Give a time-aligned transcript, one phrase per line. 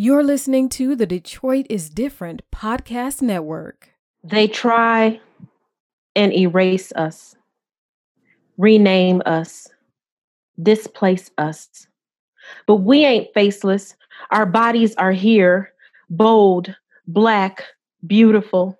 [0.00, 3.90] You're listening to the Detroit is Different podcast network.
[4.22, 5.20] They try
[6.14, 7.34] and erase us,
[8.56, 9.66] rename us,
[10.62, 11.88] displace us.
[12.68, 13.96] But we ain't faceless.
[14.30, 15.72] Our bodies are here,
[16.08, 16.72] bold,
[17.08, 17.64] black,
[18.06, 18.78] beautiful.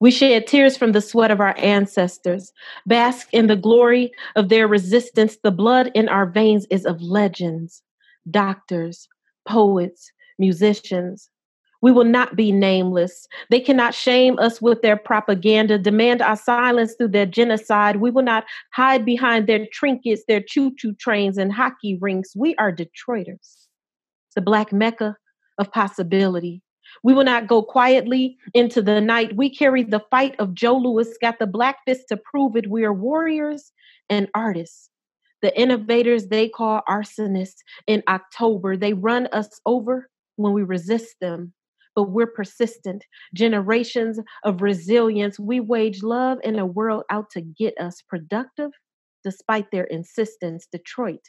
[0.00, 2.52] We shed tears from the sweat of our ancestors,
[2.86, 5.36] bask in the glory of their resistance.
[5.44, 7.82] The blood in our veins is of legends,
[8.28, 9.08] doctors,
[9.46, 11.30] poets, musicians.
[11.84, 13.28] We will not be nameless.
[13.50, 17.96] They cannot shame us with their propaganda, demand our silence through their genocide.
[17.96, 22.34] We will not hide behind their trinkets, their choo choo trains, and hockey rinks.
[22.34, 23.66] We are Detroiters,
[24.34, 25.18] the black mecca
[25.58, 26.62] of possibility.
[27.02, 29.36] We will not go quietly into the night.
[29.36, 32.70] We carry the fight of Joe Louis, got the black fist to prove it.
[32.70, 33.72] We are warriors
[34.08, 34.88] and artists.
[35.42, 38.78] The innovators they call arsonists in October.
[38.78, 41.52] They run us over when we resist them,
[41.94, 43.04] but we're persistent.
[43.34, 45.38] Generations of resilience.
[45.38, 48.70] We wage love in a world out to get us productive
[49.22, 50.66] despite their insistence.
[50.70, 51.20] Detroit,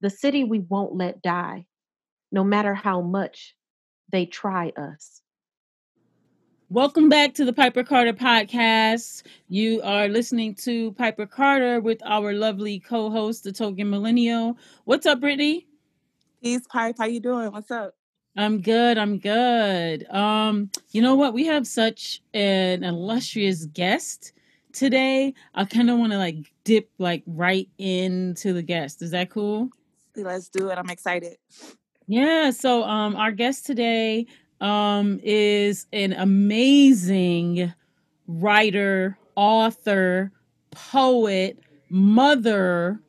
[0.00, 1.66] the city we won't let die,
[2.30, 3.54] no matter how much
[4.10, 5.22] they try us.
[6.68, 9.24] Welcome back to the Piper Carter podcast.
[9.48, 14.56] You are listening to Piper Carter with our lovely co-host, the Token Millennial.
[14.84, 15.66] What's up, Brittany?
[16.42, 16.96] Peace, Pipe.
[16.98, 17.52] How you doing?
[17.52, 17.92] What's up?
[18.36, 18.96] I'm good.
[18.96, 20.08] I'm good.
[20.10, 21.34] Um, you know what?
[21.34, 24.32] We have such an illustrious guest
[24.72, 25.34] today.
[25.54, 29.02] I kind of want to like dip like right into the guest.
[29.02, 29.68] Is that cool?
[30.16, 30.78] Let's do it.
[30.78, 31.36] I'm excited.
[32.06, 32.50] Yeah.
[32.50, 34.26] So, um, our guest today,
[34.60, 37.72] um, is an amazing
[38.26, 40.32] writer, author,
[40.70, 41.58] poet,
[41.90, 43.00] mother,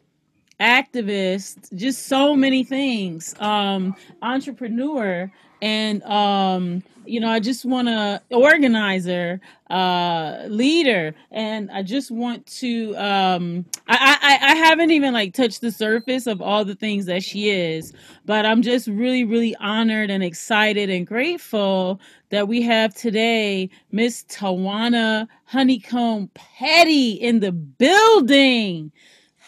[0.64, 3.36] activist, just so many things.
[3.40, 5.30] Um, entrepreneur,
[5.62, 12.46] and um, you know, I just want to organizer, uh, leader, and I just want
[12.60, 12.96] to.
[12.96, 17.24] Um, I, I I haven't even like touched the surface of all the things that
[17.24, 17.94] she is,
[18.26, 24.24] but I'm just really really honored and excited and grateful that we have today Miss
[24.24, 28.92] Tawana Honeycomb Petty in the building.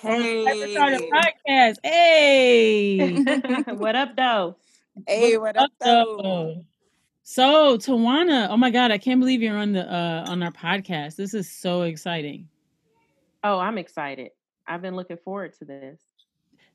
[0.06, 0.76] Hey.
[1.12, 1.78] podcast.
[1.84, 3.24] Hey.
[3.74, 4.56] what up, though?
[5.08, 6.64] Hey, what up, though?
[7.24, 11.16] So, Tawana, oh my God, I can't believe you're on the uh on our podcast.
[11.16, 12.48] This is so exciting.
[13.44, 14.30] Oh, I'm excited.
[14.68, 16.00] I've been looking forward to this.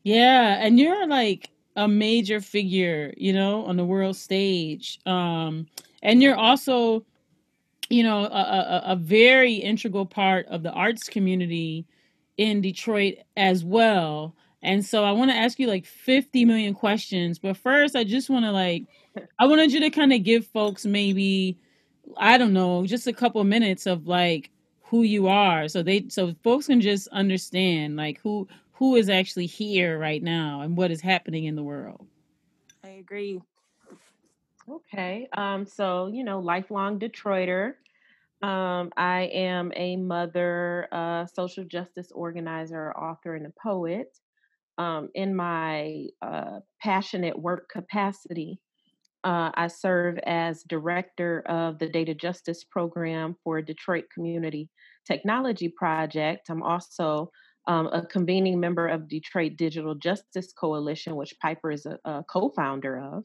[0.03, 4.99] Yeah, and you're like a major figure, you know, on the world stage.
[5.07, 5.69] Um,
[6.03, 7.07] and you're also,
[7.91, 11.87] you know, a, a, a very integral part of the arts community
[12.41, 14.35] in Detroit as well.
[14.63, 17.39] And so I want to ask you like 50 million questions.
[17.39, 18.87] But first, I just want to like,
[19.39, 21.59] I wanted you to kind of give folks maybe,
[22.17, 24.51] I don't know, just a couple minutes of like
[24.85, 25.69] who you are.
[25.69, 30.63] So they, so folks can just understand like who, who is actually here right now
[30.63, 32.07] and what is happening in the world.
[32.83, 33.39] I agree.
[34.67, 35.29] Okay.
[35.35, 37.75] Um, so, you know, lifelong Detroiter.
[38.43, 44.17] Um, I am a mother, uh, social justice organizer, author, and a poet.
[44.79, 48.59] Um, in my uh, passionate work capacity,
[49.25, 54.71] uh, I serve as director of the Data Justice Program for Detroit Community
[55.07, 56.49] Technology Project.
[56.49, 57.31] I'm also
[57.67, 62.99] um, a convening member of Detroit Digital Justice Coalition, which Piper is a, a co-founder
[62.99, 63.25] of.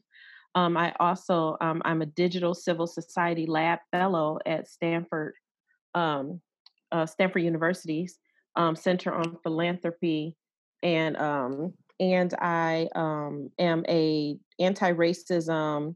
[0.56, 5.34] Um, I also um, I'm a digital civil society lab fellow at Stanford,
[5.94, 6.40] um,
[6.90, 8.18] uh, Stanford University's
[8.56, 10.34] um, Center on Philanthropy,
[10.82, 15.94] and um, and I um, am a anti-racism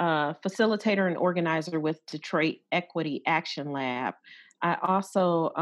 [0.00, 4.14] uh, facilitator and organizer with Detroit Equity Action Lab.
[4.60, 5.52] I also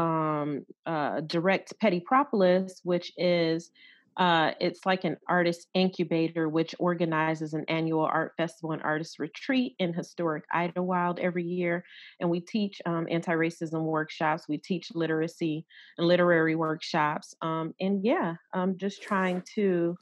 [0.87, 3.69] uh, direct Petty Propolis, which is
[4.17, 9.75] uh, it's like an artist incubator, which organizes an annual art festival and artist retreat
[9.79, 11.83] in historic Idlewild every year.
[12.19, 15.65] And we teach um, anti racism workshops, we teach literacy
[15.97, 17.33] and literary workshops.
[17.41, 19.97] Um, and yeah, I'm just trying to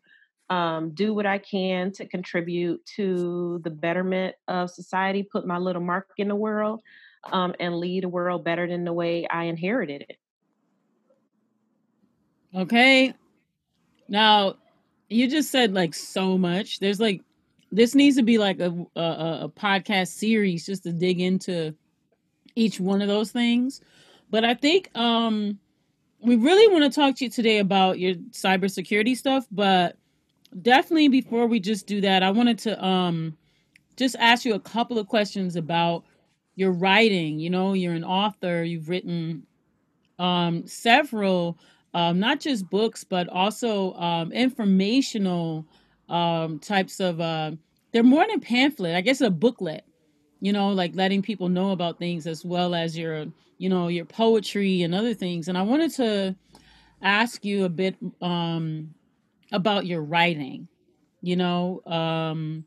[0.49, 5.81] um, do what I can to contribute to the betterment of society, put my little
[5.81, 6.81] mark in the world,
[7.31, 10.17] um, and lead a world better than the way I inherited it.
[12.53, 13.13] Okay,
[14.11, 14.55] now,
[15.09, 16.79] you just said like so much.
[16.79, 17.21] There's like
[17.71, 19.01] this needs to be like a, a
[19.43, 21.73] a podcast series just to dig into
[22.55, 23.79] each one of those things.
[24.29, 25.59] But I think um
[26.19, 29.95] we really want to talk to you today about your cybersecurity stuff, but
[30.61, 33.37] definitely before we just do that, I wanted to um
[33.95, 36.03] just ask you a couple of questions about
[36.55, 37.39] your writing.
[37.39, 39.47] You know, you're an author, you've written
[40.19, 41.57] um, several,
[41.93, 45.65] um, not just books, but also um, informational
[46.09, 47.51] um, types of, uh,
[47.91, 49.85] they're more than pamphlet, I guess a booklet,
[50.39, 53.25] you know, like letting people know about things as well as your,
[53.57, 55.47] you know, your poetry and other things.
[55.47, 56.35] And I wanted to
[57.01, 58.93] ask you a bit um,
[59.51, 60.67] about your writing,
[61.21, 62.65] you know, um,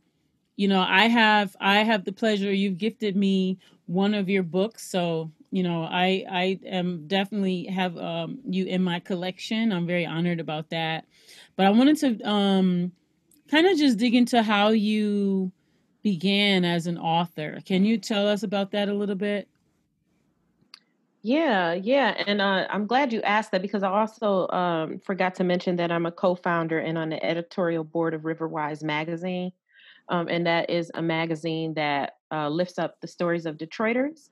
[0.56, 4.88] you know i have i have the pleasure you've gifted me one of your books
[4.88, 9.72] so you know i i am definitely have um you in my collection.
[9.72, 11.06] I'm very honored about that.
[11.54, 12.90] But i wanted to um
[13.48, 15.52] kind of just dig into how you
[16.02, 17.60] began as an author.
[17.64, 19.48] Can you tell us about that a little bit?
[21.22, 25.44] Yeah, yeah, and uh, I'm glad you asked that because I also um, forgot to
[25.44, 29.52] mention that I'm a co-founder and on the editorial board of Riverwise Magazine,
[30.10, 34.28] um, and that is a magazine that uh, lifts up the stories of Detroiters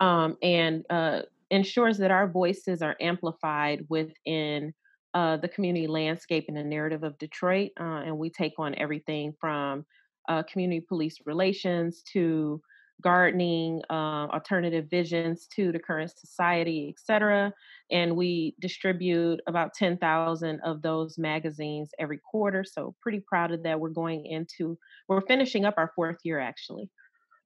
[0.00, 4.74] um, and uh, ensures that our voices are amplified within
[5.14, 7.70] uh, the community landscape and the narrative of Detroit.
[7.80, 9.84] Uh, and we take on everything from
[10.28, 12.60] uh, community police relations to
[13.02, 17.52] gardening, uh, alternative visions to the current society, etc.
[17.90, 22.64] And we distribute about 10,000 of those magazines every quarter.
[22.64, 23.78] So pretty proud of that.
[23.78, 24.78] We're going into,
[25.08, 26.90] we're finishing up our fourth year actually.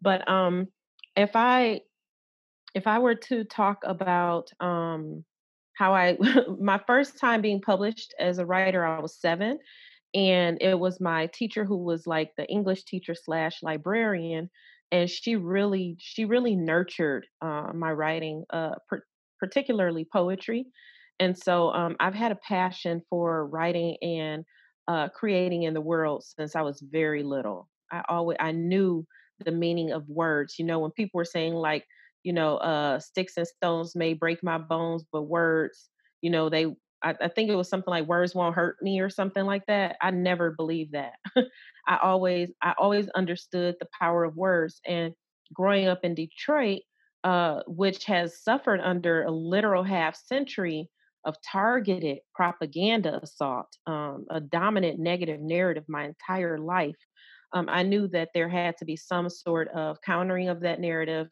[0.00, 0.68] But um,
[1.16, 1.82] if I,
[2.74, 5.24] if I were to talk about um,
[5.74, 6.16] how I,
[6.60, 9.58] my first time being published as a writer, I was seven
[10.14, 14.50] and it was my teacher who was like the english teacher slash librarian
[14.90, 19.04] and she really she really nurtured uh, my writing uh, per-
[19.38, 20.66] particularly poetry
[21.20, 24.44] and so um, i've had a passion for writing and
[24.88, 27.68] uh, creating in the world since i was very little.
[27.92, 29.06] I always i knew
[29.44, 31.84] the meaning of words you know when people were saying like
[32.22, 35.88] you know uh, sticks and stones may break my bones but words
[36.22, 36.66] you know they
[37.02, 39.96] I, I, think it was something like words won't hurt me or something like that.
[40.02, 41.14] I never believed that.
[41.88, 44.80] I always I always understood the power of words.
[44.86, 45.14] And
[45.54, 46.82] growing up in Detroit,
[47.24, 50.88] uh, which has suffered under a literal half century
[51.24, 56.96] of targeted propaganda assault, um, a dominant negative narrative my entire life,
[57.52, 61.28] um, I knew that there had to be some sort of countering of that narrative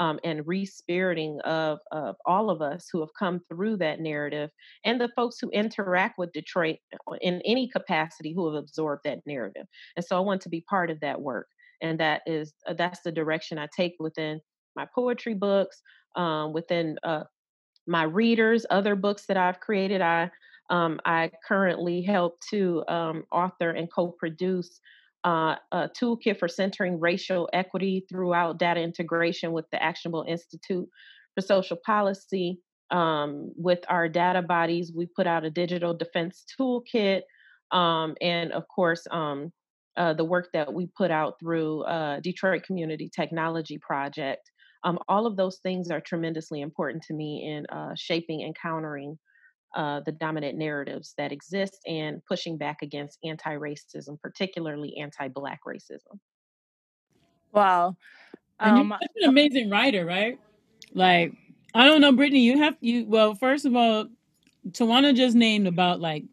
[0.00, 4.50] um, and respiriting of, of all of us who have come through that narrative
[4.84, 9.20] and the folks who interact with Detroit uh, in any capacity who have absorbed that
[9.26, 9.66] narrative.
[9.96, 11.46] And so I want to be part of that work.
[11.82, 14.40] And that is uh, that's the direction I take within
[14.74, 15.82] my poetry books,
[16.16, 17.24] um, within uh,
[17.86, 20.00] my readers, other books that I've created.
[20.00, 20.30] I
[20.70, 24.80] um, I currently help to um, author and co-produce
[25.24, 30.88] uh, a toolkit for centering racial equity throughout data integration with the Actionable Institute
[31.34, 32.60] for Social Policy.
[32.90, 37.22] Um, with our data bodies, we put out a digital defense toolkit.
[37.70, 39.52] Um, and of course, um,
[39.96, 44.50] uh, the work that we put out through uh, Detroit Community Technology Project.
[44.82, 49.18] Um, all of those things are tremendously important to me in uh, shaping and countering
[49.74, 55.60] uh, the dominant narratives that exist and pushing back against anti racism, particularly anti Black
[55.66, 56.18] racism.
[57.52, 57.96] Wow.
[58.58, 60.38] And um, you're such an amazing writer, right?
[60.92, 61.32] Like,
[61.74, 64.06] I don't know, Brittany, you have, you, well, first of all,
[64.70, 66.24] Tawana just named about like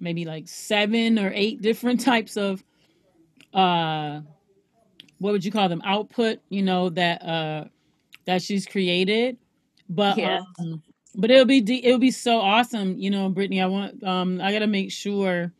[0.00, 2.64] maybe like seven or eight different types of,
[3.52, 4.20] uh,
[5.18, 5.82] what would you call them?
[5.84, 7.64] Output, you know, that, uh,
[8.26, 9.36] that she's created.
[9.88, 10.42] But, yes.
[10.60, 10.82] um,
[11.14, 13.60] but it'll be it'll be so awesome, you know, Brittany.
[13.60, 15.52] I want um I gotta make sure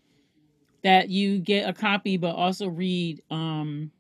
[0.83, 3.91] that you get a copy, but also read um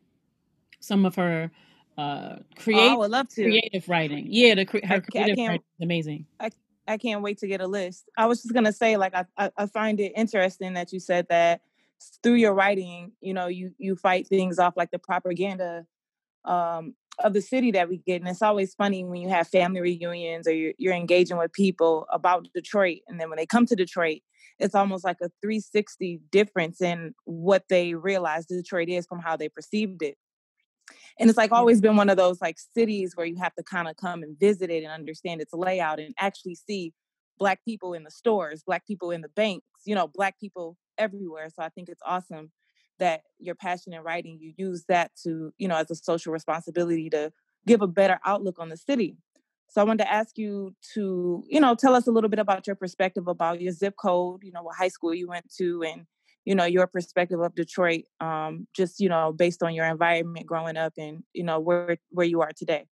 [0.81, 1.51] some of her
[1.97, 3.43] uh creative, oh, I would love to.
[3.43, 4.27] creative writing.
[4.29, 6.27] Yeah, the her I, creative I writing is amazing.
[6.41, 6.51] I
[6.87, 8.09] I can't wait to get a list.
[8.17, 11.27] I was just gonna say, like, I, I I find it interesting that you said
[11.29, 11.63] that
[12.23, 15.87] through your writing, you know, you you fight things off like the propaganda
[16.45, 18.21] um of the city that we get.
[18.21, 22.07] And it's always funny when you have family reunions or you're, you're engaging with people
[22.13, 23.01] about Detroit.
[23.09, 24.21] And then when they come to Detroit,
[24.59, 29.49] it's almost like a 360 difference in what they realize Detroit is from how they
[29.49, 30.17] perceived it.
[31.19, 33.89] And it's like always been one of those like cities where you have to kind
[33.89, 36.93] of come and visit it and understand its layout and actually see
[37.39, 41.49] black people in the stores, black people in the banks, you know, black people everywhere.
[41.55, 42.51] So I think it's awesome
[42.99, 47.11] that your passion in writing, you use that to, you know, as a social responsibility
[47.11, 47.33] to
[47.67, 49.17] give a better outlook on the city.
[49.71, 52.67] So I wanted to ask you to, you know, tell us a little bit about
[52.67, 56.07] your perspective about your zip code, you know, what high school you went to and
[56.49, 60.79] you know your perspective of Detroit, um, just you know based on your environment growing
[60.79, 62.87] up and you know where where you are today.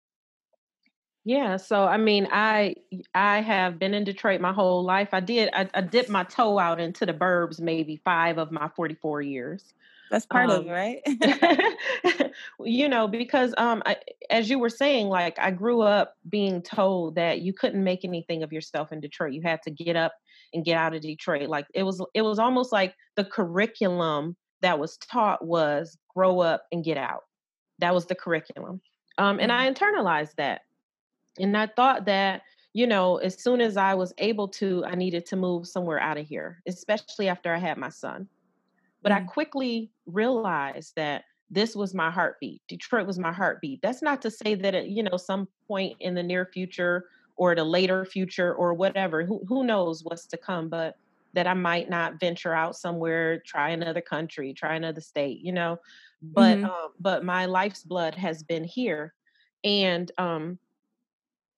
[1.25, 2.75] Yeah, so I mean, I
[3.15, 5.09] I have been in Detroit my whole life.
[5.13, 8.69] I did I, I dipped my toe out into the burbs maybe five of my
[8.77, 9.73] forty four years.
[10.11, 12.33] That's part um, of it, right?
[12.61, 13.97] you know, because um, I,
[14.31, 18.43] as you were saying, like I grew up being told that you couldn't make anything
[18.43, 19.33] of yourself in Detroit.
[19.33, 20.13] You had to get up
[20.55, 21.49] and get out of Detroit.
[21.49, 26.67] Like it was, it was almost like the curriculum that was taught was grow up
[26.73, 27.23] and get out.
[27.79, 28.81] That was the curriculum,
[29.19, 29.85] um, and I mm-hmm.
[29.85, 30.63] internalized that.
[31.39, 35.27] And I thought that, you know, as soon as I was able to, I needed
[35.27, 38.29] to move somewhere out of here, especially after I had my son.
[39.03, 39.25] But mm-hmm.
[39.25, 42.63] I quickly realized that this was my heartbeat.
[42.69, 43.81] Detroit was my heartbeat.
[43.83, 47.55] That's not to say that at, you know, some point in the near future or
[47.55, 50.97] the later future or whatever, who, who knows what's to come, but
[51.35, 55.79] that I might not venture out somewhere, try another country, try another state, you know.
[56.23, 56.65] But mm-hmm.
[56.65, 59.13] um, but my life's blood has been here.
[59.63, 60.59] And um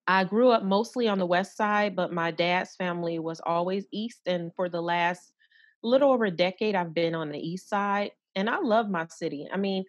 [0.05, 4.21] I grew up mostly on the west side, but my dad's family was always east.
[4.25, 5.33] And for the last
[5.83, 8.11] little over a decade, I've been on the east side.
[8.35, 9.47] And I love my city.
[9.51, 9.85] I mean,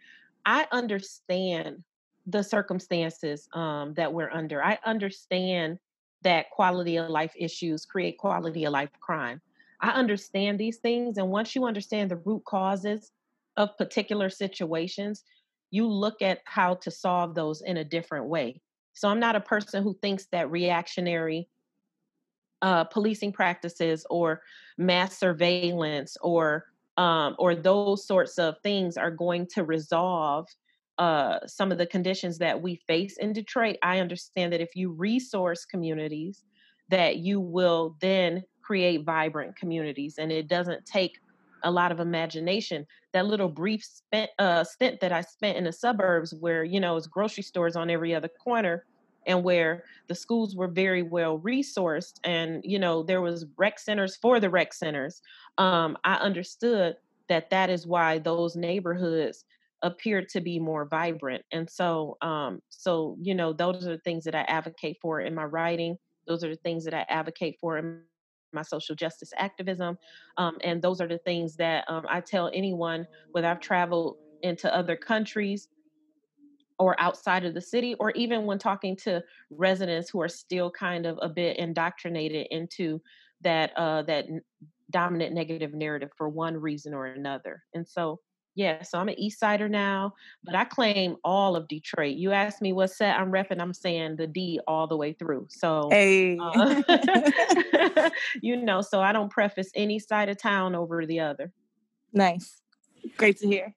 [0.46, 1.84] I understand
[2.26, 4.62] the circumstances um, that we're under.
[4.62, 5.78] I understand
[6.22, 9.40] that quality of life issues create quality of life crime.
[9.80, 11.16] I understand these things.
[11.16, 13.12] And once you understand the root causes
[13.56, 15.24] of particular situations,
[15.70, 18.60] you look at how to solve those in a different way.
[18.92, 21.48] So I'm not a person who thinks that reactionary
[22.62, 24.42] uh, policing practices or
[24.78, 30.46] mass surveillance or um, or those sorts of things are going to resolve
[30.98, 33.76] uh, some of the conditions that we face in Detroit.
[33.82, 36.44] I understand that if you resource communities,
[36.90, 41.18] that you will then create vibrant communities, and it doesn't take
[41.64, 42.86] a lot of imagination.
[43.14, 46.96] That little brief spent, uh, stint that I spent in the suburbs, where you know
[46.96, 48.84] it's grocery stores on every other corner,
[49.26, 54.16] and where the schools were very well resourced, and you know there was rec centers
[54.16, 55.22] for the rec centers.
[55.58, 56.96] Um, I understood
[57.28, 59.44] that that is why those neighborhoods
[59.82, 64.24] appear to be more vibrant, and so um, so you know those are the things
[64.24, 65.96] that I advocate for in my writing.
[66.26, 68.02] Those are the things that I advocate for in
[68.52, 69.98] my social justice activism.
[70.36, 74.74] Um, and those are the things that um, I tell anyone whether I've traveled into
[74.74, 75.68] other countries
[76.80, 81.06] or outside of the city, or even when talking to residents who are still kind
[81.06, 83.00] of a bit indoctrinated into
[83.42, 84.26] that uh, that
[84.90, 87.62] dominant negative narrative for one reason or another.
[87.74, 88.18] And so
[88.56, 92.16] yeah, so I'm an East Sider now, but I claim all of Detroit.
[92.16, 95.46] You ask me what set I'm repping, I'm saying the D all the way through.
[95.48, 96.36] So, hey.
[96.40, 96.82] uh,
[98.42, 101.52] you know, so I don't preface any side of town over the other.
[102.12, 102.60] Nice,
[103.16, 103.74] great to hear.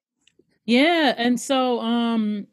[0.66, 2.48] Yeah, and so um,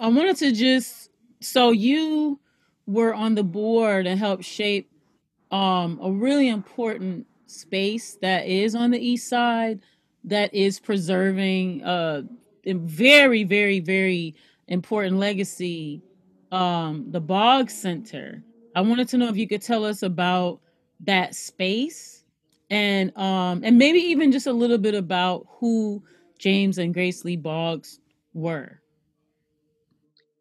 [0.00, 2.40] I wanted to just so you
[2.86, 4.90] were on the board and helped shape
[5.50, 9.80] um a really important space that is on the east side
[10.24, 12.22] that is preserving uh,
[12.64, 14.34] a very, very, very
[14.68, 16.02] important legacy,
[16.52, 18.42] um, the Boggs Center.
[18.74, 20.60] I wanted to know if you could tell us about
[21.00, 22.24] that space
[22.68, 26.02] and um, and maybe even just a little bit about who
[26.38, 27.98] James and Grace Lee Boggs
[28.34, 28.79] were.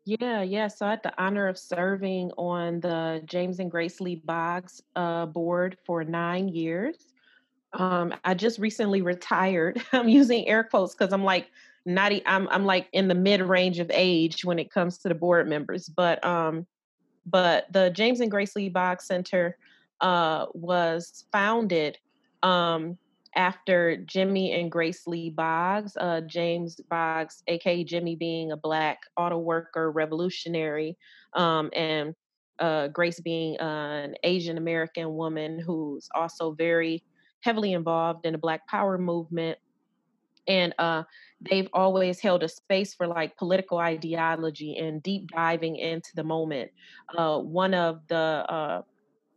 [0.10, 0.70] Yeah, yeah.
[0.70, 5.28] So I had the honor of serving on the James and Grace Lee Boggs uh,
[5.28, 7.14] board for nine years.
[7.74, 9.80] Um, I just recently retired.
[9.94, 11.52] I'm using air quotes because I'm like
[11.86, 12.12] not.
[12.26, 15.48] I'm I'm like in the mid range of age when it comes to the board
[15.48, 15.88] members.
[15.88, 16.66] But um,
[17.28, 19.58] but the James and Grace Lee Boggs Center
[20.02, 22.00] uh, was founded
[22.42, 22.98] um,
[23.36, 25.96] after Jimmy and Grace Lee Boggs.
[25.98, 30.98] Uh, James Boggs, aka Jimmy, being a black auto worker revolutionary,
[31.34, 32.16] um, and
[32.60, 37.04] uh, Grace being uh, an Asian American woman who's also very
[37.42, 39.58] heavily involved in the Black Power movement.
[40.48, 41.04] And uh,
[41.42, 46.72] they've always held a space for like political ideology and deep diving into the moment.
[47.16, 48.82] Uh, one of the uh,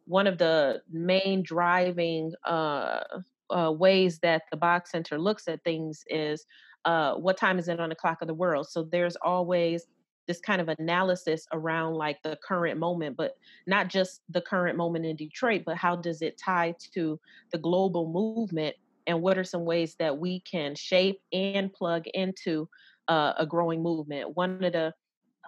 [0.07, 2.33] one of the main driving
[3.51, 6.47] uh, ways that the Boggs Center looks at things is
[6.85, 8.69] uh, what time is it on the clock of the world.
[8.69, 9.87] So there's always
[10.29, 13.35] this kind of analysis around like the current moment, but
[13.67, 17.19] not just the current moment in Detroit, but how does it tie to
[17.51, 22.69] the global movement and what are some ways that we can shape and plug into
[23.09, 24.37] uh, a growing movement.
[24.37, 24.95] One of the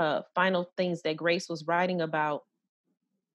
[0.01, 2.43] uh, final things that Grace was writing about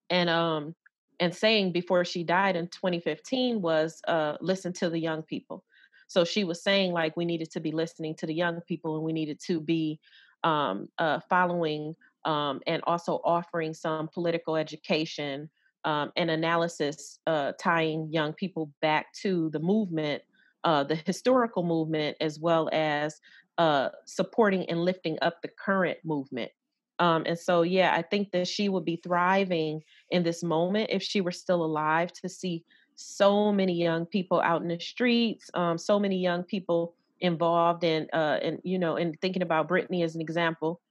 [0.09, 0.75] and um
[1.19, 5.63] and saying before she died in 2015 was uh, listen to the young people
[6.07, 9.05] so she was saying like we needed to be listening to the young people and
[9.05, 9.99] we needed to be
[10.43, 11.95] um, uh, following
[12.25, 15.49] um, and also offering some political education
[15.85, 20.21] um, and analysis uh, tying young people back to the movement,
[20.63, 23.21] uh, the historical movement, as well as
[23.57, 26.51] uh, supporting and lifting up the current movement.
[26.99, 31.01] Um, and so, yeah, I think that she would be thriving in this moment if
[31.01, 32.63] she were still alive to see
[32.95, 38.07] so many young people out in the streets, um, so many young people involved in,
[38.11, 40.81] uh, in you know, in thinking about Brittany as an example,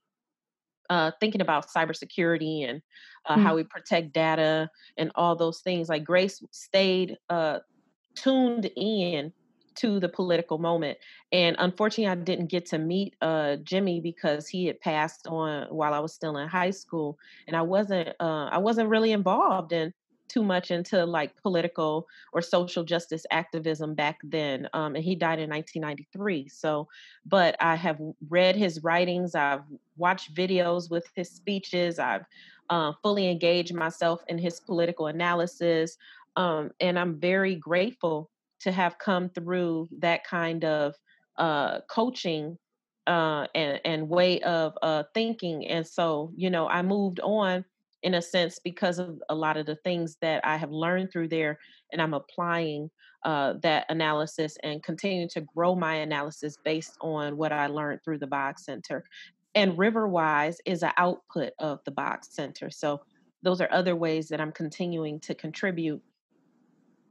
[0.89, 2.81] uh, thinking about cybersecurity and
[3.27, 3.43] uh, mm-hmm.
[3.43, 5.89] how we protect data and all those things.
[5.89, 7.59] Like Grace stayed uh,
[8.15, 9.31] tuned in
[9.75, 10.97] to the political moment.
[11.31, 15.93] And unfortunately, I didn't get to meet uh, Jimmy because he had passed on while
[15.93, 19.93] I was still in high school, and I wasn't uh, I wasn't really involved in
[20.29, 24.69] too much into like political or social justice activism back then.
[24.73, 26.47] Um, and he died in 1993.
[26.47, 26.87] So,
[27.25, 27.99] but I have
[28.29, 29.63] read his writings, I've
[29.97, 32.25] watched videos with his speeches, I've
[32.69, 35.97] uh, fully engaged myself in his political analysis.
[36.35, 38.29] Um, and I'm very grateful
[38.61, 40.95] to have come through that kind of
[41.37, 42.57] uh, coaching
[43.07, 45.67] uh, and, and way of uh, thinking.
[45.67, 47.65] And so, you know, I moved on
[48.03, 51.29] in a sense because of a lot of the things that I have learned through
[51.29, 51.59] there,
[51.91, 52.89] and I'm applying
[53.25, 58.19] uh, that analysis and continuing to grow my analysis based on what I learned through
[58.19, 59.03] the Boggs Center.
[59.55, 62.69] And Riverwise is an output of the Boggs Center.
[62.69, 63.01] So
[63.43, 66.01] those are other ways that I'm continuing to contribute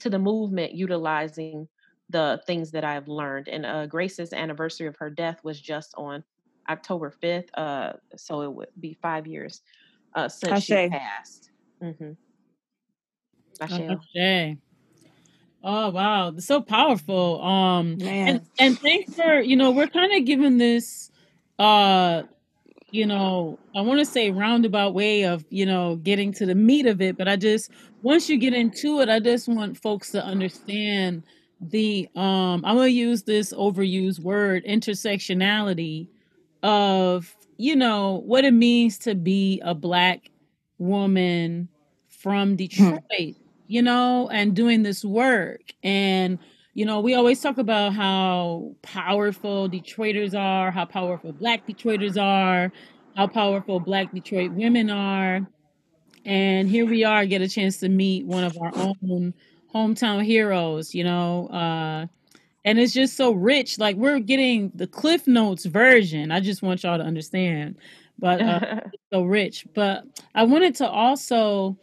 [0.01, 1.69] to the movement utilizing
[2.11, 3.49] the things that I've learned.
[3.49, 6.25] And uh, Grace's anniversary of her death was just on
[6.69, 7.49] October 5th.
[7.55, 9.63] Uh, so it would be five years
[10.15, 10.67] uh, since Ashe.
[10.67, 11.51] she passed.
[11.83, 12.13] Mm-hmm.
[13.61, 14.57] Ashe.
[15.63, 17.43] Oh wow, so powerful.
[17.43, 18.29] Um Man.
[18.29, 21.11] and and thanks for, you know, we're kind of giving this
[21.59, 22.23] uh
[22.91, 26.87] you know, I want to say roundabout way of, you know, getting to the meat
[26.87, 27.71] of it, but I just
[28.03, 31.25] once you get into it, I just want folks to understand
[31.61, 36.09] the um I'm going to use this overused word intersectionality
[36.63, 40.31] of you know, what it means to be a black
[40.79, 41.69] woman
[42.09, 42.55] from hmm.
[42.57, 43.35] Detroit,
[43.67, 45.75] you know, and doing this work.
[45.83, 46.39] And,
[46.75, 52.71] you know, we always talk about how powerful Detroiters are, how powerful black Detroiters are,
[53.17, 55.47] how powerful black Detroit women are.
[56.25, 59.35] And here we are, get a chance to meet one of our own
[59.75, 62.07] hometown heroes, you know, uh,
[62.65, 63.79] and it's just so rich.
[63.79, 66.31] Like we're getting the Cliff Notes version.
[66.31, 67.77] I just want y'all to understand,
[68.19, 68.81] but uh,
[69.13, 69.67] so rich.
[69.75, 70.05] But
[70.35, 71.79] I wanted to also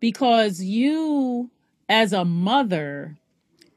[0.00, 1.50] because you,
[1.88, 3.18] as a mother,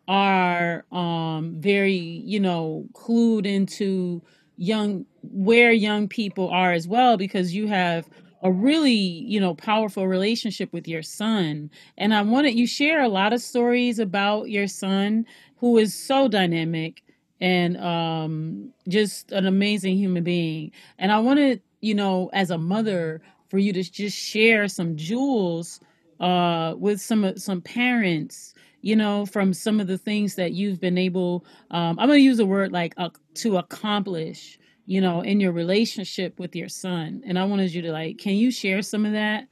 [0.08, 1.94] are um very
[2.26, 4.22] you know clued into
[4.58, 8.10] young where young people are as well because you have
[8.42, 13.08] a really you know powerful relationship with your son and i wanted you share a
[13.08, 15.26] lot of stories about your son
[15.58, 17.02] who is so dynamic
[17.39, 20.72] and um, just an amazing human being.
[20.98, 25.80] And I wanted, you know, as a mother, for you to just share some jewels
[26.20, 28.53] uh, with some some parents,
[28.84, 31.46] you know, from some of the things that you've been able.
[31.72, 35.54] Um, I'm going to use a word like uh, to accomplish, you know, in your
[35.54, 37.24] relationship with your son.
[37.26, 39.48] And I wanted you to like, can you share some of that?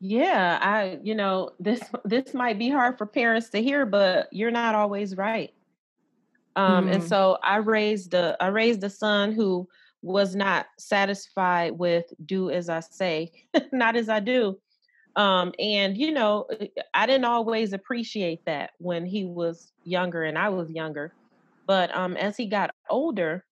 [0.00, 4.50] Yeah, I, you know, this this might be hard for parents to hear, but you're
[4.50, 5.54] not always right.
[6.56, 7.08] Um, and mm.
[7.08, 9.68] so I raised a I raised a son who
[10.02, 13.30] was not satisfied with do as I say,
[13.72, 14.58] not as I do.
[15.16, 20.38] Um, and you know, eh, I didn't always appreciate that when he was younger and
[20.38, 21.14] I was younger.
[21.66, 23.44] But um, as he got older,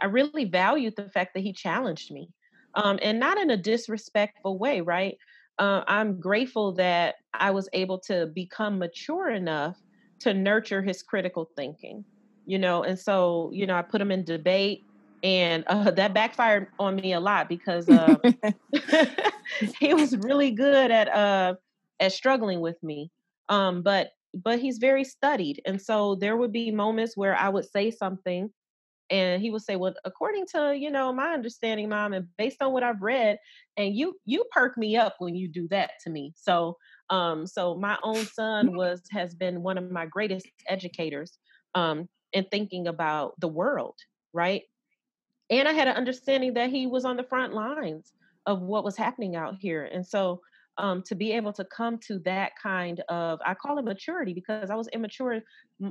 [0.00, 2.30] I really valued the fact that he challenged me.
[2.74, 5.16] Um, and not in a disrespectful way, right?
[5.58, 9.76] uh, I'm grateful that I was able to become mature enough
[10.20, 12.06] to nurture his critical thinking,
[12.46, 12.82] you know.
[12.82, 14.84] And so, you know, I put him in debate,
[15.22, 18.16] and uh, that backfired on me a lot because uh,
[19.80, 21.54] he was really good at uh,
[21.98, 23.10] at struggling with me.
[23.48, 27.68] Um, but but he's very studied, and so there would be moments where I would
[27.68, 28.50] say something
[29.10, 32.72] and he would say well according to you know my understanding mom and based on
[32.72, 33.38] what i've read
[33.76, 36.76] and you you perk me up when you do that to me so
[37.10, 41.38] um so my own son was has been one of my greatest educators
[41.74, 43.96] um in thinking about the world
[44.32, 44.62] right
[45.50, 48.12] and i had an understanding that he was on the front lines
[48.46, 49.84] of what was happening out here.
[49.92, 50.40] And so
[50.78, 54.70] um, to be able to come to that kind of i call it maturity because
[54.70, 55.40] i was immature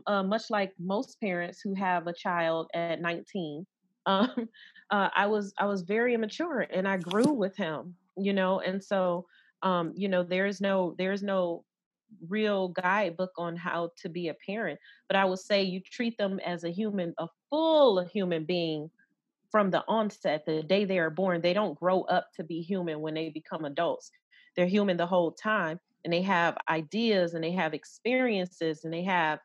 [0.07, 3.67] uh, much like most parents who have a child at 19
[4.05, 4.49] um,
[4.89, 8.59] uh, i was i was very immature and i grew with him you know?
[8.59, 9.25] And so
[9.61, 11.65] um, you know there's no there's no
[12.27, 16.39] real guidebook on how to be a parent but i would say you treat them
[16.39, 18.89] as a human a full human being
[19.51, 23.01] from the onset the day they are born they don't grow up to be human
[23.01, 24.11] when they become adults.
[24.55, 29.03] They're human the whole time and they have ideas and they have experiences and they
[29.03, 29.39] have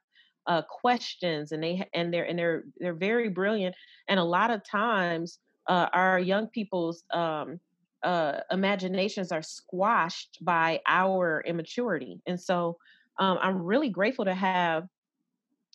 [0.47, 3.75] uh, questions and they and they're and they're they're very brilliant
[4.09, 7.59] and a lot of times uh, our young people's um,
[8.03, 12.77] uh, imaginations are squashed by our immaturity and so
[13.19, 14.85] um, i'm really grateful to have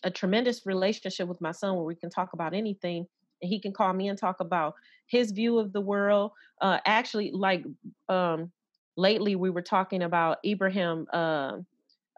[0.04, 3.06] a tremendous relationship with my son where we can talk about anything
[3.40, 4.74] he can call me and talk about
[5.06, 7.64] his view of the world uh, actually like
[8.08, 8.50] um,
[8.96, 11.58] lately we were talking about Ibrahim uh,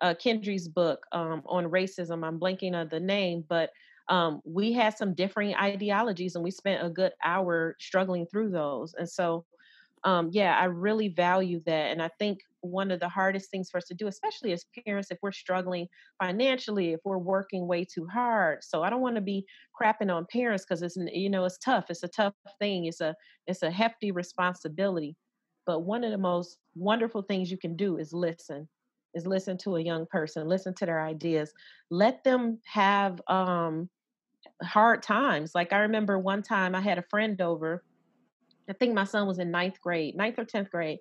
[0.02, 2.26] uh, Kendi's book um, on racism.
[2.26, 3.70] I'm blanking on the name, but
[4.08, 8.94] um, we had some differing ideologies and we spent a good hour struggling through those.
[8.94, 9.44] And so,
[10.04, 11.92] um, yeah, I really value that.
[11.92, 15.10] And I think one of the hardest things for us to do, especially as parents,
[15.10, 15.86] if we're struggling
[16.20, 18.64] financially, if we're working way too hard.
[18.64, 19.46] So I don't want to be
[19.80, 21.86] crapping on parents because it's you know it's tough.
[21.88, 22.86] It's a tough thing.
[22.86, 23.14] It's a
[23.46, 25.16] it's a hefty responsibility.
[25.66, 28.68] But one of the most wonderful things you can do is listen,
[29.14, 31.52] is listen to a young person, listen to their ideas,
[31.90, 33.88] let them have um,
[34.62, 35.52] hard times.
[35.54, 37.84] Like I remember one time I had a friend over.
[38.68, 41.00] I think my son was in ninth grade, ninth or tenth grade,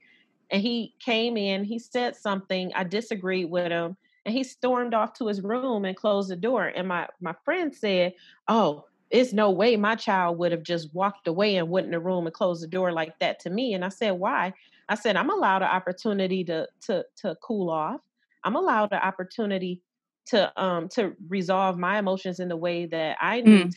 [0.50, 1.64] and he came in.
[1.64, 2.72] He said something.
[2.74, 6.68] I disagreed with him, and he stormed off to his room and closed the door.
[6.68, 8.14] And my my friend said,
[8.48, 12.00] "Oh, it's no way my child would have just walked away and went in the
[12.00, 13.74] room and closed the door like that to me.
[13.74, 14.54] And I said, why?
[14.88, 18.02] I said, I'm allowed an opportunity to to to cool off.
[18.44, 19.82] I'm allowed an opportunity
[20.28, 23.64] to um to resolve my emotions in the way that I need.
[23.64, 23.72] Mm.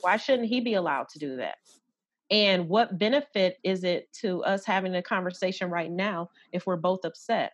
[0.00, 1.58] Why shouldn't he be allowed to do that?
[2.30, 7.04] And what benefit is it to us having a conversation right now if we're both
[7.04, 7.52] upset?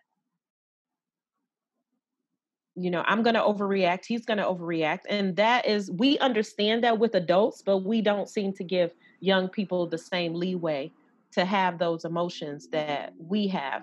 [2.77, 6.83] you know i'm going to overreact he's going to overreact and that is we understand
[6.83, 10.91] that with adults but we don't seem to give young people the same leeway
[11.31, 13.81] to have those emotions that we have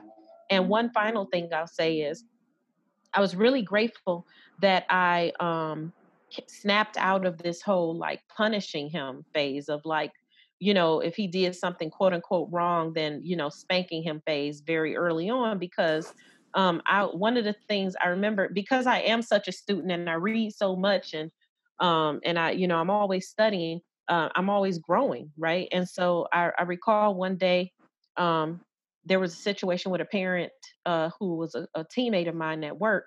[0.50, 2.24] and one final thing i'll say is
[3.12, 4.26] i was really grateful
[4.61, 5.92] that i um
[6.46, 10.12] snapped out of this whole like punishing him phase of like
[10.64, 14.62] you know if he did something quote unquote wrong then you know spanking him phase
[14.62, 16.12] very early on because
[16.55, 20.09] um, I one of the things I remember because I am such a student and
[20.09, 21.31] I read so much and
[21.81, 23.81] um, and I you know I'm always studying.
[24.07, 25.66] Uh, I'm always growing, right?
[25.72, 27.72] And so I, I recall one day
[28.18, 28.61] um,
[29.07, 30.53] there was a situation with a parent
[30.85, 33.07] uh, who was a, a teammate of mine at work,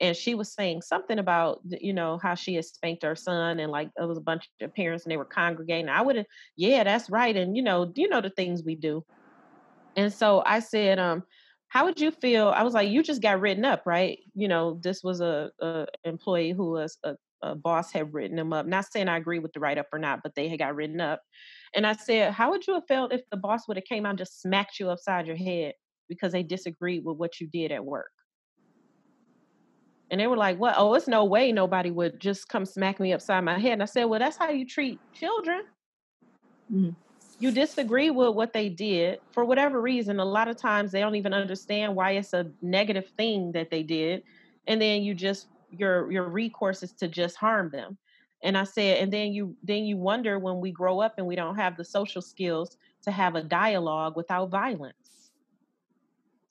[0.00, 3.72] and she was saying something about you know how she had spanked her son and
[3.72, 6.84] like it was a bunch of parents and they were congregating i would have yeah
[6.84, 9.04] that's right and you know you know the things we do
[9.96, 11.22] and so i said um
[11.68, 12.48] how would you feel?
[12.48, 14.18] I was like, you just got written up, right?
[14.34, 18.52] You know, this was a, a employee who was a, a boss had written them
[18.52, 18.66] up.
[18.66, 21.00] Not saying I agree with the write up or not, but they had got written
[21.00, 21.20] up.
[21.74, 24.10] And I said, how would you have felt if the boss would have came out
[24.10, 25.74] and just smacked you upside your head
[26.08, 28.10] because they disagreed with what you did at work?
[30.10, 30.74] And they were like, "What?
[30.76, 33.86] Oh, it's no way nobody would just come smack me upside my head." And I
[33.86, 35.64] said, "Well, that's how you treat children."
[36.72, 36.90] Mm-hmm.
[37.38, 39.20] You disagree with what they did.
[39.32, 43.08] For whatever reason a lot of times they don't even understand why it's a negative
[43.16, 44.22] thing that they did.
[44.66, 47.98] And then you just your your recourse is to just harm them.
[48.42, 51.36] And i said and then you then you wonder when we grow up and we
[51.36, 55.30] don't have the social skills to have a dialogue without violence.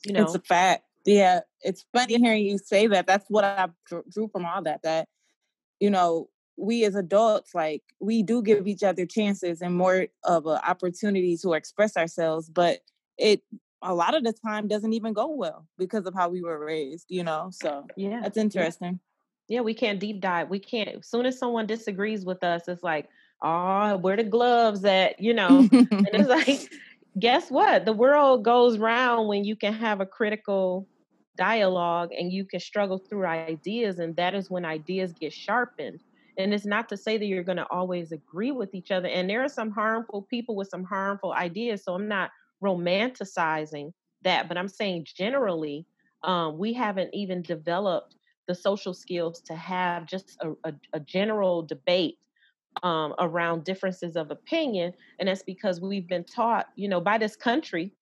[0.05, 0.23] You know?
[0.23, 3.67] it's a fact yeah it's funny hearing you say that that's what i
[4.11, 5.07] drew from all that that
[5.79, 10.45] you know we as adults like we do give each other chances and more of
[10.47, 12.79] an opportunity to express ourselves but
[13.17, 13.41] it
[13.81, 17.05] a lot of the time doesn't even go well because of how we were raised
[17.09, 18.99] you know so yeah that's interesting.
[19.47, 22.81] Yeah, we can't deep dive we can't as soon as someone disagrees with us it's
[22.81, 23.09] like
[23.43, 25.19] oh where the gloves at?
[25.19, 26.67] You know and it's like
[27.17, 27.85] guess what?
[27.85, 30.87] The world goes round when you can have a critical
[31.37, 36.01] dialogue and you can struggle through ideas and that is when ideas get sharpened
[36.37, 39.07] and it's not to say that you're going to always agree with each other.
[39.07, 41.83] And there are some harmful people with some harmful ideas.
[41.83, 42.31] So I'm not
[42.63, 43.93] romanticizing
[44.23, 45.85] that, but I'm saying generally,
[46.23, 48.15] um, we haven't even developed
[48.47, 52.17] the social skills to have just a, a, a general debate
[52.83, 54.93] um, around differences of opinion.
[55.19, 57.93] And that's because we've been taught, you know, by this country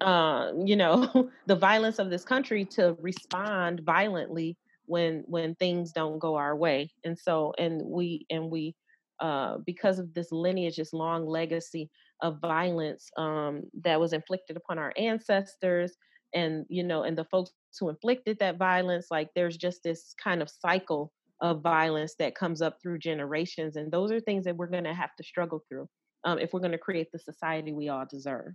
[0.00, 6.18] uh, you know, the violence of this country to respond violently when when things don't
[6.18, 6.92] go our way.
[7.04, 8.74] And so, and we and we,
[9.20, 11.90] uh, because of this lineage, this long legacy
[12.22, 15.96] of violence um, that was inflicted upon our ancestors,
[16.34, 20.42] and you know, and the folks who inflicted that violence, like there's just this kind
[20.42, 24.66] of cycle of violence that comes up through generations, and those are things that we're
[24.66, 25.88] going to have to struggle through
[26.24, 28.54] um, if we're going to create the society we all deserve.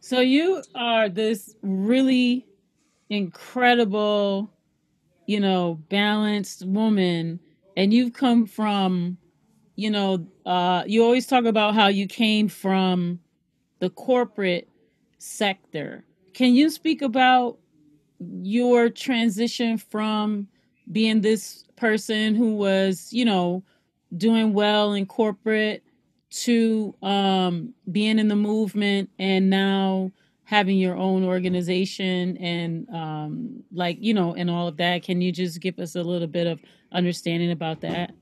[0.00, 2.46] So you are this really
[3.10, 4.50] incredible,
[5.26, 7.40] you know, balanced woman,
[7.76, 9.18] and you've come from,
[9.76, 13.20] you know, uh, you always talk about how you came from
[13.80, 14.68] the corporate
[15.18, 16.04] sector.
[16.34, 17.58] Can you speak about
[18.42, 20.48] your transition from
[20.90, 23.62] being this person who was, you know,
[24.16, 25.84] doing well in corporate
[26.30, 30.12] to um, being in the movement and now
[30.44, 35.02] having your own organization and um, like you know and all of that.
[35.02, 36.60] Can you just give us a little bit of
[36.92, 38.12] understanding about that?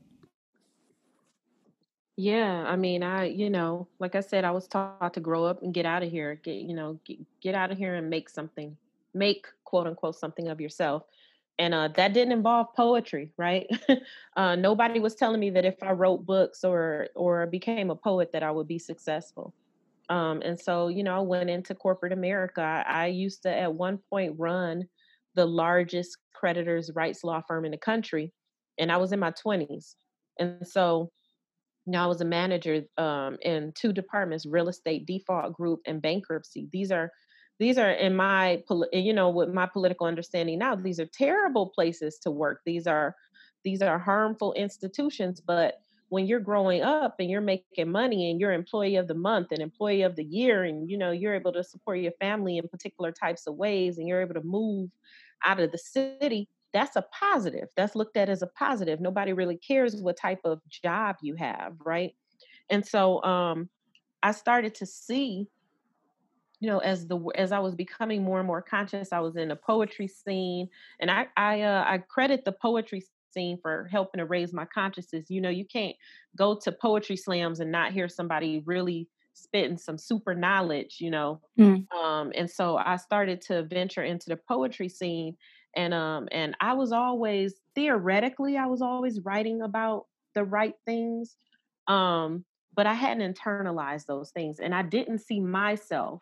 [2.21, 5.63] Yeah i mean i you know like i said i was taught to grow up
[5.63, 8.27] and get out of here get you know get, get out of here and make
[8.27, 8.75] something
[9.13, 11.03] make quote unquote something of yourself
[11.59, 13.67] and uh, that didn't involve poetry right?
[14.37, 18.31] Uh, nobody was telling me that if i wrote books or or became a poet
[18.31, 19.53] that i would be successful.
[20.09, 22.61] Um, and so you know i went into corporate america.
[22.61, 24.85] I, I used to at one point run
[25.35, 28.31] the largest creditors rights law firm in the country
[28.77, 29.95] and i was in my 20s
[30.39, 31.11] and so
[31.85, 36.01] you know, I was a manager um, in two departments: real estate default group and
[36.01, 36.67] bankruptcy.
[36.71, 37.11] These are
[37.59, 42.17] these are in my you know with my political understanding now these are terrible places
[42.19, 42.61] to work.
[42.65, 43.15] These are
[43.63, 48.51] these are harmful institutions but when you're growing up and you're making money and you're
[48.51, 51.63] employee of the month and employee of the year and you know you're able to
[51.63, 54.89] support your family in particular types of ways and you're able to move
[55.43, 57.67] out of the city that's a positive.
[57.75, 59.01] That's looked at as a positive.
[59.01, 62.15] Nobody really cares what type of job you have right?
[62.69, 63.69] And so um
[64.21, 65.47] i started to see
[66.59, 69.51] you know as the as i was becoming more and more conscious i was in
[69.51, 70.67] a poetry scene
[70.99, 75.29] and i i uh, i credit the poetry scene for helping to raise my consciousness
[75.29, 75.95] you know you can't
[76.35, 81.39] go to poetry slams and not hear somebody really spitting some super knowledge you know
[81.57, 81.85] mm.
[81.93, 85.35] um and so i started to venture into the poetry scene
[85.75, 91.37] and um and i was always theoretically i was always writing about the right things
[91.87, 92.43] um
[92.75, 96.21] but i hadn't internalized those things and i didn't see myself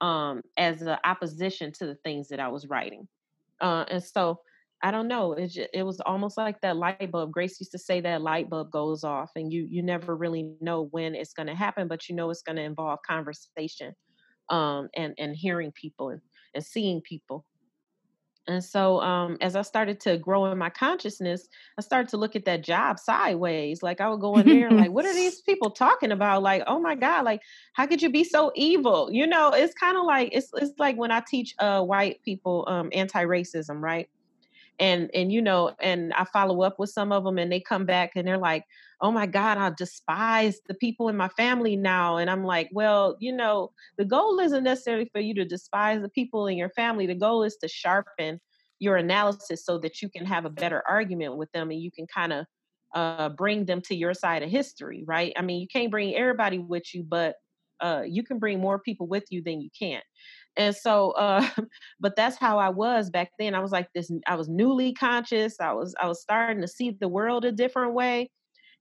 [0.00, 3.08] um, as an opposition to the things that I was writing.
[3.60, 4.40] Uh, and so
[4.82, 5.32] I don't know.
[5.32, 7.32] It it was almost like that light bulb.
[7.32, 10.88] Grace used to say that light bulb goes off, and you you never really know
[10.90, 13.94] when it's going to happen, but you know it's going to involve conversation,
[14.50, 16.20] um, and and hearing people and,
[16.54, 17.46] and seeing people.
[18.48, 22.36] And so, um, as I started to grow in my consciousness, I started to look
[22.36, 23.82] at that job sideways.
[23.82, 26.42] Like I would go in there, like, what are these people talking about?
[26.42, 29.08] Like, oh my God, like, how could you be so evil?
[29.10, 32.64] You know, it's kind of like it's it's like when I teach uh, white people
[32.68, 34.08] um, anti-racism, right?
[34.78, 37.86] And and you know and i follow up with some of them and they come
[37.86, 38.64] back and they're like
[39.00, 43.16] oh my god i despise the people in my family now and i'm like well
[43.20, 47.06] you know the goal isn't necessarily for you to despise the people in your family.
[47.06, 48.40] The goal is to sharpen
[48.78, 52.06] your analysis so that you can have a better argument with them and you can
[52.06, 52.46] kind of
[52.94, 55.32] uh, bring them to your side of history right?
[55.36, 57.36] I mean you can't bring everybody with you but
[57.80, 60.04] uh, you can bring more people with you than you can't
[60.56, 61.46] and so uh
[62.00, 63.54] but that's how i was back then.
[63.54, 65.56] I was like this i was newly conscious.
[65.60, 68.30] I was i was starting to see the world a different way.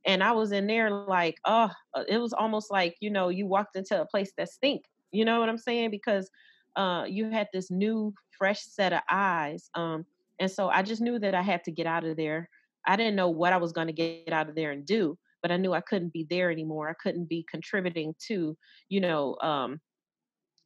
[0.05, 1.71] And i was in there like oh
[2.07, 5.39] it was almost like you know you walked into a place that stink you know
[5.39, 5.91] what i'm saying?
[5.91, 6.29] Because
[6.75, 10.05] uh you had this new fresh set of eyes um
[10.39, 12.49] and so i just knew that i had to get out of there.
[12.87, 15.51] I didn't know what i was going to get out of there and do but
[15.51, 16.89] i knew i couldn't be there anymore.
[16.89, 18.57] I couldn't be contributing to
[18.89, 19.79] you know um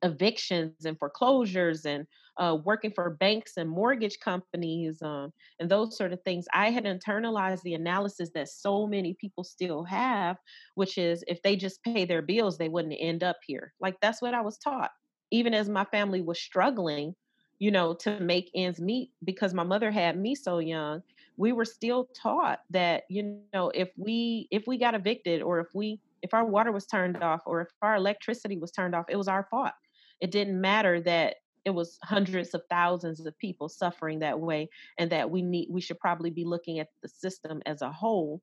[0.03, 2.05] evictions and foreclosures and
[2.37, 6.85] uh, working for banks and mortgage companies um, and those sort of things, I had
[6.85, 10.37] internalized the analysis that so many people still have,
[10.75, 13.73] which is if they just pay their bills, they wouldn't end up here.
[13.81, 14.91] Like that's what I was taught.
[15.31, 17.13] Even as my family was struggling,
[17.59, 21.03] you know, to make ends meet because my mother had me so young,
[21.35, 25.67] we were still taught that, you know, if we if we got evicted or if
[25.73, 29.17] we if our water was turned off or if our electricity was turned off, it
[29.17, 29.73] was our fault
[30.21, 35.11] it didn't matter that it was hundreds of thousands of people suffering that way and
[35.11, 38.41] that we need we should probably be looking at the system as a whole.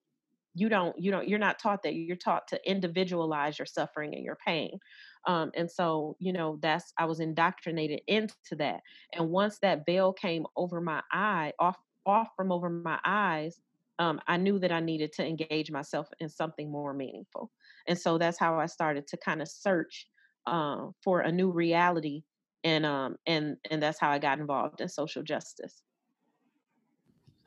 [0.54, 4.24] You don't you don't you're not taught that you're taught to individualize your suffering and
[4.24, 4.78] your pain.
[5.26, 8.80] Um, and so you know that's i was indoctrinated into that.
[9.12, 13.60] And once that veil came over my eye off off from over my eyes
[13.98, 17.50] um, i knew that i needed to engage myself in something more meaningful.
[17.88, 20.06] And so that's how i started to kind of search
[20.46, 22.22] uh, for a new reality
[22.64, 25.82] and um and and that's how i got involved in social justice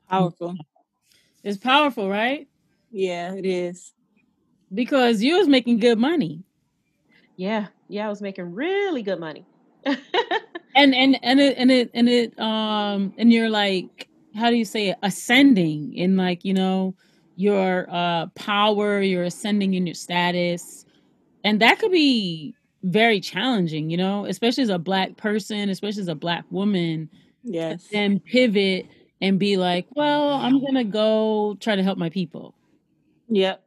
[0.08, 0.56] Powerful.
[1.42, 2.48] It's powerful, right?
[2.90, 3.92] Yeah, it is.
[4.72, 6.44] Because you was making good money.
[7.36, 9.44] Yeah, yeah, I was making really good money.
[10.74, 14.64] and and and it and it and it um and you're like how do you
[14.64, 16.94] say it ascending in like you know
[17.36, 20.84] your uh power you're ascending in your status
[21.44, 26.08] and that could be very challenging you know especially as a black person especially as
[26.08, 27.10] a black woman
[27.42, 28.86] yes and pivot
[29.20, 32.54] and be like well i'm gonna go try to help my people
[33.30, 33.62] Yep.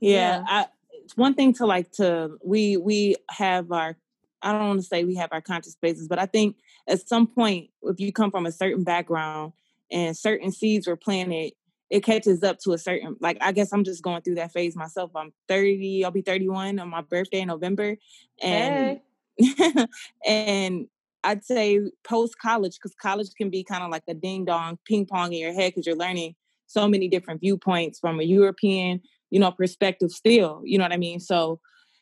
[0.00, 0.10] Yeah.
[0.10, 0.44] yeah.
[0.46, 0.66] I,
[1.04, 3.96] it's one thing to like to we we have our
[4.42, 7.26] I don't want to say we have our conscious spaces, but I think at some
[7.26, 9.52] point if you come from a certain background
[9.90, 11.52] and certain seeds were planted,
[11.90, 14.76] it catches up to a certain like I guess I'm just going through that phase
[14.76, 15.10] myself.
[15.14, 17.96] I'm 30, I'll be 31 on my birthday in November.
[18.42, 19.00] And
[19.38, 19.86] hey.
[20.26, 20.86] and
[21.22, 25.06] I'd say post college, because college can be kind of like a ding dong ping
[25.06, 26.34] pong in your head because you're learning
[26.66, 30.96] so many different viewpoints from a European, you know, perspective still, you know what I
[30.98, 31.20] mean?
[31.20, 31.60] So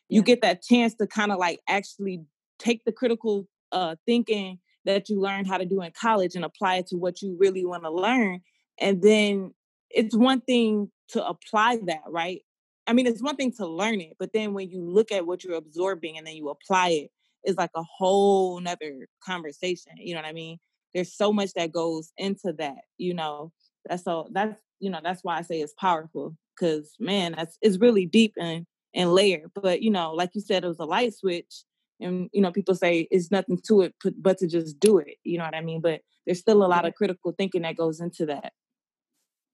[0.09, 2.21] you get that chance to kind of like actually
[2.57, 6.75] take the critical uh thinking that you learned how to do in college and apply
[6.75, 8.41] it to what you really want to learn.
[8.79, 9.53] And then
[9.89, 12.41] it's one thing to apply that, right?
[12.87, 15.43] I mean, it's one thing to learn it, but then when you look at what
[15.43, 17.11] you're absorbing and then you apply it,
[17.43, 19.93] it's like a whole nother conversation.
[19.97, 20.57] You know what I mean?
[20.93, 23.51] There's so much that goes into that, you know.
[23.87, 27.77] That's so that's you know that's why I say it's powerful because man, that's it's
[27.77, 29.51] really deep and and layered.
[29.53, 31.63] But you know, like you said, it was a light switch,
[31.99, 35.17] and you know people say it's nothing to it but to just do it.
[35.23, 35.81] You know what I mean?
[35.81, 38.53] But there's still a lot of critical thinking that goes into that.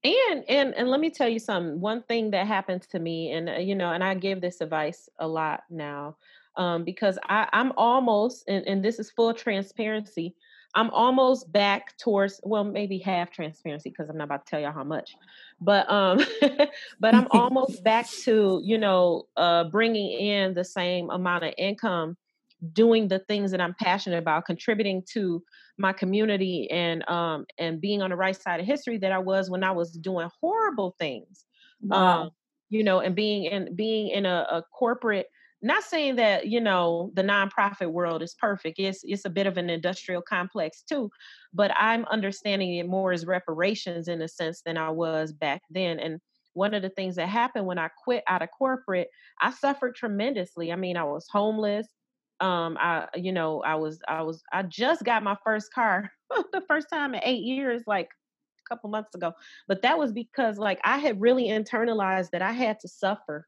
[0.04, 1.80] And and and let me tell you something.
[1.80, 5.10] One thing that happens to me, and uh, you know, and I give this advice
[5.20, 6.16] a lot now,
[6.56, 10.36] um, because I, I'm almost, and, and this is full transparency.
[10.74, 14.72] I'm almost back towards well, maybe half transparency because I'm not about to tell y'all
[14.72, 15.16] how much,
[15.60, 16.20] but um,
[17.00, 22.18] but I'm almost back to you know uh, bringing in the same amount of income,
[22.74, 25.44] doing the things that I'm passionate about, contributing to
[25.78, 29.50] my community and um and being on the right side of history that I was
[29.50, 31.46] when I was doing horrible things,
[31.82, 32.24] wow.
[32.24, 32.30] um,
[32.70, 35.28] you know, and being in being in a, a corporate
[35.62, 39.58] not saying that you know the nonprofit world is perfect it's it's a bit of
[39.58, 41.10] an industrial complex too
[41.54, 46.00] but i'm understanding it more as reparations in a sense than i was back then
[46.00, 46.20] and
[46.54, 50.72] one of the things that happened when i quit out of corporate i suffered tremendously
[50.72, 51.88] i mean i was homeless
[52.42, 56.12] um i you know i was i was i just got my first car
[56.52, 58.10] the first time in eight years like
[58.60, 59.32] a couple months ago
[59.68, 63.48] but that was because like i had really internalized that i had to suffer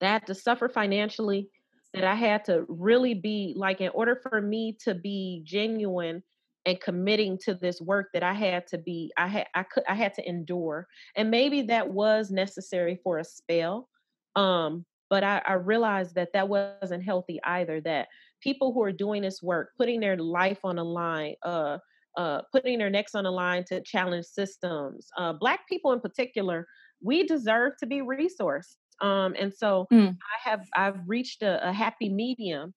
[0.00, 1.48] that to suffer financially,
[1.94, 6.22] that I had to really be like, in order for me to be genuine
[6.66, 9.94] and committing to this work that I had to be, I had I could I
[9.94, 10.86] had to endure.
[11.16, 13.88] And maybe that was necessary for a spell.
[14.36, 17.80] Um, but I, I realized that that wasn't healthy either.
[17.80, 18.08] That
[18.42, 21.78] people who are doing this work, putting their life on the line, uh,
[22.16, 26.66] uh, putting their necks on the line to challenge systems, uh, Black people in particular,
[27.02, 28.76] we deserve to be resourced.
[29.00, 30.08] Um, and so mm.
[30.10, 32.74] I have I've reached a, a happy medium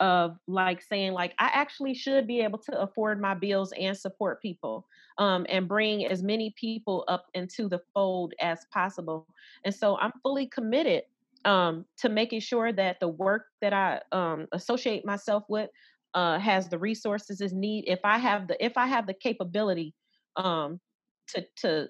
[0.00, 4.42] of like saying like I actually should be able to afford my bills and support
[4.42, 4.86] people
[5.18, 9.26] um, and bring as many people up into the fold as possible.
[9.64, 11.04] And so I'm fully committed
[11.44, 15.70] um, to making sure that the work that I um, associate myself with
[16.14, 17.84] uh, has the resources is need.
[17.86, 19.94] If I have the if I have the capability
[20.36, 20.80] um,
[21.28, 21.88] to to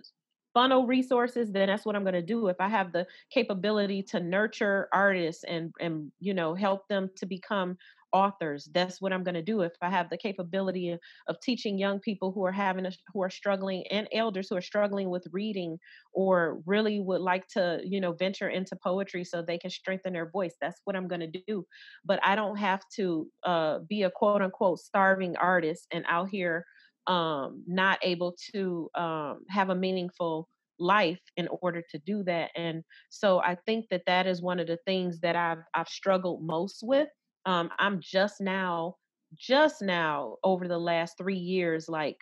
[0.54, 4.20] funnel resources then that's what i'm going to do if i have the capability to
[4.20, 7.76] nurture artists and and you know help them to become
[8.14, 11.76] authors that's what i'm going to do if i have the capability of, of teaching
[11.76, 15.26] young people who are having a, who are struggling and elders who are struggling with
[15.32, 15.76] reading
[16.12, 20.30] or really would like to you know venture into poetry so they can strengthen their
[20.30, 21.66] voice that's what i'm going to do.
[22.04, 26.64] But i don't have to uh, be a quote unquote starving artist and out here
[27.06, 30.48] um, not able to um, have a meaningful
[30.78, 32.50] life in order to do that.
[32.56, 36.42] And so i think that that is one of the things that i've i've struggled
[36.42, 37.08] most with
[37.46, 38.96] um, i'm just now
[39.34, 42.18] just now over the last three years like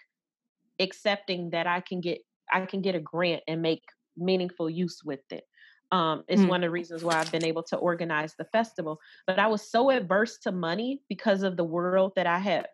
[0.80, 2.20] accepting that i can get
[2.52, 3.82] i can get a grant and make
[4.16, 5.44] meaningful use with it.
[5.90, 6.48] Um, it's Mm.
[6.48, 8.98] one of the reasons why I've been able to organize the festival.
[9.26, 12.66] But I was so adverse to money because of the world that I had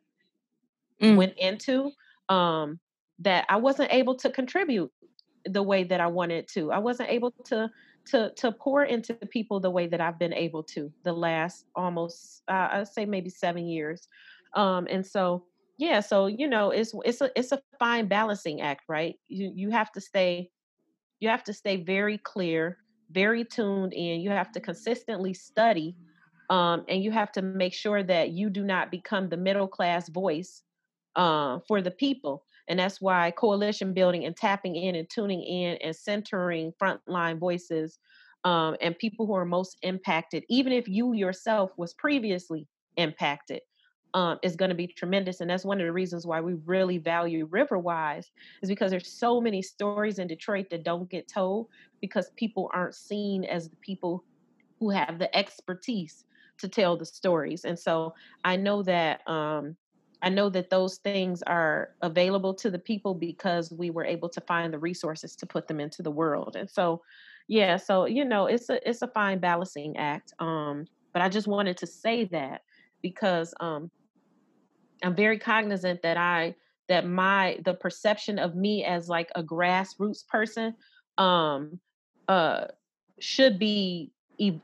[1.00, 1.16] Mm.
[1.16, 1.92] went into
[2.28, 2.80] um,
[3.20, 4.90] that I wasn't able to contribute
[5.44, 6.72] the way that I wanted to.
[6.72, 7.70] I wasn't able to
[8.08, 12.42] to to pour into people the way that I've been able to the last almost
[12.48, 14.08] uh, I'd say maybe seven years.
[14.54, 15.44] Um, and so
[15.78, 19.16] yeah, so you know it's it's a it's a fine balancing act, right?
[19.28, 20.50] You you have to stay
[21.20, 22.78] you have to stay very clear,
[23.10, 24.20] very tuned in.
[24.20, 25.96] You have to consistently study,
[26.50, 30.08] um, and you have to make sure that you do not become the middle class
[30.08, 30.62] voice
[31.16, 32.44] uh, for the people.
[32.68, 37.98] And that's why coalition building and tapping in and tuning in and centering frontline voices
[38.44, 42.66] um, and people who are most impacted, even if you yourself was previously
[42.96, 43.60] impacted,
[44.14, 45.40] um, is going to be tremendous.
[45.40, 48.26] And that's one of the reasons why we really value Riverwise,
[48.62, 51.68] is because there's so many stories in Detroit that don't get told
[52.00, 54.24] because people aren't seen as the people
[54.78, 56.24] who have the expertise
[56.58, 57.64] to tell the stories.
[57.64, 58.14] And so
[58.44, 59.76] I know that um,
[60.22, 64.40] I know that those things are available to the people because we were able to
[64.40, 66.56] find the resources to put them into the world.
[66.56, 67.02] And so,
[67.46, 70.32] yeah, so you know, it's a it's a fine balancing act.
[70.38, 72.62] Um, but I just wanted to say that
[73.00, 73.90] because um,
[75.02, 76.54] I'm very cognizant that I
[76.88, 80.74] that my the perception of me as like a grassroots person
[81.18, 81.78] um
[82.28, 82.64] uh
[83.20, 84.10] should be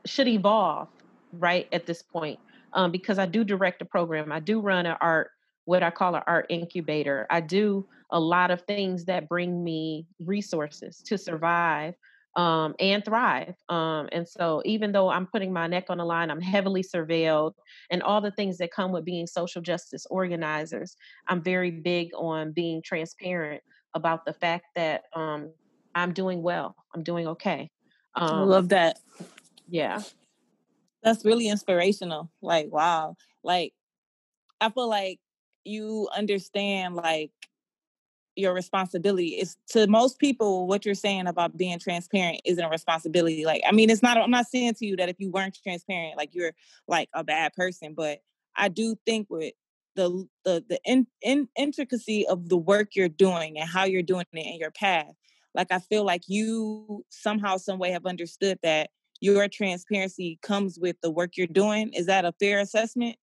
[0.05, 0.87] should evolve
[1.33, 2.39] right at this point
[2.73, 5.31] um because I do direct a program I do run an art
[5.65, 10.07] what I call an art incubator I do a lot of things that bring me
[10.19, 11.95] resources to survive
[12.35, 13.55] um, and thrive.
[13.69, 17.53] Um, and so, even though I'm putting my neck on the line, I'm heavily surveilled,
[17.89, 20.95] and all the things that come with being social justice organizers,
[21.27, 23.63] I'm very big on being transparent
[23.93, 25.53] about the fact that um,
[25.95, 26.75] I'm doing well.
[26.93, 27.71] I'm doing okay.
[28.19, 28.97] I Um, love that.
[29.67, 30.03] yeah.
[31.03, 32.31] That's really inspirational.
[32.41, 33.15] Like, wow.
[33.43, 33.73] Like,
[34.61, 35.19] I feel like
[35.65, 37.31] you understand like
[38.35, 43.45] your responsibility is to most people what you're saying about being transparent isn't a responsibility
[43.45, 46.17] like i mean it's not i'm not saying to you that if you weren't transparent
[46.17, 46.51] like you're
[46.87, 48.19] like a bad person but
[48.55, 49.53] i do think with
[49.95, 54.25] the the the in, in, intricacy of the work you're doing and how you're doing
[54.33, 55.13] it in your path
[55.53, 58.89] like i feel like you somehow some way have understood that
[59.21, 61.91] your transparency comes with the work you're doing.
[61.93, 63.15] Is that a fair assessment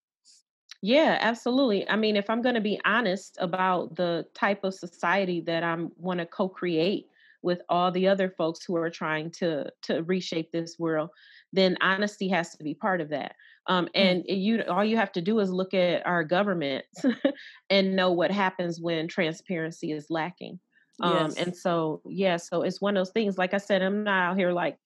[0.82, 1.88] Yeah, absolutely.
[1.88, 5.92] I mean, if I'm going to be honest about the type of society that I'm
[5.96, 7.08] want to co-create
[7.42, 11.10] with all the other folks who are trying to to reshape this world,
[11.52, 13.36] then honesty has to be part of that.
[13.68, 14.16] Um, Mm.
[14.16, 16.84] and you, all you have to do is look at our government
[17.70, 20.58] and know what happens when transparency is lacking.
[21.00, 23.38] Um, yes and so, yeah, so it's one of those things.
[23.38, 24.78] Like I said, I'm not out here like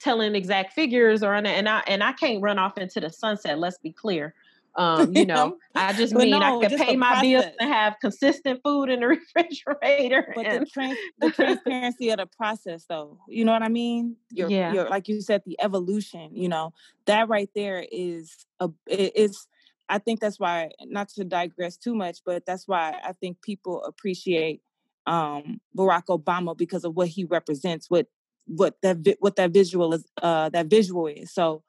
[0.00, 3.58] telling exact figures or and I and I can't run off into the sunset.
[3.58, 4.34] Let's be clear.
[4.76, 8.90] Um, you know, I just mean I could pay my bills and have consistent food
[8.90, 9.06] in the
[9.36, 10.32] refrigerator.
[10.34, 14.16] but the And trans the transparency of the process though you know what i mean?
[14.30, 16.72] Your yeah, your like you said the evolution you know
[17.06, 19.46] that right there is a it is
[19.88, 23.82] i think that's why not to digress too much but that's why i think people
[23.84, 24.62] appreciate
[25.06, 28.06] um barack obama because of what he represents what
[28.46, 31.32] what that vi- what that visual is uh that visual is.
[31.32, 31.62] So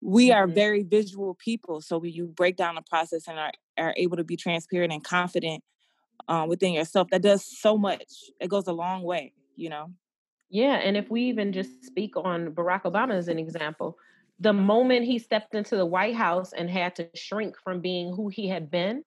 [0.00, 0.54] we are Mhm.
[0.54, 4.24] very visual people so when you break down the process and are, are able to
[4.24, 5.62] be transparent and confident
[6.28, 9.92] um, within yourself that does so much it goes a long way you know
[10.50, 10.74] yeah.
[10.76, 13.96] And if we even just speak on Barack Obama as an example,
[14.38, 18.28] the moment he stepped into the White House and had to shrink from being who
[18.28, 19.04] he had been,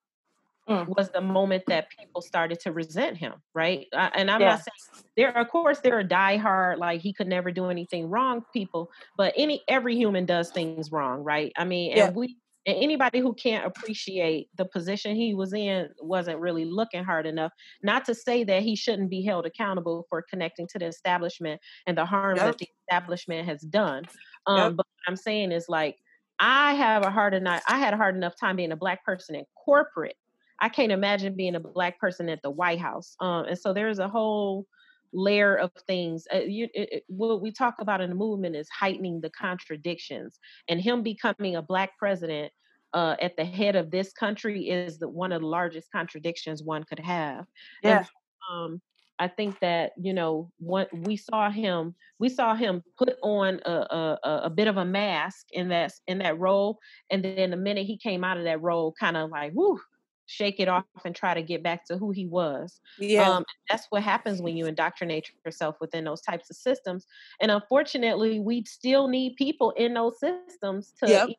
[0.70, 0.88] Mm.
[0.88, 3.88] was the moment that people started to resent him, right?
[3.94, 4.74] Uh, and I'm not saying
[5.16, 9.34] there, of course, there are diehard like he could never do anything wrong people, but
[9.38, 11.52] any every human does things wrong, right?
[11.58, 12.10] I mean, Yeah.
[12.10, 17.04] and we and anybody who can't appreciate the position he was in wasn't really looking
[17.04, 17.52] hard enough.
[17.84, 21.98] Not to say that he shouldn't be held accountable for connecting to the establishment and
[21.98, 22.44] the harm Yep.
[22.44, 24.08] that the establishment has done.
[24.48, 24.78] Um, Yep.
[24.78, 25.98] but what I'm saying is like
[26.40, 29.36] I have a hard enough I had a hard enough time being a black person
[29.36, 30.16] in corporate
[30.60, 33.16] I can't imagine being a black person at the White House.
[33.20, 34.68] Um, and so there's a whole
[35.14, 36.26] layer of things.
[36.34, 40.40] Uh, you, it, it, what we talk about in the movement is heightening the contradictions,
[40.68, 42.52] and him becoming a black president
[42.94, 46.84] uh, at the head of this country is the, one of the largest contradictions one
[46.84, 47.46] could have.
[47.82, 48.06] yeah And
[48.52, 48.82] um,
[49.20, 53.72] I think that you know what we saw him, we saw him put on a,
[53.72, 56.80] a, a- a bit of a mask in that in that role,
[57.12, 59.80] and then the minute he came out of that role, kind of like, whoo,
[60.26, 62.80] shake it off and try to get back to who he was.
[63.00, 63.30] Yeah.
[63.30, 67.06] Um, that's what happens when you indoctrinate yourself within those types of systems.
[67.42, 71.30] And unfortunately, we still need people in those systems to Yep.
[71.30, 71.38] either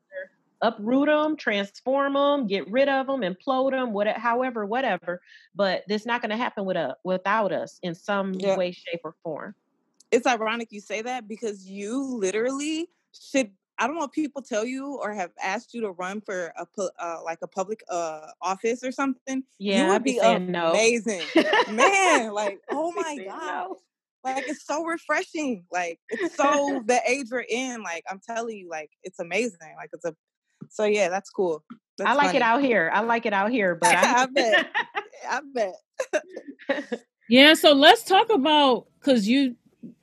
[0.62, 5.20] uproot them, transform them, get rid of them, implode them, whatever, however, whatever.
[5.54, 8.56] But this not going to happen with a, without us in some Yeah.
[8.56, 9.54] way, shape, or form.
[10.10, 14.64] it's ironic you say that because you literally should I don't know if people tell
[14.64, 16.66] you or have asked you to run for a
[16.98, 19.42] uh, like a public uh, office or something.
[19.58, 20.70] Yeah, you would I'd be be saying no.
[20.70, 21.22] amazing,
[21.72, 22.32] man.
[22.32, 23.76] Like, oh my god, no.
[24.22, 25.64] like it's so refreshing.
[25.72, 27.82] Like, it's so the age we're in.
[27.82, 29.74] Like, I'm telling you, like it's amazing.
[29.76, 30.14] Like, it's a
[30.70, 31.64] so yeah, that's cool.
[31.98, 32.90] That's I like it out here.
[32.92, 34.70] I like it out here, but I I, bet.
[35.28, 37.00] I bet.
[37.28, 39.56] Yeah, so let's talk about because you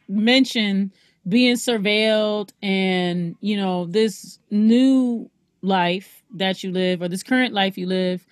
[0.10, 0.92] mentioned
[1.28, 5.30] being surveilled and you know this new
[5.62, 8.26] life that you live or this current life you live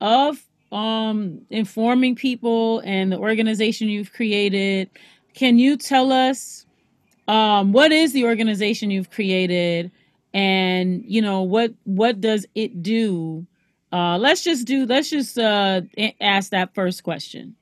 [0.00, 4.90] of um informing people and the organization you've created.
[5.34, 6.66] Can you tell us
[7.28, 9.90] um what is the organization you've created
[10.34, 13.46] and you know what what does it do?
[13.92, 15.80] Uh let's just do let's just uh
[16.20, 17.56] ask that first question.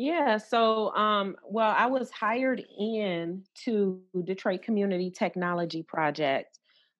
[0.00, 6.58] Yeah, so um well, I was hired in to Detroit Community Technology Project.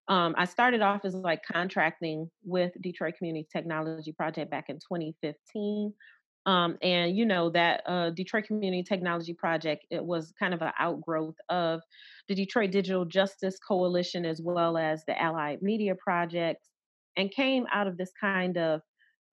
[0.09, 5.95] Um, I started off as like contracting with Detroit Community Technology Project back in 2015.
[6.45, 10.73] Um, and you know that uh, Detroit Community Technology Project it was kind of an
[10.79, 11.81] outgrowth of
[12.29, 16.69] the Detroit Digital Justice Coalition as well as the Allied Media Project,
[17.17, 18.83] and came out of this kind of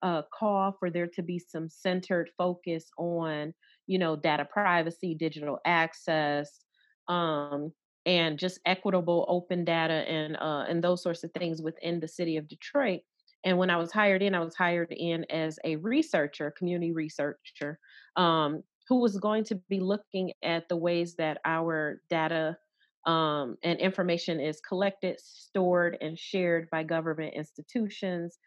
[0.02, 3.54] uh, call for there to be some centered focus on
[3.88, 6.60] you know data privacy digital access
[7.08, 7.72] um,
[8.06, 12.38] and just equitable open data and uh, and those sorts of things within the city
[12.38, 13.02] of detroit.
[13.44, 17.80] And when i was hired in i was hired in as a researcher community researcher
[18.16, 22.58] um, who was going to be looking at the ways that our data
[23.06, 28.38] um, and information is collected stored and shared by government institutions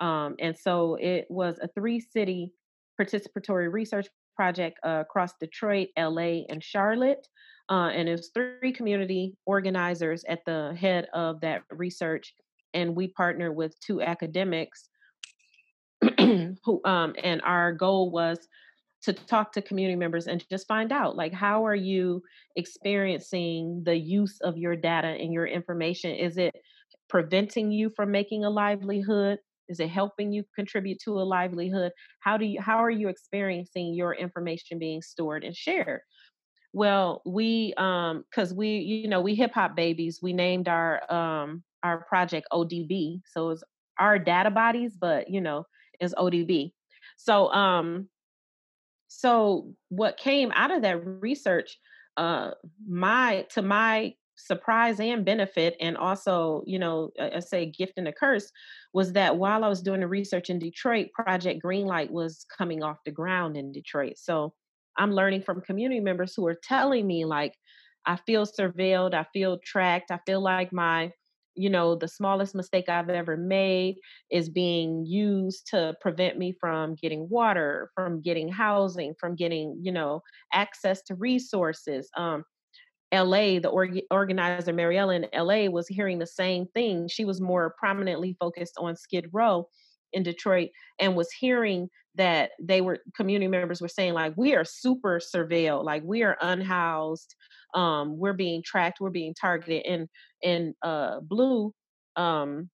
[0.00, 2.52] um, and so it was a three city
[3.00, 7.26] participatory research project uh, across Detroit, LA, and Charlotte.
[7.70, 12.32] Uh, and it was three community organizers at the head of that research.
[12.72, 14.88] And we partnered with two academics
[16.18, 18.38] who, um, and our goal was
[19.02, 22.22] to talk to community members and just find out like how are you
[22.56, 26.52] experiencing the use of your data and your information is it
[27.08, 29.38] preventing you from making a livelihood
[29.68, 31.92] is it helping you contribute to a livelihood?
[32.20, 36.00] How do you how are you experiencing your information being stored and shared?
[36.72, 41.62] Well we um because we you know we hip hop babies we named our um
[41.82, 43.62] our project odb so it's
[43.98, 45.64] our data bodies but you know
[46.00, 46.72] is odb
[47.16, 48.08] so um
[49.08, 51.78] so what came out of that research
[52.16, 52.50] uh
[52.86, 58.12] my to my surprise and benefit and also you know i say gift and a
[58.12, 58.50] curse
[58.94, 62.98] was that while i was doing the research in detroit project greenlight was coming off
[63.04, 64.14] the ground in detroit.
[64.16, 64.54] So
[64.96, 67.54] i'm learning from community members who are telling me like
[68.06, 71.10] i feel surveilled i feel tracked i feel like my
[71.54, 73.96] you know the smallest mistake i've ever made
[74.30, 79.90] is being used to prevent me from getting water from getting housing from getting you
[79.92, 80.20] know
[80.52, 82.08] access to resources.
[82.16, 82.44] Um
[83.12, 87.08] LA, the org- organizer Mariella in LA was hearing the same thing.
[87.08, 89.68] She was more prominently focused on Skid Row
[90.12, 94.64] in Detroit and was hearing that they were community members were saying like we are
[94.64, 97.34] super surveilled, like we are unhoused,
[97.74, 99.86] um, we're being tracked, we're being targeted.
[99.86, 100.08] And
[100.42, 101.72] in uh, Blue,
[102.16, 102.68] um,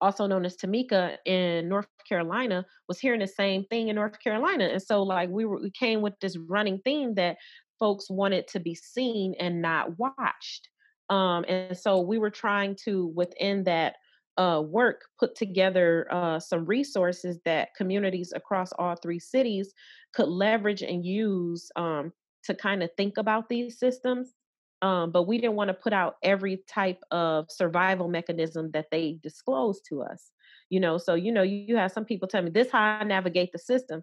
[0.00, 4.64] also known as Tamika in North Carolina, was hearing the same thing in North Carolina.
[4.64, 7.36] And so like we were we came with this running theme that
[7.78, 10.68] folks wanted to be seen and not watched.
[11.08, 13.96] Um, and so we were trying to within that
[14.38, 19.72] uh, work put together uh, some resources that communities across all three cities
[20.14, 22.12] could leverage and use um,
[22.44, 24.34] to kind of think about these systems
[24.82, 29.18] um, but we didn't want to put out every type of survival mechanism that they
[29.22, 30.30] disclosed to us
[30.68, 33.04] you know so you know you, you have some people tell me this how i
[33.04, 34.02] navigate the system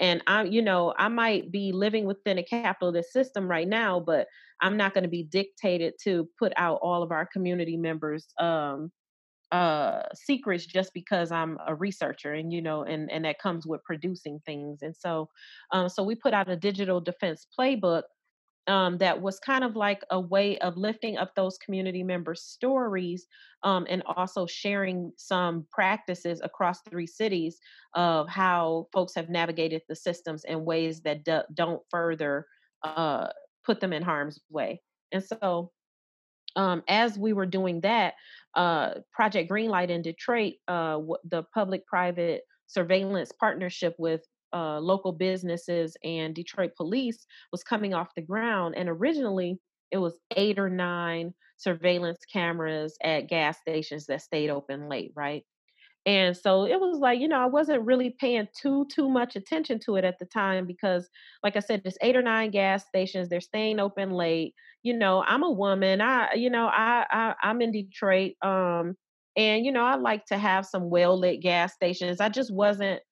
[0.00, 4.26] and i'm you know i might be living within a capitalist system right now but
[4.60, 8.90] i'm not going to be dictated to put out all of our community members um
[9.52, 13.82] uh secrets just because i'm a researcher and you know and and that comes with
[13.84, 14.82] producing things.
[14.82, 15.28] And so
[15.72, 18.02] um so we put out a digital defense playbook
[18.70, 23.26] um, that was kind of like a way of lifting up those community members' stories
[23.64, 27.58] um, and also sharing some practices across three cities
[27.94, 32.46] of how folks have navigated the systems in ways that do, not further
[32.84, 33.26] uh,
[33.66, 34.80] put them in harm's way.
[35.10, 35.72] And so,
[36.54, 38.14] um, as we were doing that,
[38.54, 45.96] uh, Project Greenlight in Detroit, uh, the public private surveillance partnership with uh, local businesses
[46.04, 48.74] and Detroit police was coming off the ground.
[48.76, 49.58] And originally,
[49.90, 55.44] it was eight or nine surveillance cameras at gas stations that stayed open late, right?
[56.06, 59.78] And so it was like, you know, I wasn't really paying too too much attention
[59.80, 61.08] to it at the time because
[61.42, 64.54] like I said, there's eight or nine gas stations, they're staying open late.
[64.82, 66.00] You know, I'm a woman.
[66.00, 68.32] I you know, I, I I'm in Detroit.
[68.42, 68.96] Um
[69.36, 72.18] and you know, I like to have some well lit gas stations.
[72.20, 73.02] I just wasn't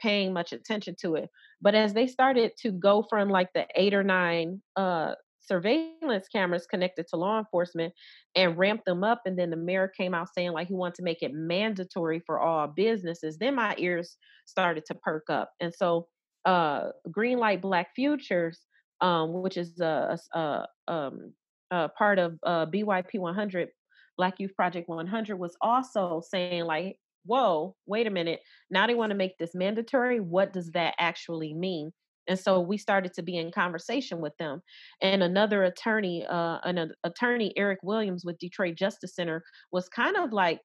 [0.00, 1.28] paying much attention to it.
[1.60, 6.66] But as they started to go from like the eight or nine uh, surveillance cameras
[6.66, 7.92] connected to law enforcement
[8.36, 11.02] and ramp them up, and then the mayor came out saying like he wanted to
[11.02, 15.50] make it mandatory for all businesses, then my ears started to perk up.
[15.60, 16.06] And so,
[16.44, 18.60] uh, Greenlight Black Futures,
[19.00, 21.32] um, which is a, a, a, um,
[21.70, 23.68] a part of uh, BYP 100,
[24.16, 26.96] Black Youth Project 100, was also saying like,
[27.28, 28.40] whoa, wait a minute.
[28.70, 30.18] Now they want to make this mandatory.
[30.18, 31.92] What does that actually mean?
[32.28, 34.60] And so we started to be in conversation with them.
[35.00, 40.32] And another attorney, uh, an attorney, Eric Williams with Detroit Justice Center, was kind of
[40.32, 40.60] like,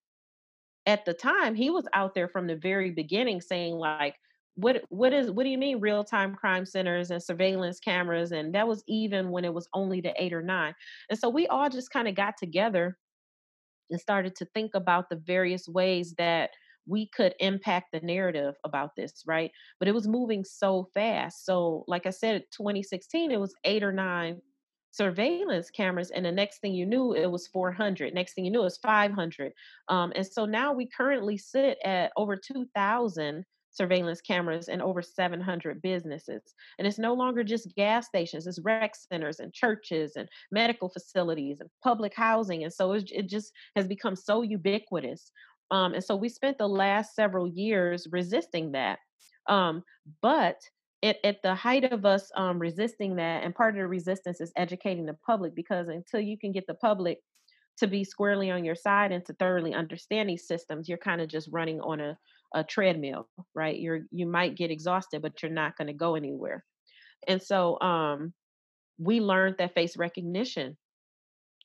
[0.85, 4.15] at the time, he was out there from the very beginning saying, like,
[4.55, 8.53] what what is what do you mean real time crime centers and surveillance cameras and
[8.53, 10.73] that was even when it was only the 8 or 9
[11.09, 12.97] and so we all just kind of got together
[13.89, 16.51] and started to think about the various ways that
[16.85, 19.51] we could impact the narrative about this, right?
[19.79, 21.45] But it was moving so fast.
[21.45, 24.41] So, like I said, 2016, it was eight or nine
[24.91, 28.13] surveillance cameras, and the next thing you knew, it was 400.
[28.13, 29.53] Next thing you knew, it was 500.
[29.87, 35.81] Um, and so now we currently sit at over 2,000 surveillance cameras in over 700
[35.81, 36.41] businesses.
[36.77, 41.59] And it's no longer just gas stations, it's rec centers and churches and medical facilities
[41.59, 42.63] and public housing.
[42.63, 45.31] And so it, just has become so ubiquitous.
[45.71, 48.99] Um, and so we spent the last several years resisting that.
[49.49, 49.83] Um,
[50.21, 50.57] but
[51.01, 54.53] it, at the height of us um, resisting that, and part of the resistance is
[54.55, 57.19] educating the public because until you can get the public
[57.77, 61.27] to be squarely on your side and to thoroughly understand these systems, you're kind of
[61.27, 62.17] just running on a
[62.53, 63.79] a treadmill, right?
[63.79, 66.63] You're you might get exhausted, but you're not going to go anywhere.
[67.27, 68.33] And so um,
[68.97, 70.77] we learned that face recognition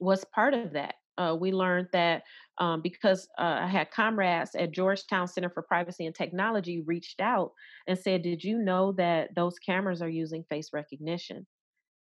[0.01, 0.95] was part of that.
[1.17, 2.23] Uh, we learned that
[2.59, 7.53] um, because uh, I had comrades at Georgetown Center for Privacy and Technology reached out
[7.87, 11.47] and said, "Did you know that those cameras are using face recognition?"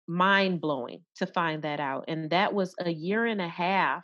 [0.07, 4.03] Mind blowing to find that out, and that was a year and a half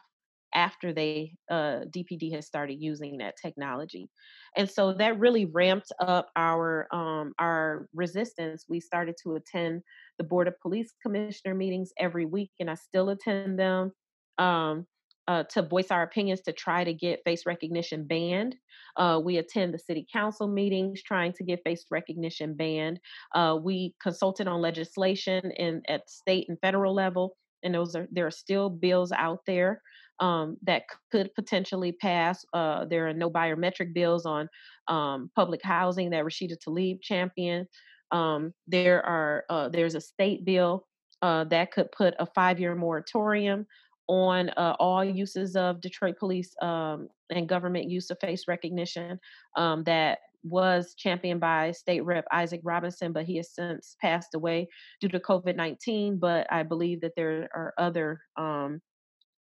[0.53, 4.09] after they uh, DPD has started using that technology,
[4.55, 8.65] and so that really ramped up our um, our resistance.
[8.69, 9.81] We started to attend
[10.17, 13.91] the Board of Police Commissioner meetings every week, and I still attend them.
[14.37, 14.87] Um,
[15.27, 18.55] uh, to voice our opinions to try to get face recognition banned.
[18.97, 22.99] Uh, we attend the city council meetings trying to get face recognition banned.
[23.33, 28.27] Uh, we consulted on legislation in at state and federal level, and those are there
[28.27, 29.81] are still bills out there
[30.21, 32.45] um, that could potentially pass.
[32.53, 34.47] Uh, there are no biometric bills on
[34.87, 37.67] um, public housing that Rashida Tlaib championed.
[38.11, 40.87] Um, there are uh, there's a state bill
[41.21, 43.65] uh, that could put a five-year moratorium
[44.07, 49.19] on uh, all uses of Detroit police um, and government use of face recognition
[49.55, 54.67] um, that was championed by State Rep Isaac Robinson, but he has since passed away
[54.99, 56.17] due to COVID 19.
[56.19, 58.81] But I believe that there are other um,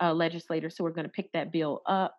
[0.01, 2.17] uh, legislators who are going to pick that bill up.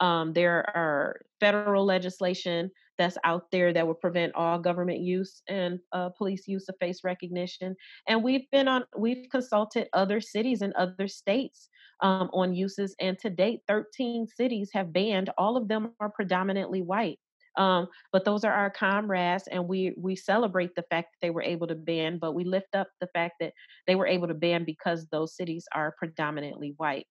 [0.00, 5.80] Um, there are federal legislation that's out there that will prevent all government use and
[5.92, 7.74] uh, police use of face recognition.
[8.08, 11.68] And we've been on, we've consulted other cities and other states
[12.00, 12.94] um, on uses.
[13.00, 15.30] And to date, 13 cities have banned.
[15.38, 17.18] All of them are predominantly white.
[17.56, 21.42] Um, but those are our comrades, and we we celebrate the fact that they were
[21.42, 22.18] able to ban.
[22.18, 23.52] But we lift up the fact that
[23.86, 27.06] they were able to ban because those cities are predominantly white.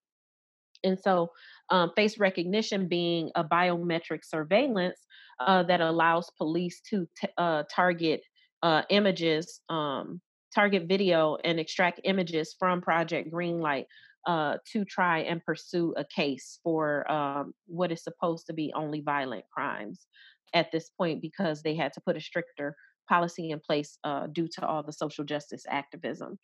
[0.84, 1.31] And so,
[1.69, 4.99] um, face recognition being a biometric surveillance
[5.39, 8.21] uh, that allows police to t- uh, target
[8.61, 10.21] uh, images, um,
[10.53, 13.86] target video, and extract images from Project Greenlight
[14.27, 19.01] uh, to try and pursue a case for um, what is supposed to be only
[19.01, 20.07] violent crimes
[20.53, 22.75] at this point because they had to put a stricter
[23.09, 26.38] policy in place uh, due to all the social justice activism.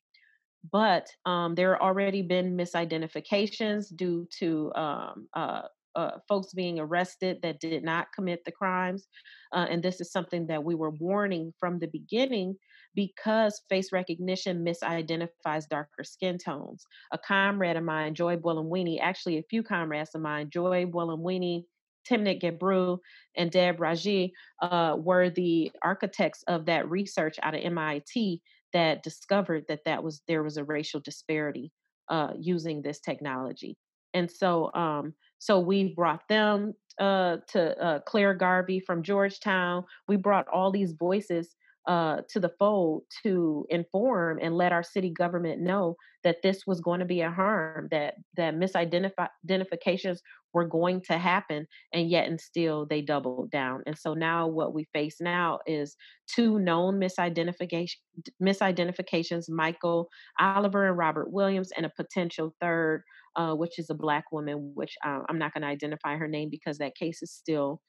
[0.72, 5.62] But um, there have already been misidentifications due to um, uh,
[5.96, 9.08] uh, folks being arrested that did not commit the crimes.
[9.54, 12.56] Uh, and this is something that we were warning from the beginning
[12.96, 16.86] because face recognition misidentifies darker skin tones.
[17.12, 21.64] A comrade of mine, Joy Buolamwini, actually a few comrades of mine, Joy Buolamwini,
[22.10, 22.98] Timnit Gebru,
[23.36, 28.42] and Deb Raji, uh, were the architects of that research out of MIT
[28.74, 31.72] that discovered that that was there was a racial disparity
[32.10, 33.78] uh, using this technology.
[34.14, 39.86] And so, um, so we brought them uh, to uh, Clare Garvie from Georgetown.
[40.08, 41.56] We brought all these voices
[41.90, 46.82] uh, to the fold to inform and let our city government know that this was
[46.82, 50.20] going to be a harm, that that misidentifications
[50.54, 53.82] were going to happen, and yet and still they doubled down.
[53.88, 55.96] And so now what we face now is
[56.28, 57.96] two known misidentification
[58.40, 60.10] misidentifications: Michael
[60.40, 63.02] Oliver and Robert Williams, and a potential third,
[63.36, 66.50] uh, which is a black woman, which uh, I'm not going to identify her name
[66.52, 67.82] because that case is still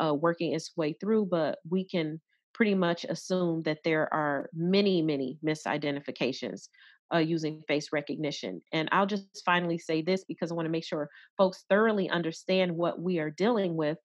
[0.00, 2.20] uh, working its way through, but we can
[2.58, 6.66] pretty much assume that there are many, many misidentifications
[7.14, 8.60] uh, using face recognition.
[8.72, 12.76] And I'll just finally say this because I want to make sure folks thoroughly understand
[12.76, 13.96] what we are dealing with.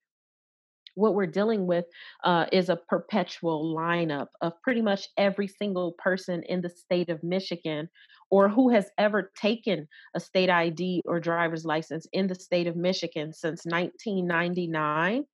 [0.94, 1.86] What we're dealing with
[2.24, 7.24] uh, is a perpetual lineup of pretty much every single person in the state of
[7.24, 7.90] Michigan
[8.30, 12.76] or who has ever taken a state ID or driver's license in the state of
[12.76, 15.26] Michigan since 1999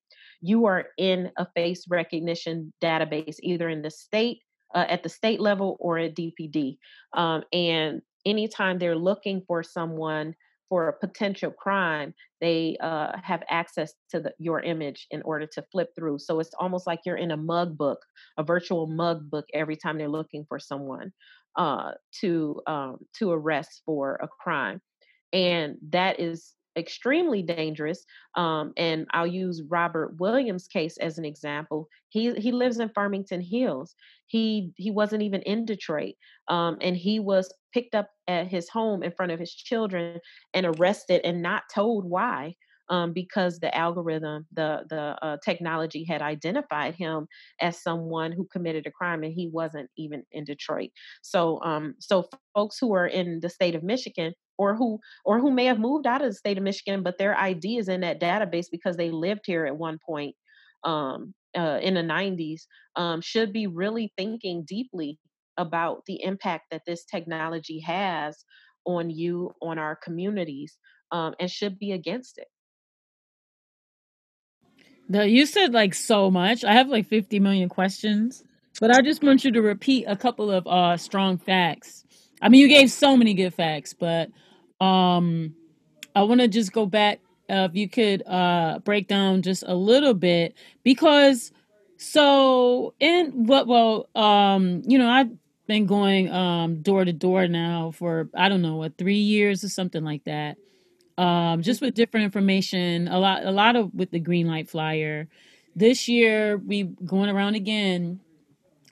[0.41, 4.39] you are in a face recognition database, either in the state,
[4.75, 6.77] uh, at the state level, or at DPD.
[7.13, 10.35] Um, and anytime they're looking for someone
[10.69, 15.65] for a potential crime, they uh, have access to the, your image in order to
[15.71, 16.19] flip through.
[16.19, 17.99] So it's almost like you're in a mug book,
[18.37, 21.11] a virtual mug book, every time they're looking for someone
[21.57, 24.79] uh, to um, to arrest for a crime,
[25.33, 28.05] and that is extremely dangerous.
[28.35, 31.87] Um, and I'll use Robert Williams' case as an example.
[32.09, 33.95] He he lives in Farmington Hills.
[34.27, 36.15] He he wasn't even in Detroit,
[36.47, 40.19] um, and he was picked up at his home in front of his children
[40.53, 42.55] and arrested and not told why.
[42.91, 47.27] Um, because the algorithm, the the uh, technology had identified him
[47.61, 50.89] as someone who committed a crime, and he wasn't even in Detroit.
[51.21, 55.51] So, um, so folks who are in the state of Michigan or who or who
[55.51, 58.19] may have moved out of the state of Michigan, but their ID is in that
[58.19, 60.35] database because they lived here at one point
[60.83, 62.61] um, uh, in the 90s,
[62.95, 65.17] um, should be really thinking deeply
[65.57, 68.43] about the impact that this technology has
[68.85, 70.77] on you, on our communities,
[71.11, 72.47] um, and should be against it.
[75.09, 76.63] No, you said like so much.
[76.63, 78.43] I have like 50 million questions,
[78.79, 82.05] but I just want you to repeat a couple of uh strong facts.
[82.41, 84.29] I mean, you gave so many good facts, but
[84.79, 85.55] um,
[86.15, 87.19] I want to just go back.
[87.49, 90.53] Uh, if you could uh, break down just a little bit,
[90.83, 91.51] because
[91.97, 95.31] so in what well, um, you know, I've
[95.67, 99.69] been going um door to door now for I don't know what three years or
[99.69, 100.57] something like that.
[101.19, 105.27] Um, just with different information, a lot, a lot of with the green light flyer.
[105.75, 108.21] This year we going around again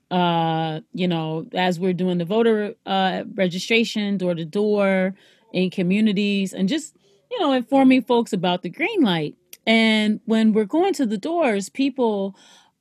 [0.10, 5.14] uh you know as we're doing the voter uh registration door to door
[5.54, 6.96] in communities and just,
[7.32, 9.36] you know, informing folks about the green light.
[9.66, 12.36] And when we're going to the doors, people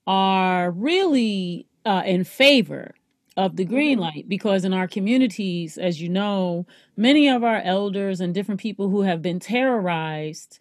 [0.07, 2.95] are really uh, in favor
[3.37, 4.03] of the green mm-hmm.
[4.03, 6.67] light because in our communities, as you know,
[6.97, 10.59] many of our elders and different people who have been terrorized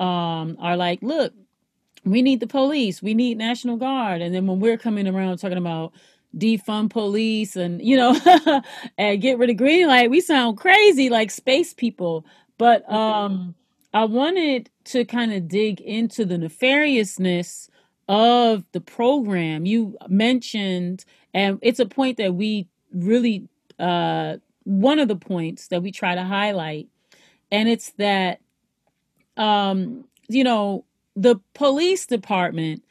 [0.00, 1.32] um, are like, look,
[2.04, 4.22] we need the police, we need National Guard.
[4.22, 5.92] And then when we're coming around talking about
[6.36, 8.14] defund police and you know
[8.98, 12.26] and get rid of green light we sound crazy like space people
[12.58, 12.94] but mm-hmm.
[12.94, 13.54] um
[13.94, 17.70] i wanted to kind of dig into the nefariousness
[18.08, 21.04] of the program you mentioned
[21.36, 26.14] and it's a point that we really uh one of the points that we try
[26.14, 26.88] to highlight
[27.52, 28.40] and it's that
[29.36, 30.84] um you know
[31.14, 32.82] the police department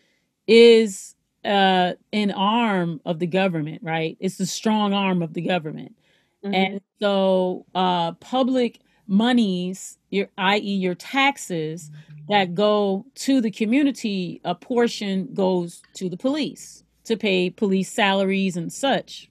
[0.48, 1.16] is
[1.46, 4.18] uh, an arm of the government, right?
[4.20, 5.96] It's the strong arm of the government.
[6.44, 6.56] Mm-hmm.
[6.56, 10.60] And so uh, public monies, your i.e.
[10.60, 11.92] your taxes
[12.30, 18.58] that go to the community, a portion goes to the police to pay police salaries
[18.58, 19.30] and such.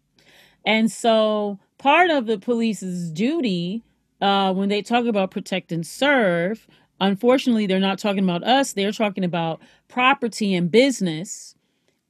[0.64, 3.83] And so part of the police's duty
[4.20, 6.66] uh, when they talk about protect and serve,
[7.01, 8.72] unfortunately, they're not talking about us.
[8.72, 11.55] They're talking about property and business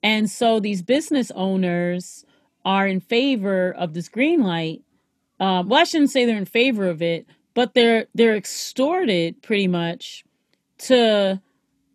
[0.03, 2.27] and so these business owners
[2.65, 4.83] are in favor of this green light
[5.41, 9.69] um, well, I shouldn't say they're in favor of it, but they're they're extorted pretty
[9.69, 10.25] much
[10.79, 11.41] to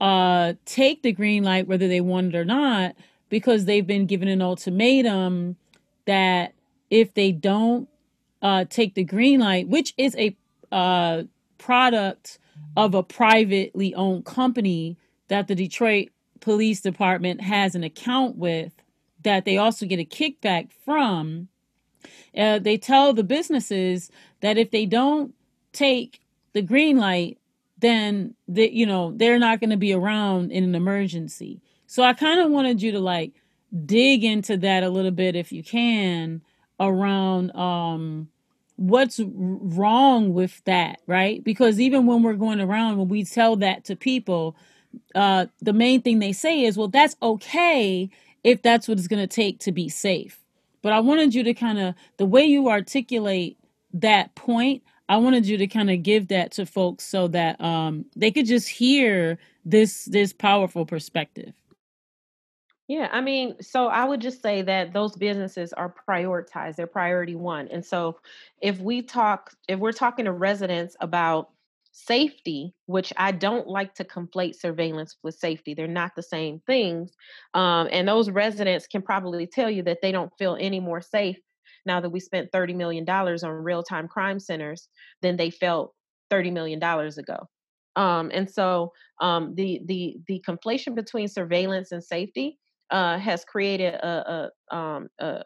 [0.02, 2.96] uh, take the green light whether they want it or not
[3.30, 5.56] because they've been given an ultimatum
[6.06, 6.54] that
[6.90, 7.88] if they don't
[8.42, 10.36] uh, take the green light, which is a
[10.72, 11.24] uh,
[11.58, 12.40] product
[12.76, 16.10] of a privately owned company that the Detroit
[16.40, 18.74] Police Department has an account with,
[19.24, 21.50] that they also get a kickback from.
[22.36, 24.10] Uh, they tell the businesses
[24.42, 25.34] that if they don't
[25.74, 26.22] take
[26.54, 27.38] the green light,
[27.78, 31.62] then you know they're not going to be around in an emergency.
[31.92, 33.32] So I kind of wanted you to like
[33.84, 36.44] dig into that a little bit if you can
[36.80, 38.30] around um
[38.76, 41.44] what's wrong with that, right?
[41.44, 44.56] Because even when we're going around when we tell that to people,
[45.16, 48.08] uh the main thing they say is, well, that's okay
[48.44, 50.40] if that's what it's going to take to be safe.
[50.84, 53.58] But I wanted you to kind of the way you articulate
[53.94, 58.06] that point, I wanted you to kind of give that to folks so that um
[58.16, 61.59] they could just hear this this powerful perspective.
[62.90, 66.76] Yeah, I mean, so I would just say that those businesses are prioritized.
[66.76, 67.68] They're priority one.
[67.68, 68.20] And so
[68.64, 71.52] if we talk, if we're talking to residents about
[71.92, 77.16] safety, which I don't like to conflate surveillance with safety, they're not the same things.
[77.54, 81.38] Um, and those residents can probably tell you that they don't feel any more safe
[81.86, 84.90] now that we spent $30 million on real time crime centers
[85.22, 85.94] than they felt
[86.32, 87.48] $30 million ago.
[87.96, 92.58] Um, and so um, the the the conflation between surveillance and safety
[92.92, 95.44] uh, has created a a, um, a,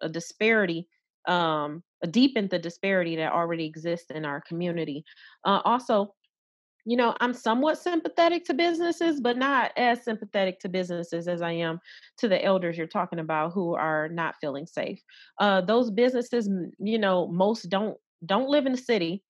[0.00, 0.88] a, disparity,
[1.26, 5.04] um, deepened the disparity that already exists in our community.
[5.44, 6.14] Uh, also,
[6.86, 11.52] you know, I'm somewhat sympathetic to businesses, but not as sympathetic to businesses as I
[11.52, 11.80] am
[12.18, 15.00] to the elders you're talking about who are not feeling safe.
[15.40, 17.96] Uh, those businesses, you know, most don't
[18.26, 19.22] don't live in the city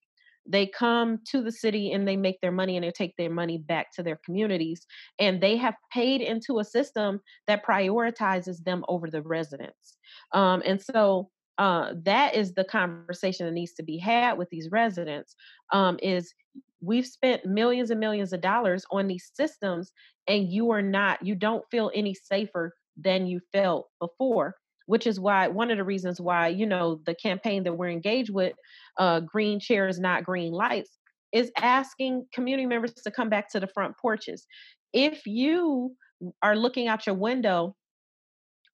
[0.47, 3.59] they come to the city and they make their money and they take their money
[3.59, 4.87] back to their communities
[5.19, 9.97] and they have paid into a system that prioritizes them over the residents.
[10.33, 14.69] Um, and so uh, that is the conversation that needs to be had with these
[14.71, 15.37] residents
[15.73, 16.35] um, is
[16.81, 19.93] we've spent millions and millions of dollars on these systems
[20.27, 24.55] and you are not you don't feel any safer than you felt before
[24.87, 28.31] which is why one of the reasons why you know the campaign that we're engaged
[28.31, 28.55] with
[28.99, 30.99] uh, green chairs not green lights
[31.33, 34.47] is asking community members to come back to the front porches.
[34.93, 35.97] If you
[36.43, 37.75] are looking out your window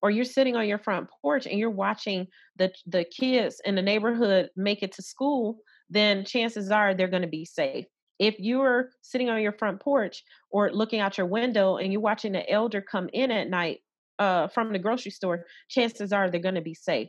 [0.02, 3.82] or you're sitting on your front porch and you're watching the the kids in the
[3.82, 5.58] neighborhood make it to school
[5.88, 7.84] then chances are they're going to be safe.
[8.18, 12.32] If you're sitting on your front porch or looking out your window and you're watching
[12.32, 13.78] the elder come in at night
[14.20, 17.08] uh, from the grocery store, chances are they're going to be safe.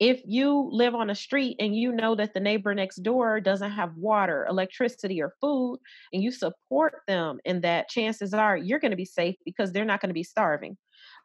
[0.00, 3.72] If you live on a street and you know that the neighbor next door doesn't
[3.72, 5.78] have water, electricity, or food,
[6.14, 9.84] and you support them in that, chances are you're going to be safe because they're
[9.84, 10.78] not going to be starving.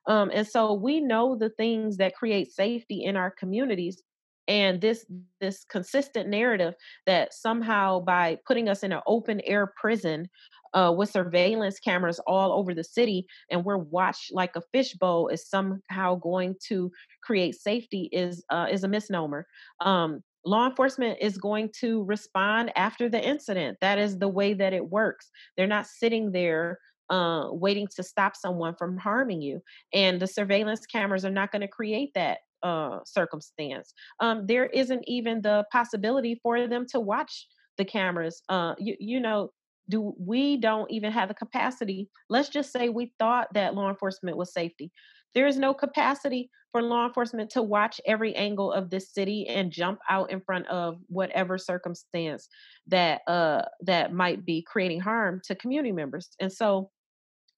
[0.07, 4.03] Um, and so we know the things that create safety in our communities
[4.47, 5.05] and this
[5.41, 10.27] this consistent narrative that somehow by putting us in an open air prison
[10.75, 15.47] uh, with surveillance cameras all over the city and we're watched like a fishbowl is
[15.49, 16.91] somehow going to
[17.23, 19.47] create safety is uh, is a misnomer
[19.81, 24.73] um, law enforcement is going to respond after the incident that is the way that
[24.73, 29.61] it works they're not sitting there uh, waiting to stop someone from harming you
[29.93, 33.93] and the surveillance cameras are not going to create that uh, circumstance.
[34.19, 37.47] Um, there isn't even the possibility for them to watch
[37.77, 38.41] the cameras.
[38.49, 39.51] Uh, you, you know,
[39.89, 42.09] do we don't even have the capacity?
[42.29, 44.91] Let's just say we thought that law enforcement was safety.
[45.33, 49.71] There is no capacity for law enforcement to watch every angle of this city and
[49.71, 52.47] jump out in front of whatever circumstance
[52.87, 56.29] that uh that might be creating harm to community members.
[56.39, 56.89] And so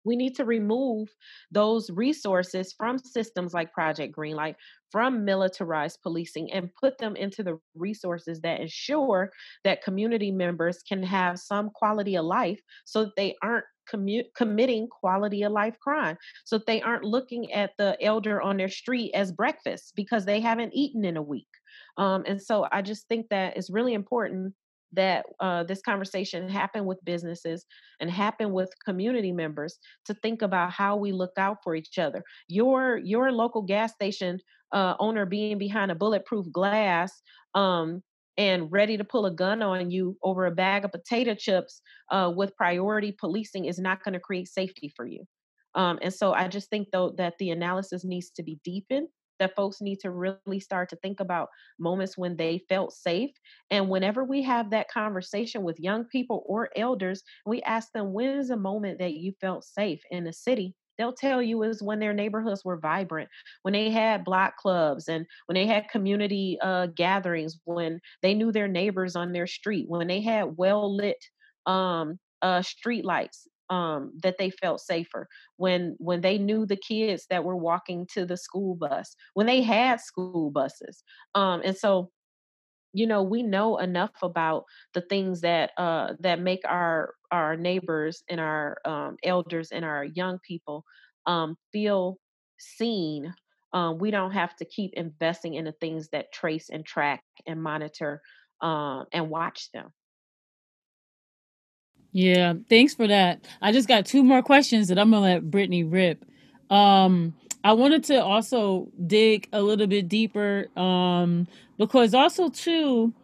[0.04, 1.08] we need to remove
[1.50, 4.54] those resources from systems like Project Greenlight,
[4.90, 9.30] from militarized policing, and put them into the resources that ensure
[9.64, 14.88] that community members can have some quality of life so that they aren't commu- committing
[14.88, 19.12] quality of life crime, so that they aren't looking at the elder on their street
[19.14, 21.48] as breakfast because they haven't eaten in a week.
[21.96, 24.54] Um, and so I just think that it's really important
[24.92, 27.66] that uh, this conversation happen with businesses
[28.00, 32.22] and happen with community members to think about how we look out for each other.
[32.48, 34.38] Your your local gas station
[34.72, 37.12] uh, owner being behind a bulletproof glass
[37.54, 38.02] um,
[38.36, 41.80] and ready to pull a gun on you over a bag of potato chips
[42.10, 45.24] uh, with priority policing is not going to create safety for you.
[45.74, 49.08] Um, and so I just think though that the analysis needs to be deepened
[49.38, 53.30] that folks need to really start to think about moments when they felt safe.
[53.70, 58.38] And whenever we have that conversation with young people or elders, we ask them, when
[58.38, 60.74] is a moment that you felt safe in the city?
[60.98, 63.28] They'll tell you is when their neighborhoods were vibrant,
[63.62, 68.50] when they had block clubs and when they had community uh, gatherings, when they knew
[68.50, 71.24] their neighbors on their street, when they had well lit
[71.66, 75.28] um, uh, street lights um, that they felt safer.
[75.56, 79.62] When when they knew the kids that were walking to the school bus when they
[79.62, 81.02] had school buses
[81.34, 82.10] um, and so
[82.92, 84.64] you know we know enough about
[84.94, 90.04] the things that uh, that make our our neighbors and our um, elders and our
[90.04, 90.84] young people
[91.26, 92.18] um, feel
[92.58, 93.32] seen
[93.74, 97.62] um, we don't have to keep investing in the things that trace and track and
[97.62, 98.22] monitor
[98.62, 99.92] uh, and watch them
[102.18, 103.46] yeah, thanks for that.
[103.62, 106.24] I just got two more questions that I'm gonna let Brittany rip.
[106.68, 111.46] Um, I wanted to also dig a little bit deeper um,
[111.76, 113.14] because also too,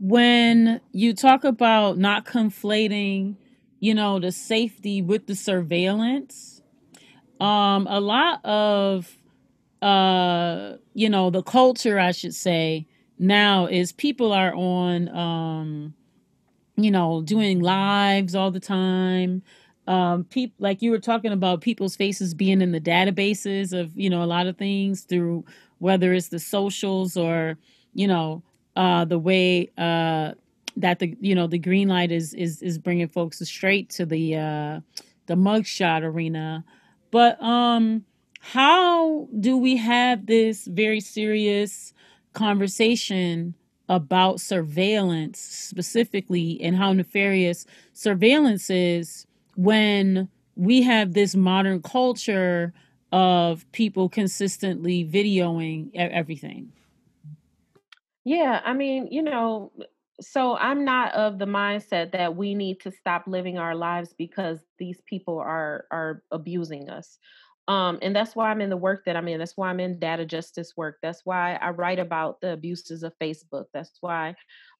[0.00, 3.36] when you talk about not conflating,
[3.80, 6.62] you know, the safety with the surveillance,
[7.40, 9.14] um, a lot of
[9.82, 12.86] uh, you know, the culture, I should say,
[13.18, 15.94] now is people are on um
[16.78, 19.42] you know, doing lives all the time.
[19.88, 24.10] Um, people like you were talking about people's faces being in the databases of you
[24.10, 25.44] know a lot of things through
[25.78, 27.58] whether it's the socials or
[27.94, 28.42] you know
[28.76, 30.32] uh, the way uh,
[30.76, 34.36] that the you know the green light is is is bringing folks straight to the
[34.36, 34.80] uh,
[35.26, 36.64] the mugshot arena.
[37.10, 38.04] But um,
[38.40, 41.94] how do we have this very serious
[42.34, 43.54] conversation
[43.88, 49.26] about surveillance specifically and how nefarious surveillance is
[49.56, 52.72] when we have this modern culture
[53.12, 56.72] of people consistently videoing everything.
[58.24, 59.72] Yeah, I mean, you know,
[60.20, 64.58] so I'm not of the mindset that we need to stop living our lives because
[64.78, 67.18] these people are are abusing us.
[67.68, 69.38] Um, and that's why I'm in the work that I'm in.
[69.38, 70.96] That's why I'm in data justice work.
[71.02, 73.66] That's why I write about the abuses of Facebook.
[73.74, 74.34] That's why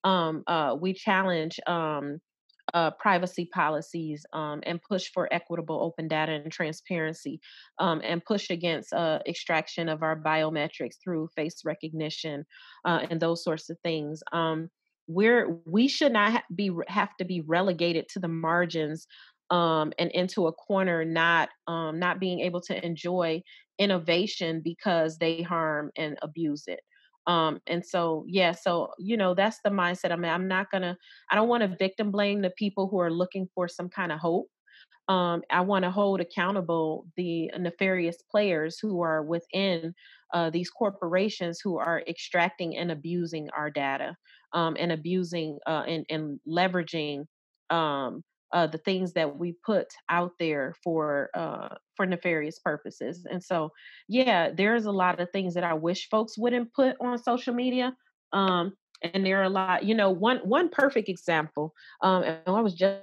[0.04, 2.18] um, uh, we challenge um,
[2.74, 7.40] uh, privacy policies um, and push for equitable open data and transparency
[7.78, 12.44] um, and push against uh, extraction of our biometrics through face recognition
[12.84, 14.22] uh, and those sorts of things.
[14.32, 14.70] Um,
[15.06, 19.06] we're we should not be have to be relegated to the margins
[19.50, 23.42] um, and into a corner, not um, not being able to enjoy
[23.78, 26.80] innovation because they harm and abuse it.
[27.26, 30.12] Um, and so, yeah, so you know, that's the mindset.
[30.12, 30.96] I mean, I'm not gonna,
[31.30, 34.18] I don't want to victim blame the people who are looking for some kind of
[34.18, 34.48] hope.
[35.08, 39.94] Um, I want to hold accountable the nefarious players who are within
[40.34, 44.16] uh, these corporations who are extracting and abusing our data
[44.52, 47.24] um, and abusing uh, and, and leveraging
[47.70, 48.22] um,
[48.52, 53.26] uh, the things that we put out there for uh, for nefarious purposes.
[53.30, 53.70] And so,
[54.08, 57.96] yeah, there's a lot of things that I wish folks wouldn't put on social media.
[58.32, 61.72] Um, and there are a lot, you know, one one perfect example.
[62.02, 63.02] Um, and I was just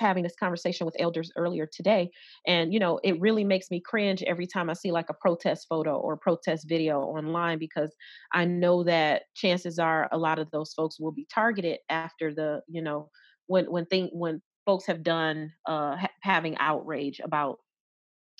[0.00, 2.10] having this conversation with elders earlier today
[2.44, 5.66] and you know it really makes me cringe every time i see like a protest
[5.68, 7.94] photo or protest video online because
[8.32, 12.60] i know that chances are a lot of those folks will be targeted after the
[12.66, 13.08] you know
[13.46, 17.60] when when thing when folks have done uh, ha- having outrage about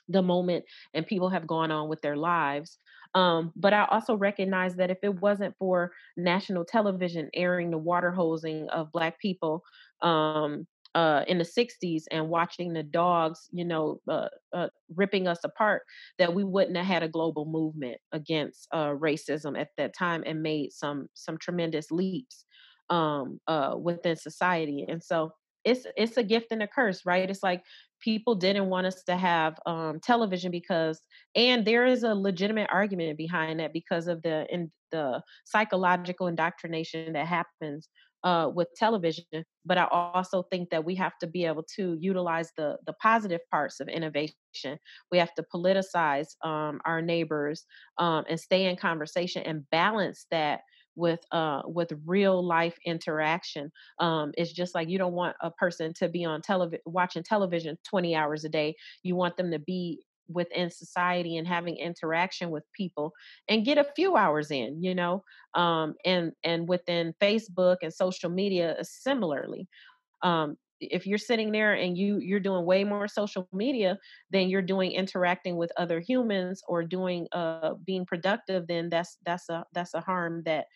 [0.09, 0.65] the moment
[0.95, 2.79] and people have gone on with their lives.
[3.15, 8.13] Um, but I also recognize that if it wasn't for national television airing the water
[8.13, 9.63] hosing of Black people
[10.03, 15.41] um, uh, in the 60s and watching the dogs, you know, uh, uh, ripping us
[15.45, 15.83] apart,
[16.19, 20.43] that we wouldn't have had a global movement against uh, racism at that time and
[20.43, 22.45] made some some tremendous leaps
[22.91, 24.85] um, uh, within society.
[24.89, 25.33] And so
[25.67, 27.29] it's it's a gift and a curse, right?
[27.29, 27.63] It's like
[28.01, 31.01] people didn't want us to have um, television because,
[31.35, 37.13] and there is a legitimate argument behind that because of the in the psychological indoctrination
[37.15, 37.89] that happens
[38.23, 39.25] uh, with television.
[39.65, 43.41] But I also think that we have to be able to utilize the the positive
[43.51, 44.79] parts of innovation.
[45.11, 47.65] We have to politicize um, our neighbors
[47.99, 50.61] um, and stay in conversation and balance that
[50.97, 53.71] with uh with real life interaction
[54.01, 57.77] um it's just like you don't want a person to be on television watching television
[57.89, 58.75] 20 hours a day.
[59.03, 63.13] You want them to be within society and having interaction with people
[63.49, 65.23] and get a few hours in you know
[65.55, 69.69] um and and within facebook and social media uh, similarly.
[70.23, 73.99] Um if you're sitting there and you you're doing way more social media
[74.31, 79.49] than you're doing interacting with other humans or doing uh being productive then that's that's
[79.49, 80.67] a that's a harm that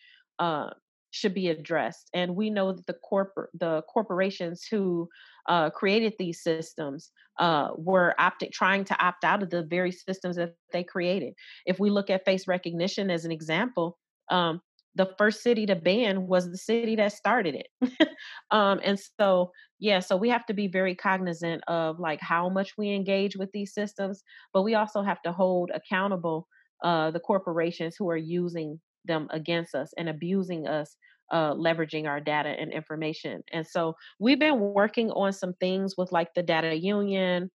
[0.41, 0.69] uh
[1.13, 5.09] should be addressed and we know that the corporate the corporations who
[5.49, 10.37] uh, created these systems uh, were opting trying to opt out of the very systems
[10.37, 11.33] that they created
[11.65, 13.97] if we look at face recognition as an example
[14.29, 14.61] um,
[14.95, 18.09] the first city to ban was the city that started it.
[18.51, 22.77] um, and so, yeah, so we have to be very cognizant of like how much
[22.77, 24.21] we engage with these systems,
[24.53, 26.47] but we also have to hold accountable
[26.83, 30.95] uh, the corporations who are using them against us and abusing us
[31.31, 33.41] uh, leveraging our data and information.
[33.53, 37.49] And so we've been working on some things with like the data union,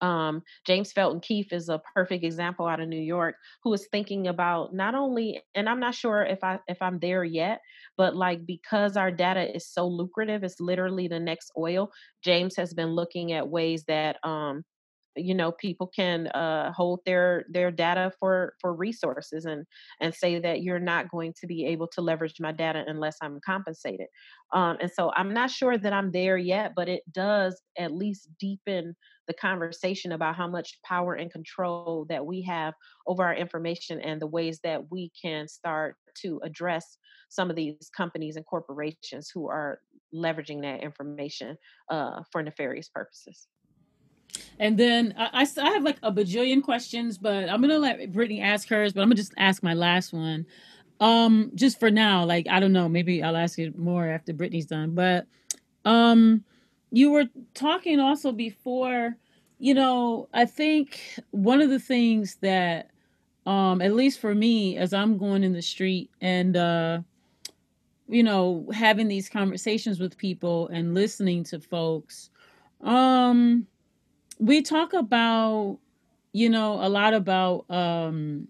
[0.00, 4.28] um, James Felton Keith is a perfect example out of New York who is thinking
[4.28, 7.60] about not only, and I'm not sure if I if I'm there yet,
[7.96, 11.90] but like because our data is so lucrative, it's literally the next oil.
[12.22, 14.64] James has been looking at ways that um,
[15.18, 19.64] you know people can uh, hold their their data for for resources and
[20.00, 23.40] and say that you're not going to be able to leverage my data unless i'm
[23.44, 24.06] compensated
[24.52, 28.28] um, and so i'm not sure that i'm there yet but it does at least
[28.38, 28.94] deepen
[29.26, 32.74] the conversation about how much power and control that we have
[33.06, 36.96] over our information and the ways that we can start to address
[37.28, 39.80] some of these companies and corporations who are
[40.14, 41.56] leveraging that information
[41.90, 43.46] uh, for nefarious purposes.
[44.58, 48.68] And then I, I, have like a bajillion questions, but I'm gonna let Brittany ask
[48.68, 48.92] hers.
[48.92, 50.46] But I'm gonna just ask my last one,
[51.00, 52.24] um, just for now.
[52.24, 54.94] Like I don't know, maybe I'll ask it more after Brittany's done.
[54.94, 55.26] But
[55.84, 56.44] um,
[56.90, 59.16] you were talking also before.
[59.60, 61.00] You know, I think
[61.30, 62.90] one of the things that,
[63.44, 67.00] um, at least for me, as I'm going in the street and uh,
[68.08, 72.30] you know, having these conversations with people and listening to folks,
[72.82, 73.66] um
[74.38, 75.78] we talk about
[76.32, 78.46] you know a lot about um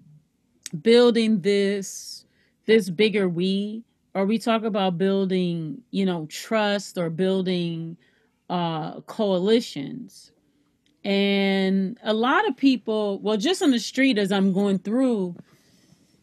[0.83, 2.25] building this
[2.67, 3.85] this bigger we
[4.15, 7.97] or we talk about building you know trust or building
[8.51, 10.33] uh coalitions.
[11.05, 15.37] And a lot of people well just on the street as i'm going through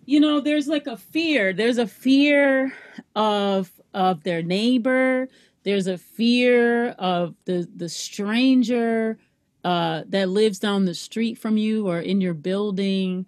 [0.06, 1.54] you know there's like a fear.
[1.54, 2.74] There's a fear
[3.16, 5.30] of of their neighbor.
[5.64, 9.18] There's a fear of the the stranger
[9.66, 13.26] uh, that lives down the street from you or in your building,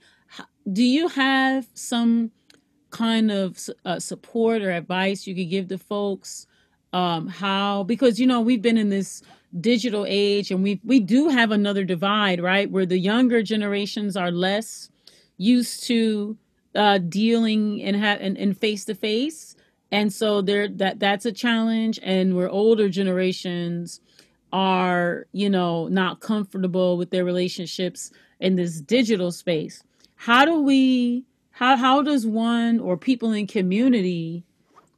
[0.72, 2.32] do you have some
[2.92, 6.46] kind of uh, support or advice you could give to folks?
[6.94, 9.24] Um, how because you know we've been in this
[9.60, 14.32] digital age and we we do have another divide right where the younger generations are
[14.32, 14.90] less
[15.38, 16.38] used to
[16.76, 19.56] uh, dealing and have and face to face
[19.92, 24.00] and so there that that's a challenge and we're older generations
[24.52, 29.84] are, you know, not comfortable with their relationships in this digital space.
[30.16, 34.44] How do we how how does one or people in community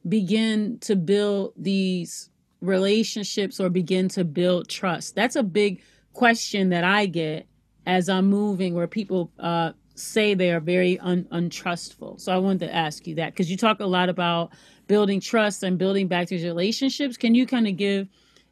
[0.08, 2.30] begin to build these
[2.60, 5.14] relationships or begin to build trust?
[5.14, 5.82] That's a big
[6.12, 7.46] question that I get
[7.86, 12.18] as I'm moving where people uh, say they are very un- untrustful.
[12.18, 14.52] So I wanted to ask you that because you talk a lot about
[14.86, 17.16] building trust and building back these relationships.
[17.16, 18.08] Can you kind of give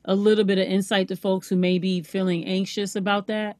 [0.09, 3.59] a little bit of insight to folks who may be feeling anxious about that?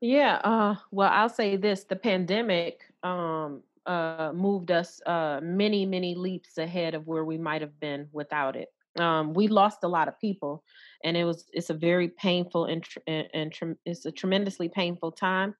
[0.00, 6.14] Yeah, uh, well, I'll say this: the pandemic um, uh, moved us uh, many, many
[6.16, 8.68] leaps ahead of where we might have been without it.
[8.98, 10.64] Um, we lost a lot of people,
[11.04, 15.54] and it was it's a very painful and, and, and it's a tremendously painful time.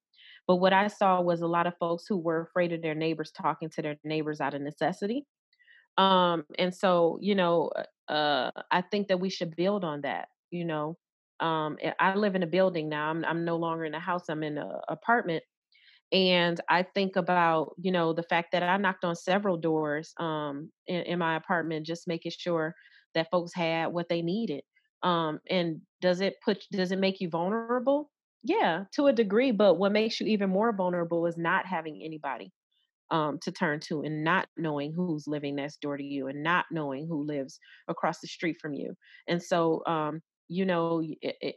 [0.48, 3.30] But what I saw was a lot of folks who were afraid of their neighbors
[3.30, 5.26] talking to their neighbors out of necessity.
[5.98, 7.70] Um, and so, you know,
[8.08, 10.28] uh, I think that we should build on that.
[10.50, 10.98] You know,
[11.40, 13.10] um, eh, I live in a building now.
[13.10, 14.28] I'm I'm no longer in a house.
[14.28, 15.44] I'm in an apartment,
[16.12, 20.70] and I think about you know the fact that I knocked on several doors um,
[20.86, 22.74] in, in my apartment, just making sure
[23.14, 24.62] that folks had what they needed.
[25.02, 28.10] Um, and does it put does it make you vulnerable?
[28.42, 29.52] Yeah, to a degree.
[29.52, 32.52] But what makes you even more vulnerable is not having anybody
[33.12, 36.66] um, to turn to and not knowing who's living next door to you and not
[36.72, 38.96] knowing who lives across the street from you.
[39.28, 41.56] And so, um, you know, it, it,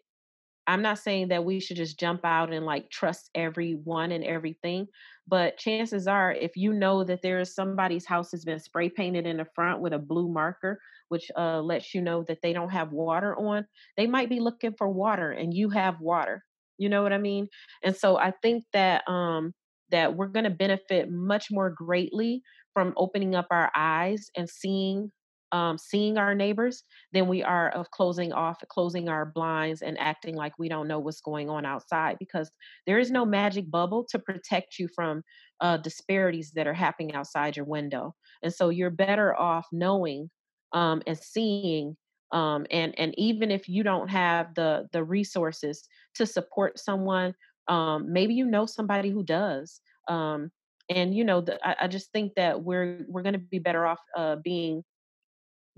[0.67, 4.87] I'm not saying that we should just jump out and like trust everyone and everything,
[5.27, 9.27] but chances are, if you know that there is somebody's house has been spray painted
[9.27, 10.79] in the front with a blue marker,
[11.09, 14.73] which uh, lets you know that they don't have water on, they might be looking
[14.75, 16.43] for water and you have water.
[16.77, 17.47] You know what I mean?
[17.83, 19.53] And so I think that um,
[19.91, 22.41] that we're going to benefit much more greatly
[22.73, 25.11] from opening up our eyes and seeing
[25.51, 26.83] um, seeing our neighbors
[27.13, 30.99] than we are of closing off, closing our blinds, and acting like we don't know
[30.99, 32.51] what's going on outside because
[32.85, 35.21] there is no magic bubble to protect you from
[35.61, 38.13] uh, disparities that are happening outside your window.
[38.43, 40.29] And so you're better off knowing
[40.73, 41.95] um, and seeing.
[42.31, 47.33] Um, and and even if you don't have the the resources to support someone,
[47.67, 49.81] um, maybe you know somebody who does.
[50.07, 50.51] Um,
[50.89, 53.87] and you know, the, I, I, just think that we're we're going to be better
[53.87, 54.83] off uh, being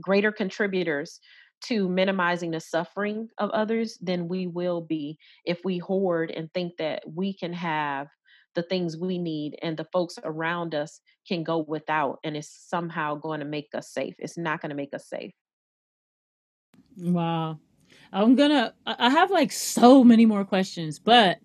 [0.01, 1.19] greater contributors
[1.65, 6.73] to minimizing the suffering of others than we will be if we hoard and think
[6.77, 8.07] that we can have
[8.53, 13.15] the things we need and the folks around us can go without and it's somehow
[13.15, 14.15] going to make us safe.
[14.19, 15.31] It's not going to make us safe.
[16.97, 17.59] Wow.
[18.11, 21.39] I'm gonna I have like so many more questions, but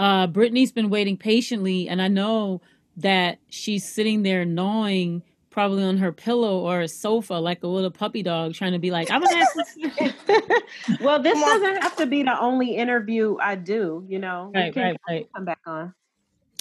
[0.00, 2.62] uh Brittany's been waiting patiently and I know
[2.96, 7.90] that she's sitting there knowing probably on her pillow or a sofa like a little
[7.90, 12.22] puppy dog trying to be like i'm gonna ask well this doesn't have to be
[12.22, 14.50] the only interview i do you know?
[14.54, 15.28] Right right right.
[15.34, 15.92] come back on.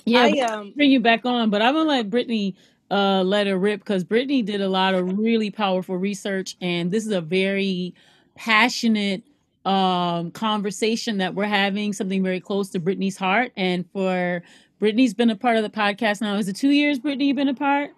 [0.06, 2.56] Yeah I, um, bring you back on but i'm gonna let brittany
[2.90, 7.06] uh let her rip because brittany did a lot of really powerful research and this
[7.06, 7.94] is a very
[8.36, 9.24] passionate
[9.66, 14.42] um conversation that we're having something very close to brittany's heart and for
[14.80, 17.54] brittany's been a part of the podcast now is it two years brittany been a
[17.54, 17.92] part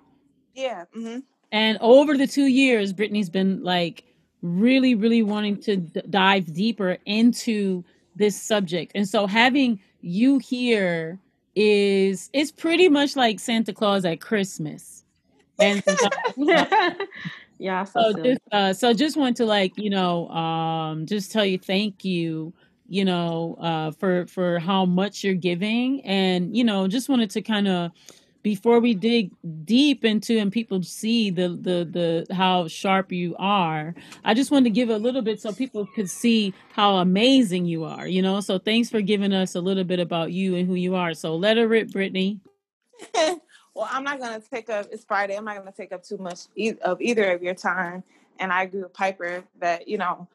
[0.53, 0.85] yeah.
[0.95, 1.19] Mm-hmm.
[1.51, 4.03] And over the two years, Brittany's been like
[4.41, 7.83] really, really wanting to d- dive deeper into
[8.15, 8.93] this subject.
[8.95, 11.19] And so having you here
[11.55, 14.99] is it's pretty much like Santa Claus at Christmas.
[15.59, 15.83] And
[17.61, 21.45] yeah, so, so just uh, so just want to like you know um, just tell
[21.45, 22.53] you thank you
[22.89, 26.03] you know uh, for for how much you're giving.
[26.05, 27.91] And you know just wanted to kind of
[28.43, 29.31] before we dig
[29.65, 33.93] deep into and people see the the the how sharp you are
[34.25, 37.83] i just wanted to give a little bit so people could see how amazing you
[37.83, 38.39] are you know?
[38.39, 41.13] So thanks for giving us a little bit about you and who you are.
[41.13, 42.39] So let her rip brittany
[43.73, 46.03] well i'm not going to take up it's friday i'm not going to take up
[46.03, 46.39] too much
[46.81, 48.03] of either of your time
[48.39, 50.27] and i agree with piper that you know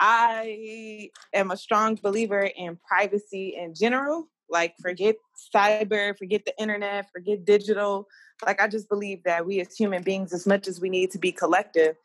[0.00, 5.16] i am a strong believer in privacy in general like, forget
[5.52, 8.06] cyber, forget the internet, forget digital.
[8.44, 11.18] Like, I just believe that we as human beings, as much as we need to
[11.18, 11.96] be collective,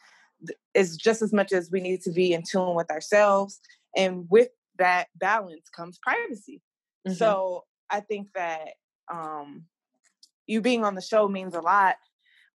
[0.73, 3.60] is just as much as we need to be in tune with ourselves.
[3.98, 4.48] And with
[4.80, 6.61] that balance comes privacy.
[7.06, 7.18] Mm-hmm.
[7.18, 8.69] So I think that
[9.11, 9.65] um,
[10.48, 11.95] you being on the show means a lot,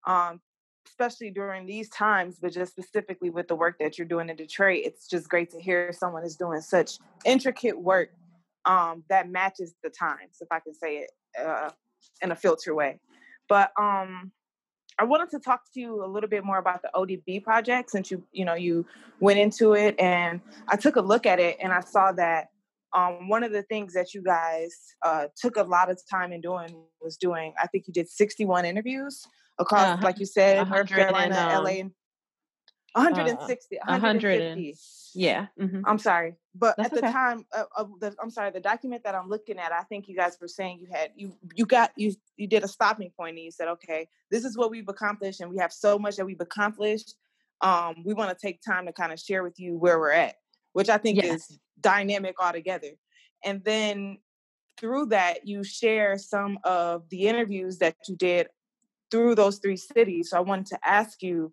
[0.06, 0.40] um,
[0.88, 4.82] especially during these times, but just specifically with the work that you're doing in Detroit.
[4.84, 8.10] It's just great to hear someone is doing such intricate work
[8.64, 11.70] um, that matches the times, if I can say it uh,
[12.22, 12.98] in a filter way.
[13.48, 14.32] But um,
[14.98, 18.10] I wanted to talk to you a little bit more about the ODB project since
[18.10, 18.86] you you know you
[19.20, 22.48] went into it, and I took a look at it and I saw that
[22.94, 26.40] um, one of the things that you guys uh, took a lot of time in
[26.40, 27.54] doing was doing.
[27.60, 29.26] I think you did 61 interviews
[29.58, 31.92] across, uh, like you said, North Carolina, and, um, LA, and
[32.94, 34.74] 160, uh, 150.
[35.14, 35.46] Yeah.
[35.58, 35.82] Mm-hmm.
[35.86, 37.12] I'm sorry, but That's at the okay.
[37.12, 40.16] time of, of, the, I'm sorry, the document that I'm looking at, I think you
[40.16, 43.44] guys were saying you had you you got you you did a stopping point and
[43.44, 46.40] you said, okay, this is what we've accomplished, and we have so much that we've
[46.40, 47.14] accomplished.
[47.62, 50.34] Um, we want to take time to kind of share with you where we're at,
[50.72, 51.50] which I think yes.
[51.50, 52.92] is dynamic altogether.
[53.44, 54.18] And then
[54.78, 58.48] through that, you share some of the interviews that you did
[59.10, 60.30] through those three cities.
[60.30, 61.52] So I wanted to ask you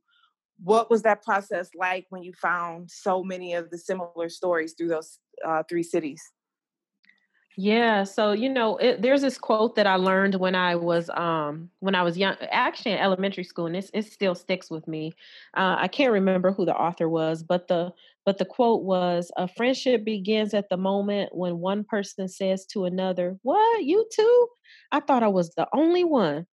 [0.62, 4.90] what was that process like when you found so many of the similar stories through
[4.90, 6.22] those uh, three cities?
[7.58, 11.70] Yeah, so you know, it, there's this quote that I learned when I was um
[11.80, 15.14] when I was young, actually in elementary school, and it, it still sticks with me.
[15.58, 17.92] Uh, I can't remember who the author was, but the
[18.26, 22.86] but the quote was, "A friendship begins at the moment when one person says to
[22.86, 24.48] another, "What you too?
[24.92, 26.46] I thought I was the only one."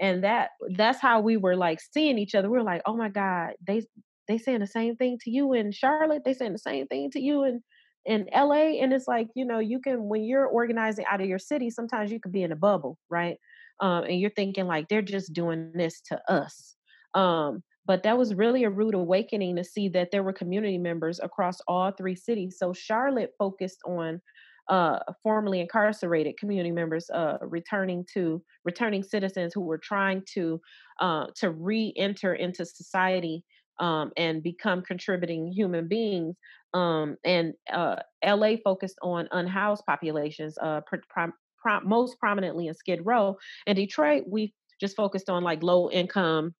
[0.00, 3.08] and that that's how we were like seeing each other we were like oh my
[3.08, 3.82] god they
[4.28, 7.20] they saying the same thing to you in charlotte they saying the same thing to
[7.20, 7.62] you in
[8.06, 11.38] in la and it's like you know you can when you're organizing out of your
[11.38, 13.36] city sometimes you could be in a bubble right?
[13.80, 16.76] Um, and you're thinking like they're just doing this to us.
[17.14, 21.20] Um, but that was really a rude awakening to see that there were community members
[21.22, 22.56] across all three cities.
[22.58, 24.20] So charlotte focused on
[24.68, 30.60] uh, formerly incarcerated community members uh, returning to returning citizens who were trying to
[31.00, 33.44] uh, to re-enter into society
[33.78, 36.36] um, and become contributing human beings.
[36.74, 43.00] Um, and uh, LA focused on unhoused populations, uh, pr- pr- most prominently in Skid
[43.04, 43.36] Row.
[43.66, 46.54] And Detroit, we just focused on like low income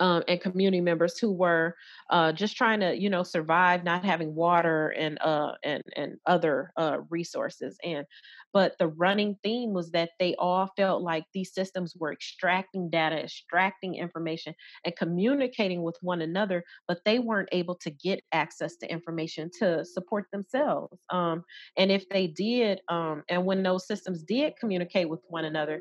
[0.00, 1.76] um, and community members who were
[2.08, 6.72] uh, just trying to, you know, survive, not having water and uh, and and other
[6.76, 7.76] uh, resources.
[7.84, 8.06] And
[8.52, 13.22] but the running theme was that they all felt like these systems were extracting data,
[13.22, 14.54] extracting information,
[14.84, 19.84] and communicating with one another, but they weren't able to get access to information to
[19.84, 20.98] support themselves.
[21.10, 21.44] Um,
[21.76, 25.80] and if they did, um, and when those systems did communicate with one another,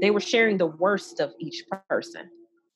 [0.00, 2.28] they were sharing the worst of each person.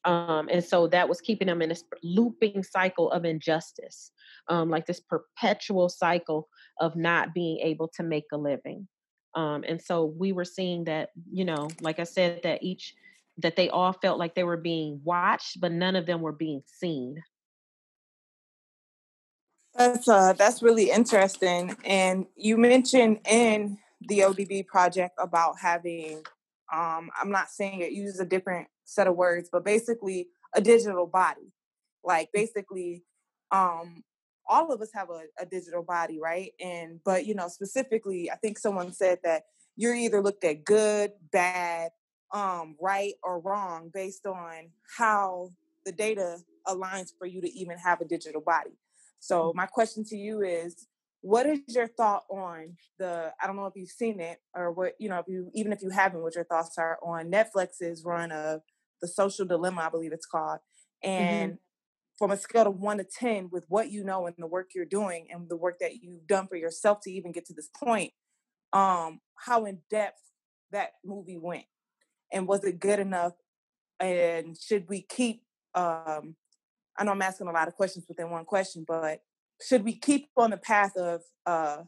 [0.07, 4.13] Um, and so that was keeping them in this looping cycle of injustice,
[4.49, 6.49] um, like this perpetual cycle
[6.81, 8.87] of not being able to make a living.
[9.35, 12.95] Um, and so we were seeing that, you know, like I said, that each
[13.39, 16.63] that they all felt like they were being watched, but none of them were being
[16.65, 17.23] seen.
[19.75, 21.77] That's uh that's really interesting.
[21.85, 26.23] And you mentioned in the ODB project about having
[26.75, 31.07] um I'm not saying it uses a different set of words, but basically a digital
[31.07, 31.53] body.
[32.05, 33.03] Like basically,
[33.51, 34.03] um,
[34.49, 36.53] all of us have a, a digital body, right?
[36.61, 39.45] And but you know, specifically, I think someone said that
[39.77, 41.91] you're either looked at good, bad,
[42.33, 45.51] um, right, or wrong based on how
[45.85, 48.79] the data aligns for you to even have a digital body.
[49.21, 50.87] So my question to you is
[51.27, 54.93] what is your thought on the i don't know if you've seen it or what
[55.01, 58.31] you know if you even if you haven't what your thoughts are on netflix's run
[58.31, 58.61] of
[59.01, 60.59] the social dilemma, I believe it's called.
[61.05, 61.11] Mm-hmm.
[61.11, 62.19] And mm-hmm.
[62.19, 64.85] from a scale of one to 10, with what you know and the work you're
[64.85, 68.13] doing and the work that you've done for yourself to even get to this point,
[68.73, 70.21] um, how in depth
[70.73, 71.65] that movie went.
[72.33, 73.33] And was it good enough?
[74.01, 75.43] And should we keep,
[75.75, 76.37] um,
[76.99, 79.21] I know I'm asking a lot of questions within one question, but
[79.63, 81.79] should we keep on the path of uh,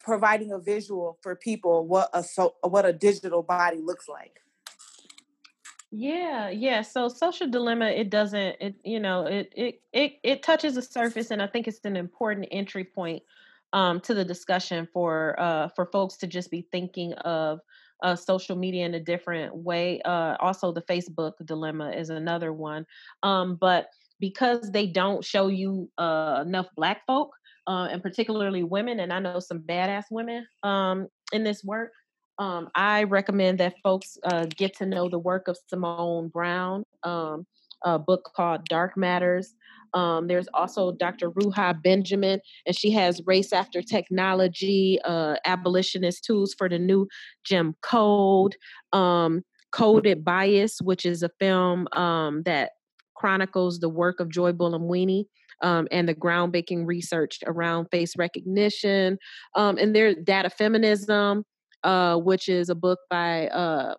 [0.00, 4.40] providing a visual for people what a so what a digital body looks like?
[5.90, 6.82] Yeah, yeah.
[6.82, 11.30] So social dilemma, it doesn't, it you know, it it it it touches the surface,
[11.30, 13.22] and I think it's an important entry point
[13.72, 17.60] um, to the discussion for uh, for folks to just be thinking of
[18.02, 20.00] uh, social media in a different way.
[20.04, 22.86] Uh, also, the Facebook dilemma is another one,
[23.22, 23.88] um, but
[24.20, 27.30] because they don't show you uh, enough Black folk,
[27.66, 31.92] uh, and particularly women, and I know some badass women um, in this work
[32.38, 37.46] um, I recommend that folks uh, get to know the work of Simone Browne um,
[37.84, 39.54] a book called Dark Matters.
[39.94, 41.30] Um, there's also Dr.
[41.30, 47.08] Ruha Benjamin, and she has Race After Technology, uh, Abolitionist Tools for the New
[47.44, 48.56] Jim Code,
[48.92, 49.42] um,
[49.72, 52.72] Coded Bias, which is a film um, that
[53.18, 55.24] chronicles the work of Joy Buolamwini.
[55.60, 59.18] Um, and the groundbreaking research around face recognition.
[59.56, 61.44] Um, and there's data feminism,
[61.82, 63.94] uh, which is a book by uh,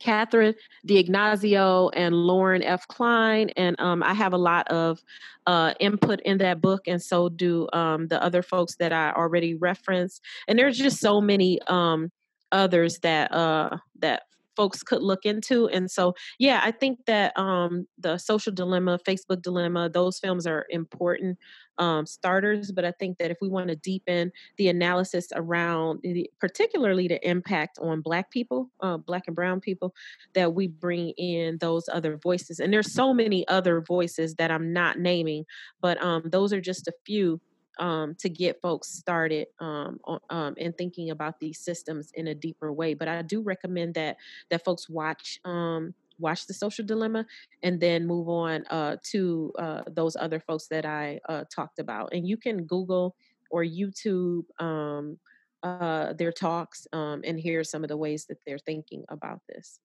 [0.00, 0.54] Catherine
[0.86, 2.86] D'Ignazio and Lauren F.
[2.88, 3.50] Klein.
[3.56, 5.00] And um, I have a lot of
[5.46, 9.54] uh, input in that book, and so do um, the other folks that I already
[9.54, 10.22] referenced.
[10.48, 12.10] And there's just so many um,
[12.50, 14.22] others that uh, that
[14.60, 15.68] folks could look into.
[15.70, 20.66] And so, yeah, I think that um, the social dilemma, Facebook dilemma, those films are
[20.68, 21.38] important
[21.78, 22.70] um, starters.
[22.70, 27.26] But I think that if we want to deepen the analysis around, the, particularly the
[27.26, 29.94] impact on Black people, uh, Black and Brown people,
[30.34, 32.60] that we bring in those other voices.
[32.60, 35.46] And there's so many other voices that I'm not naming,
[35.80, 37.40] but um, those are just a few
[37.78, 39.98] um, to get folks started um,
[40.28, 42.94] um, in thinking about these systems in a deeper way.
[42.94, 44.16] But I do recommend that
[44.50, 47.26] that folks watch um, watch the social dilemma
[47.62, 52.12] and then move on uh, to uh, those other folks that I uh, talked about.
[52.12, 53.16] And you can Google
[53.50, 55.18] or YouTube um,
[55.62, 59.80] uh, their talks um, and hear some of the ways that they're thinking about this.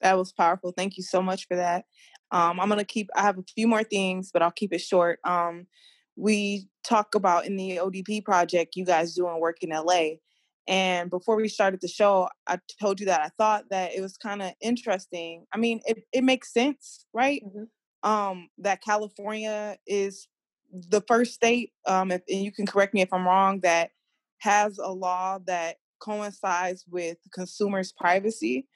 [0.00, 0.72] That was powerful.
[0.76, 1.84] Thank you so much for that.
[2.30, 3.08] Um, I'm gonna keep.
[3.16, 5.18] I have a few more things, but I'll keep it short.
[5.24, 5.66] Um,
[6.18, 10.16] we talk about in the ODB project, you guys doing work in LA.
[10.66, 14.16] And before we started the show, I told you that I thought that it was
[14.16, 15.46] kind of interesting.
[15.52, 17.42] I mean, it, it makes sense, right?
[17.46, 18.08] Mm-hmm.
[18.08, 20.28] Um, that California is
[20.72, 23.90] the first state, um, if, and you can correct me if I'm wrong, that
[24.38, 28.66] has a law that coincides with consumers' privacy.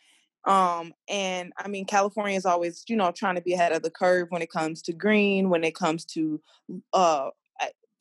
[0.44, 3.90] Um, and I mean, California is always, you know, trying to be ahead of the
[3.90, 6.40] curve when it comes to green, when it comes to
[6.93, 7.31] uh,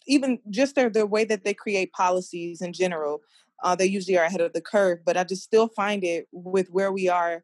[0.07, 3.21] even just their, the way that they create policies in general.
[3.63, 6.69] Uh, they usually are ahead of the curve, but I just still find it with
[6.69, 7.43] where we are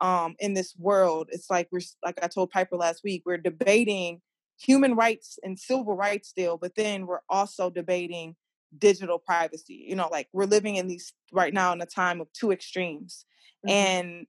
[0.00, 1.28] um, in this world.
[1.30, 4.20] It's like we're, like I told Piper last week, we're debating
[4.58, 8.34] human rights and civil rights still, but then we're also debating
[8.78, 9.84] digital privacy.
[9.88, 13.24] You know, like we're living in these right now in a time of two extremes.
[13.66, 13.70] Mm-hmm.
[13.70, 14.26] And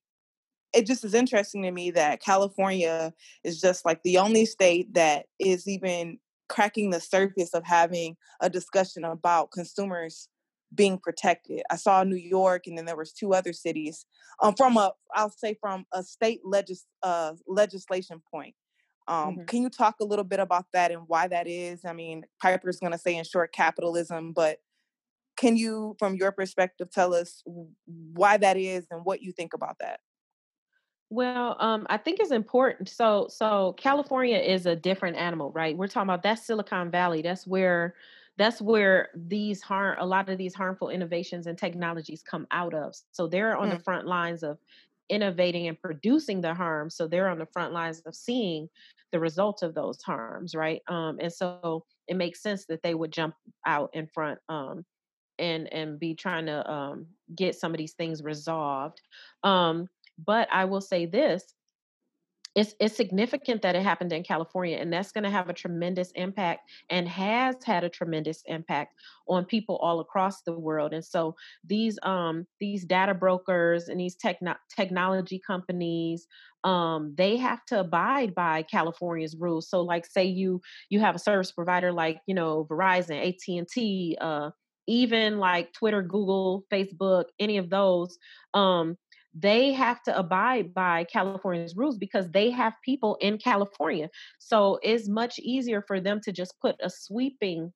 [0.73, 3.13] it just is interesting to me that California
[3.43, 6.17] is just like the only state that is even
[6.49, 10.29] cracking the surface of having a discussion about consumers
[10.75, 11.61] being protected.
[11.69, 14.05] I saw New York, and then there was two other cities.
[14.41, 18.55] Um, from a, I'll say from a state legis uh, legislation point.
[19.07, 19.45] Um, mm-hmm.
[19.45, 21.85] Can you talk a little bit about that and why that is?
[21.85, 24.59] I mean, Piper's going to say in short capitalism, but
[25.35, 27.43] can you, from your perspective, tell us
[27.85, 29.99] why that is and what you think about that?
[31.09, 32.89] Well, um, I think it's important.
[32.89, 35.77] So, so California is a different animal, right?
[35.77, 37.21] We're talking about that's Silicon Valley.
[37.21, 37.95] That's where,
[38.37, 42.95] that's where these harm, a lot of these harmful innovations and technologies come out of.
[43.11, 43.77] So they're on mm.
[43.77, 44.57] the front lines of
[45.13, 46.89] innovating and producing the harm.
[46.89, 48.67] So they're on the front lines of seeing
[49.11, 50.81] the results of those harms, right?
[50.87, 53.35] Um, and so it makes sense that they would jump
[53.65, 54.83] out in front um,
[55.39, 58.99] and and be trying to um, get some of these things resolved.
[59.43, 59.87] Um,
[60.25, 61.43] but I will say this
[62.55, 66.11] it's it's significant that it happened in California, and that's going to have a tremendous
[66.11, 68.93] impact and has had a tremendous impact
[69.27, 70.93] on people all across the world.
[70.93, 76.27] And so these um these data brokers and these techno- technology companies
[76.63, 79.67] um they have to abide by California's rules.
[79.69, 83.67] So like say you you have a service provider like you know Verizon, AT and
[83.67, 84.51] T, uh,
[84.87, 88.17] even like Twitter, Google, Facebook, any of those.
[88.53, 88.97] Um,
[89.33, 94.09] they have to abide by California's rules because they have people in California.
[94.39, 97.73] So it's much easier for them to just put a sweeping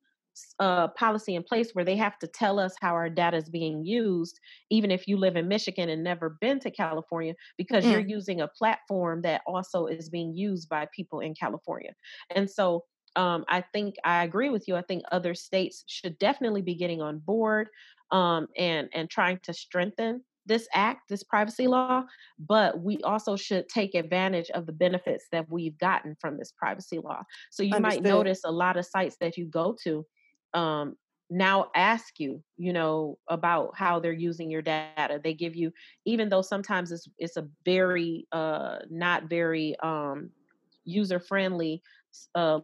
[0.60, 3.84] uh, policy in place where they have to tell us how our data is being
[3.84, 4.40] used,
[4.70, 7.92] even if you live in Michigan and never been to California, because mm.
[7.92, 11.92] you're using a platform that also is being used by people in California.
[12.36, 12.84] And so
[13.16, 14.76] um, I think I agree with you.
[14.76, 17.70] I think other states should definitely be getting on board
[18.12, 22.04] um, and and trying to strengthen this act, this privacy law,
[22.40, 27.00] but we also should take advantage of the benefits that we've gotten from this privacy
[27.00, 27.24] law.
[27.52, 27.80] So you Understood.
[27.80, 30.06] might notice a lot of sites that you go to
[30.54, 30.96] um,
[31.30, 35.20] now ask you, you know, about how they're using your data.
[35.22, 35.74] They give you,
[36.06, 40.32] even though sometimes it's it's a very uh, not very um,
[40.86, 41.82] user friendly
[42.34, 42.62] uh,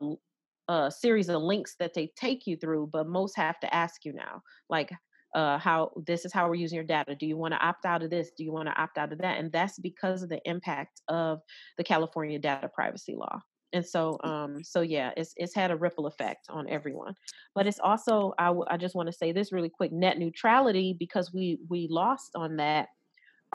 [0.70, 4.14] uh, series of links that they take you through, but most have to ask you
[4.14, 4.92] now, like
[5.36, 7.16] uh, how this is how we're using your data.
[7.16, 8.32] Do you want to opt out of this?
[8.38, 9.40] Do you want to opt out of that?
[9.40, 11.42] And that's because of the impact of
[11.78, 13.42] the California data privacy law.
[13.74, 17.16] And so, um, so yeah, it's it's had a ripple effect on everyone.
[17.56, 20.96] But it's also, I, w- I just want to say this really quick: net neutrality,
[20.98, 22.90] because we we lost on that.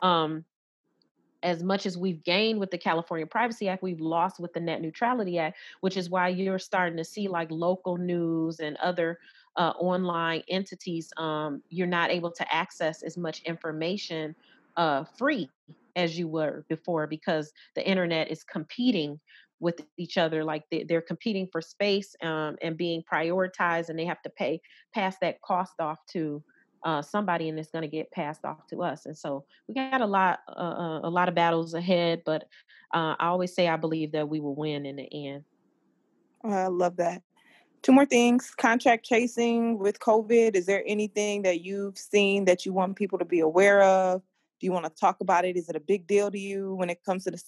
[0.03, 0.45] Um,
[1.45, 4.83] as much as we've gained with the California Privacy Act, we've lost with the Net
[4.83, 9.21] Neutrality Act, which is why you're starting to see like local news and other
[9.59, 14.35] uh, online entities, um, you're not able to access as much information
[14.77, 15.51] uh, free
[15.97, 19.19] as you were before because the internet is competing
[19.61, 24.05] with each other like they, are competing for space um, and being prioritized and they
[24.05, 24.61] have to pay
[24.95, 26.41] pass that cost off to
[26.85, 30.01] uh, somebody and it's going to get passed off to us and so we got
[30.01, 32.45] a lot uh, uh, a lot of battles ahead but
[32.95, 35.43] uh, i always say i believe that we will win in the end.
[36.45, 37.23] I love that
[37.83, 42.73] two more things contract tracing with covid is there anything that you've seen that you
[42.73, 44.23] want people to be aware of?
[44.61, 45.57] Do you want to talk about it?
[45.57, 47.45] Is it a big deal to you when it comes to this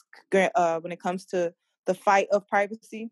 [0.55, 1.53] uh, when it comes to
[1.87, 3.11] the fight of privacy?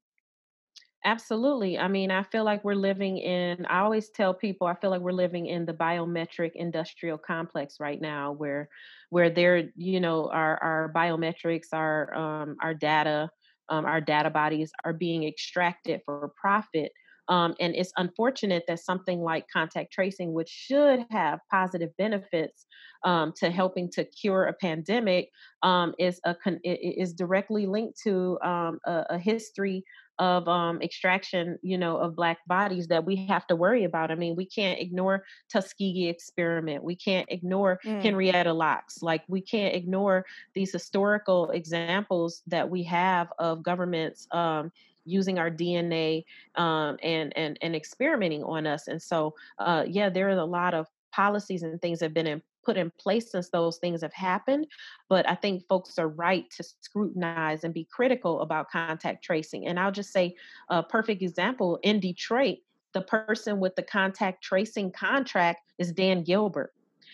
[1.05, 4.90] Absolutely i mean i feel like we're living in i always tell people i feel
[4.90, 8.69] like we're living in the biometric industrial complex right now where
[9.09, 13.31] where there you know our our biometrics our um our data
[13.69, 16.90] um, our data bodies are being extracted for profit
[17.28, 22.66] um, and it's unfortunate that something like contact tracing, which should have positive benefits
[23.05, 25.30] um, to helping to cure a pandemic,
[25.62, 29.84] um, is a con- is directly linked to um, a, a, history
[30.18, 34.10] of um, extraction, you know, of black bodies that we have to worry about.
[34.10, 36.82] I mean, we can't ignore Tuskegee experiment.
[36.82, 38.02] We can't ignore mm.
[38.02, 39.00] Henrietta Lacks.
[39.02, 40.24] Like we can't ignore
[40.55, 44.72] these historical examples that we have of governments um,
[45.09, 46.24] using our DNA
[46.56, 48.89] um, and and and experimenting on us.
[48.89, 52.26] And so, uh, yeah, there are a lot of policies and things that have been
[52.26, 54.66] in, put in place since those things have happened.
[55.09, 59.66] But I think folks are right to scrutinize and be critical about contact tracing.
[59.66, 60.35] And I'll just say
[60.68, 62.59] a perfect example in Detroit.
[62.94, 66.72] The person with the contact tracing contract is Dan Gilbert.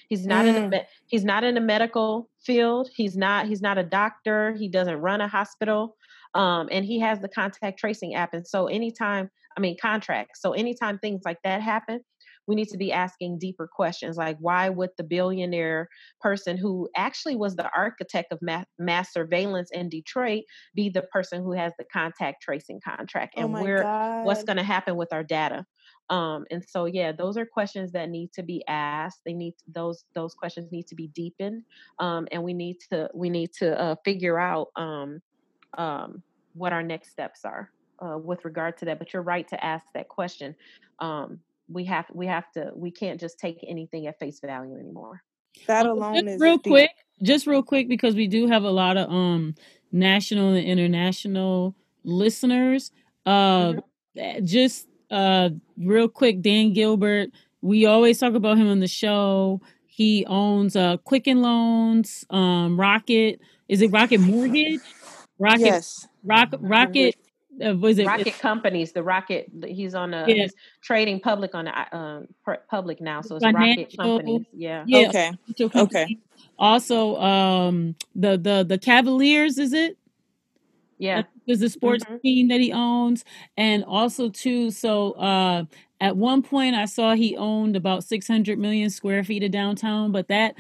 [0.09, 0.55] He's not mm.
[0.55, 2.91] in the he's not in the medical field.
[2.95, 4.53] He's not he's not a doctor.
[4.53, 5.97] He doesn't run a hospital.
[6.35, 8.35] Um, and he has the contact tracing app.
[8.35, 10.40] And so anytime, I mean, contracts.
[10.40, 12.01] So anytime things like that happen,
[12.47, 15.89] we need to be asking deeper questions like why would the billionaire
[16.20, 20.43] person who actually was the architect of mass, mass surveillance in Detroit
[20.74, 24.56] be the person who has the contact tracing contract Oh and my where what's going
[24.56, 25.65] to happen with our data
[26.11, 30.05] um and so yeah those are questions that need to be asked they need those
[30.15, 31.62] those questions need to be deepened
[31.98, 35.20] um and we need to we need to uh, figure out um
[35.79, 36.23] um
[36.55, 37.71] what our next steps are
[38.01, 40.55] uh, with regard to that but you're right to ask that question
[41.01, 41.39] um
[41.69, 45.23] we have we have to we can't just take anything at face value anymore
[45.67, 46.73] That alone just is real deep.
[46.73, 46.91] quick,
[47.23, 49.55] just real quick, because we do have a lot of um
[49.93, 52.91] national and international listeners.
[53.25, 53.83] Uh, Mhm.
[54.17, 57.31] eh, just uh, real quick, Dan Gilbert.
[57.63, 59.61] We always talk about him on the show.
[59.87, 63.41] He owns uh Quicken Loans, um, Rocket.
[63.69, 64.81] Is it Rocket Mortgage?
[65.39, 66.09] Rocket, Yes.
[66.24, 66.51] Rock.
[66.61, 67.16] Rocket.
[67.65, 68.06] Uh, was it?
[68.06, 72.28] rocket companies the rocket he's on a Yeah, he's trading public on the um
[72.70, 75.32] public now so it's rocket companies yeah Yeah, Okay.
[75.77, 76.19] Okay.
[76.59, 79.59] Also, um, the the the Cavaliers.
[79.59, 79.98] Is it?
[80.98, 83.24] yeah There's a sports hmm team that he owns,
[83.56, 84.70] and also too.
[84.70, 85.65] So uh,
[86.01, 90.28] at one point, I saw he owned about 600 million square feet of downtown, but
[90.28, 90.55] that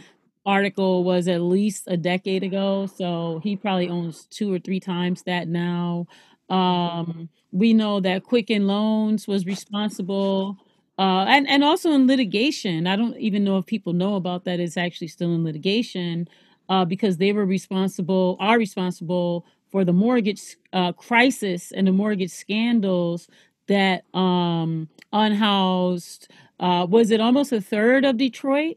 [0.46, 2.86] article was at least a decade ago.
[2.86, 6.06] So he probably owns two or three times that now.
[6.50, 10.58] Um, we know that Quicken Loans was responsible.
[10.98, 12.86] Uh, and, and also in litigation.
[12.86, 14.60] I don't even know if people know about that.
[14.60, 16.28] It's actually still in litigation
[16.68, 22.30] uh, because they were responsible, are responsible for the mortgage uh, crisis and the mortgage
[22.30, 23.26] scandals
[23.66, 26.28] that um, unhoused,
[26.60, 28.76] uh, was it almost a third of Detroit?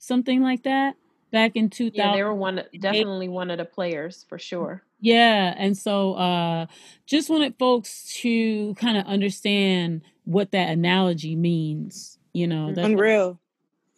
[0.00, 0.96] Something like that
[1.32, 5.76] back in yeah they were one definitely one of the players for sure Yeah, and
[5.76, 6.66] so uh
[7.06, 12.18] just wanted folks to kind of understand what that analogy means.
[12.32, 13.40] You know, that's hmm Unreal.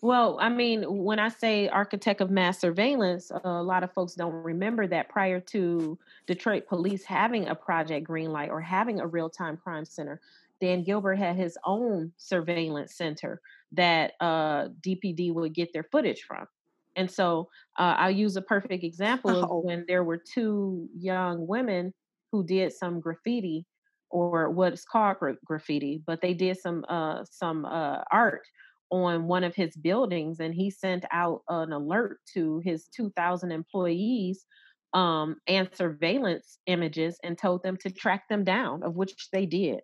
[0.03, 4.15] Well, I mean, when I say architect of mass surveillance, uh, a lot of folks
[4.15, 9.31] don't remember that prior to Detroit police having a Project Greenlight or having a real
[9.31, 10.21] time crime center,
[10.61, 13.41] Dan Gilbert had his own surveillance center
[13.73, 16.47] that uh, DPD would get their footage from.
[16.95, 19.63] And so uh, I'll use a perfect example of Oh.
[19.63, 21.95] when there were two young women
[22.31, 23.67] who did some graffiti
[24.11, 28.43] or what's called gra- graffiti, but they did some uh, some uh, art
[28.91, 34.45] on one of his buildings and he sent out an alert to his 2000 employees
[34.93, 39.81] um, and surveillance images and told them to track them down of which they did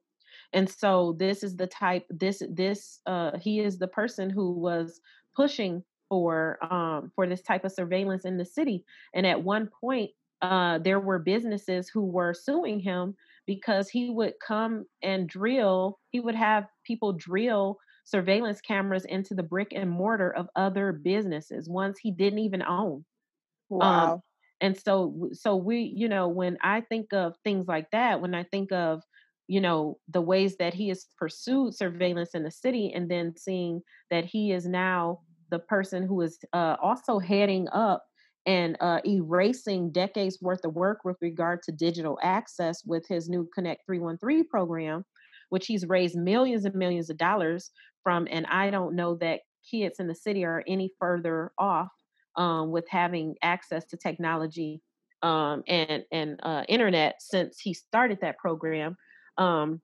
[0.52, 5.00] and so this is the type this this uh, he is the person who was
[5.36, 8.84] pushing for um, for this type of surveillance in the city
[9.14, 10.10] and at one point
[10.40, 13.14] uh, there were businesses who were suing him
[13.46, 19.42] because he would come and drill he would have people drill surveillance cameras into the
[19.42, 23.04] brick and mortar of other businesses ones he didn't even own
[23.80, 24.22] um Wow.
[24.60, 28.42] and so so we you know when i think of things like that when i
[28.44, 29.02] think of
[29.48, 33.80] you know the ways that he has pursued surveillance in the city and then seeing
[34.10, 35.18] that he is now
[35.50, 38.04] the person who is uh, also heading up
[38.46, 43.48] and uh, erasing decades worth of work with regard to digital access with his new
[43.54, 45.04] connect 313 program
[45.48, 47.70] which he's raised millions and millions of dollars
[48.02, 51.88] from and i don't know that kids in the city are any further off
[52.36, 54.80] um, with having access to technology
[55.22, 58.96] um, and and uh, internet since he started that program.
[59.38, 59.80] Um,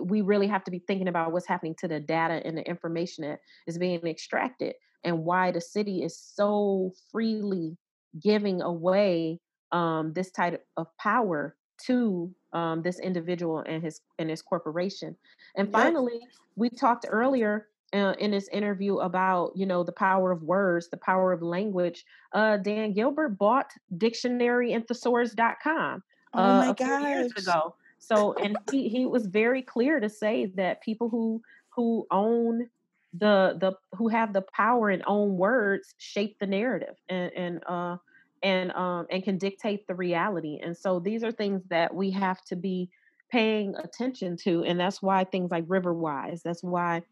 [0.00, 3.24] we really have to be thinking about what's happening to the data and the information
[3.24, 4.74] that is being extracted
[5.04, 7.76] and why the city is so freely
[8.20, 9.40] giving away
[9.72, 11.56] um, this type of power
[11.86, 15.16] to um, this individual and his and his corporation.
[15.56, 16.20] And finally,
[16.56, 20.98] we talked earlier uh, in this interview about you know the power of words, the
[20.98, 22.04] power of language.
[22.32, 26.02] Uh, Dan Gilbert bought dictionaryandthesaurus.com
[26.34, 27.74] Oh uh, my a few years ago.
[28.02, 32.68] So, and he he was very clear to say that people who who own
[33.14, 37.96] the the who have the power and own words shape the narrative and and uh
[38.42, 40.58] and um and can dictate the reality.
[40.60, 42.90] And so these are things that we have to be
[43.30, 46.42] paying attention to, and that's why things like Riverwise.
[46.42, 47.02] That's why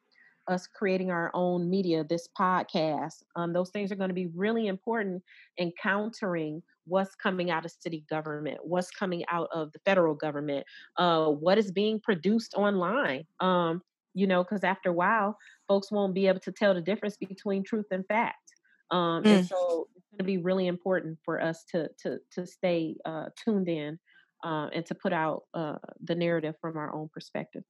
[0.51, 4.67] us creating our own media, this podcast, um, those things are going to be really
[4.67, 5.23] important
[5.57, 10.67] in countering what's coming out of city government, what's coming out of the federal government,
[10.99, 13.25] uh, what is being produced online.
[13.41, 13.83] Um,
[14.15, 15.37] you know, because after a while,
[15.69, 18.53] folks won't be able to tell the difference between truth and fact.
[18.91, 19.45] Um, and Mm.
[19.45, 23.69] so it's going to be really important for us to to to stay uh, tuned
[23.69, 24.01] in
[24.45, 27.63] uh, and to put out uh, the narrative from our own perspective.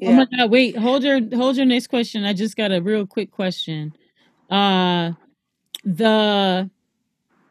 [0.00, 0.10] Yeah.
[0.10, 2.24] Oh my god, wait, hold your hold your next question.
[2.24, 3.94] I just got a real quick question.
[4.50, 5.12] Uh
[5.84, 6.70] the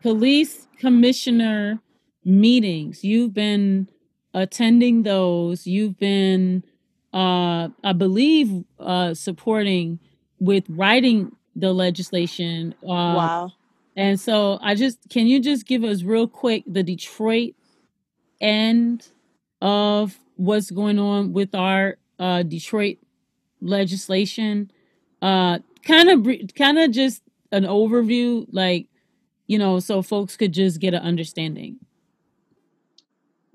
[0.02, 1.80] police commissioner
[2.26, 3.88] meetings, you've been
[4.34, 6.64] attending those, you've been
[7.14, 10.00] uh I believe uh supporting
[10.40, 12.76] with writing the legislation.
[12.84, 13.54] Uh Wow.
[13.96, 17.56] and so I just can you just give us real quick the Detroit
[18.42, 19.08] end
[19.62, 22.98] of what's going on with our uh, Detroit
[23.62, 24.72] legislation.
[25.22, 27.22] Uh, kind of, kind of just
[27.52, 28.88] an overview, like
[29.48, 31.78] you know, so folks could just get an understanding.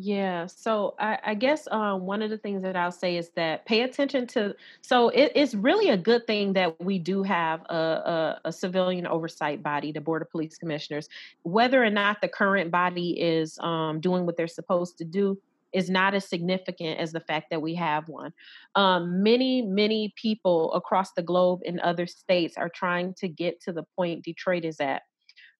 [0.02, 3.66] Yeah, so I, I guess um, one of the things that I'll say is that
[3.66, 4.54] pay attention to.
[4.80, 9.06] So it, it's really a good thing that we do have a, a, a civilian
[9.06, 11.10] oversight body, the Board of Police Commissioners.
[11.42, 15.38] Whether or not the current body is um, doing what they're supposed to do
[15.72, 18.32] is not as significant as the fact that we have one.
[18.74, 23.72] Um, many, many people across the globe in other states are trying to get to
[23.72, 25.02] the point Detroit is at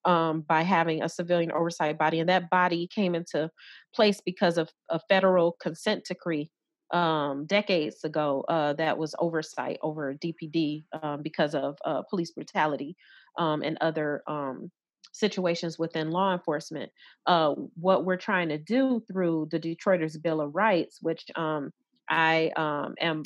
[0.05, 2.21] um, by having a civilian oversight body.
[2.21, 3.51] And that body came into
[3.95, 6.51] place because of a federal consent decree
[6.93, 12.97] um, decades ago uh, that was oversight over DPD um, because of uh, police brutality
[13.39, 14.71] um, and other um,
[15.13, 16.91] situations within law enforcement.
[17.27, 21.73] Uh, what we're trying to do through the Detroiters Bill of Rights, which um,
[22.09, 23.23] I um, am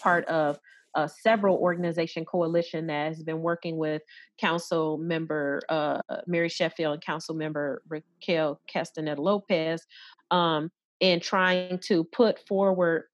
[0.00, 0.58] part of
[0.94, 4.02] uh, several organization coalition that has been working with
[4.38, 9.86] council member uh, Mary Sheffield and council member Raquel Castaneda Lopez
[10.30, 10.70] um,
[11.00, 13.04] in trying to put forward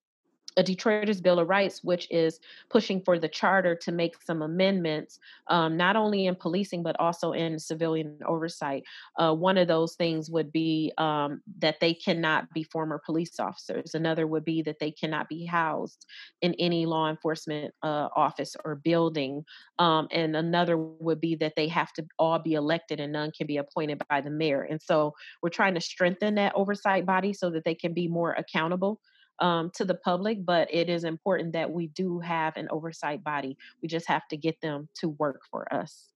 [0.59, 5.21] a Detroiters Bill of Rights, which is pushing for the charter to make some amendments,
[5.47, 8.83] um, not only in policing, but also in civilian oversight.
[9.17, 13.95] Uh, one of those things would be um, that they cannot be former police officers.
[13.95, 16.05] Another would be that they cannot be housed
[16.43, 19.45] in any law enforcement uh, office or building.
[19.79, 23.47] Um, and another would be that they have to all be elected and none can
[23.47, 24.63] be appointed by the mayor.
[24.63, 28.33] And so we're trying to strengthen that oversight body so that they can be more
[28.33, 29.01] accountable
[29.41, 33.57] um, to the public, but it is important that we do have an oversight body.
[33.83, 36.09] We just have to get them to work for us.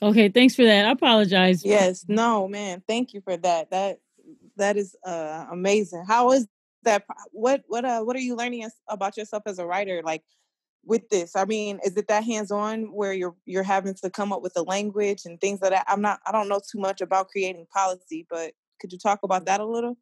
[0.00, 0.86] Okay, thanks for that.
[0.86, 1.64] I apologize.
[1.64, 2.82] Yes, no, man.
[2.86, 3.70] Thank you for that.
[3.70, 3.98] That
[4.56, 6.04] that is uh, amazing.
[6.06, 6.46] How is
[6.84, 7.04] that?
[7.32, 10.02] What what uh what are you learning about yourself as a writer?
[10.04, 10.22] Like
[10.84, 14.32] with this, I mean, is it that hands on where you're you're having to come
[14.32, 15.86] up with the language and things like that?
[15.88, 16.20] I'm not.
[16.24, 19.66] I don't know too much about creating policy, but could you talk about that a
[19.66, 19.96] little?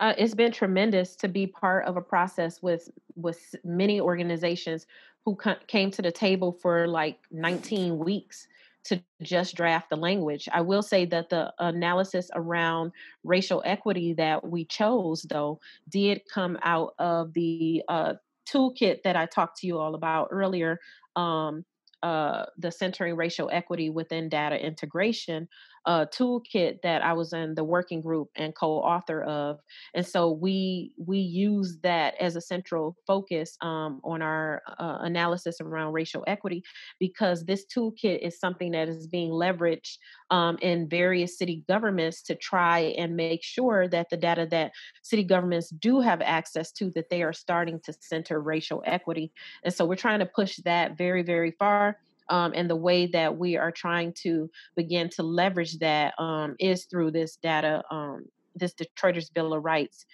[0.00, 4.86] Uh, it's been tremendous to be part of a process with with many organizations
[5.24, 8.46] who came to the table for like 19 weeks
[8.84, 10.48] to just draft the language.
[10.52, 12.92] I will say that the analysis around
[13.24, 15.60] racial equity that we chose, though,
[15.90, 18.14] did come out of the uh,
[18.48, 20.80] toolkit that I talked to you all about earlier.
[21.16, 21.64] Um,
[22.02, 25.48] uh, the centering racial equity within data integration
[25.88, 29.58] uh, toolkit that I was in the working group and co-author of,
[29.94, 35.62] and so we we use that as a central focus um, on our uh, analysis
[35.62, 36.62] around racial equity
[37.00, 39.96] because this toolkit is something that is being leveraged
[40.30, 45.24] um, in various city governments to try and make sure that the data that city
[45.24, 49.32] governments do have access to that they are starting to center racial equity,
[49.64, 51.96] and so we're trying to push that very very far
[52.28, 56.84] um, and the way that we are trying to begin to leverage that um, is
[56.84, 60.06] through this data, um, this Detroiters Bill of Rights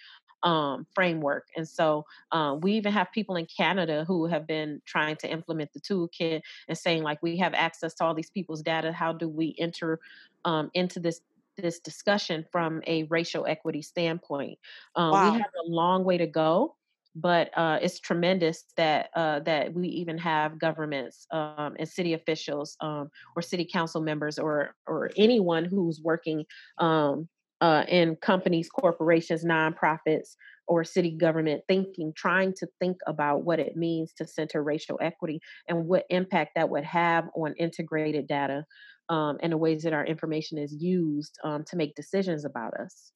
[0.43, 1.47] um, framework.
[1.57, 5.73] And so uh, we even have people in Canada who have been trying to implement
[5.73, 8.91] the toolkit and saying, like, we have access to all these people's data.
[8.91, 9.99] How do we enter
[10.45, 11.21] um, into this
[11.57, 14.59] this discussion from a racial equity standpoint?
[14.95, 15.31] Um, wow.
[15.31, 16.75] We have a long way to go
[17.15, 22.75] but uh, it's tremendous that uh, that we even have governments um, and city officials
[22.81, 26.43] um, or city council members or or anyone who's working
[26.77, 27.27] um,
[27.61, 30.35] uh, in companies, corporations, nonprofits,
[30.67, 35.39] or city government thinking, trying to think about what it means to center racial equity
[35.69, 38.65] and what impact that would have on integrated data
[39.07, 43.13] um, and the ways that our information is used um, to make decisions about us.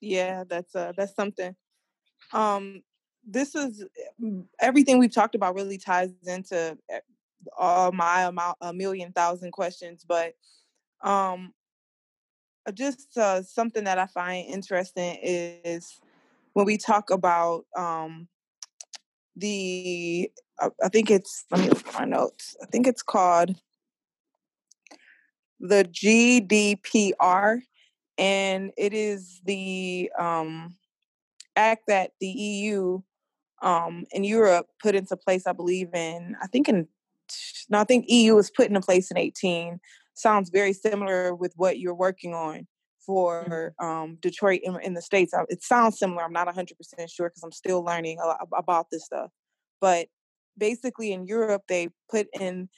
[0.00, 1.54] Yeah, that's uh, that's something
[2.32, 2.82] um,
[3.26, 3.84] this is
[4.20, 7.00] mm, everything we've talked about really ties into eh,
[7.58, 10.34] all my amount a million thousand questions, but
[11.02, 11.52] um,
[12.66, 16.00] uh, just uh, something that I find interesting is
[16.52, 18.28] when we talk about um,
[19.36, 20.30] the
[20.60, 22.56] I, I think it's let me look at my notes.
[22.62, 23.56] I think it's called
[25.60, 27.60] the GDPR,
[28.18, 30.76] and it is the um,
[31.56, 33.00] act that the EU
[33.62, 36.88] um, in Europe put into place, I believe in, I think in,
[37.70, 39.78] no, I think EU was put into place in 18.
[40.14, 42.66] Sounds very similar with what you're working on
[43.04, 43.86] for mm-hmm.
[43.86, 45.32] um, Detroit in, in, the States.
[45.48, 46.22] It sounds similar.
[46.22, 46.72] I'm not 100%
[47.08, 48.18] sure because I'm still learning
[48.56, 49.30] about this stuff.
[49.80, 50.08] But
[50.58, 52.68] basically in Europe, they put in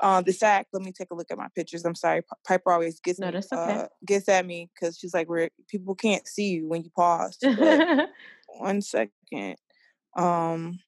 [0.00, 0.68] uh, this act.
[0.72, 1.84] Let me take a look at my pictures.
[1.84, 3.46] I'm sorry, Piper always gets no, me, okay.
[3.52, 7.38] uh, gets at me because she's like, "Where people can't see you when you pause."
[8.58, 9.56] one second.
[10.16, 10.80] Um,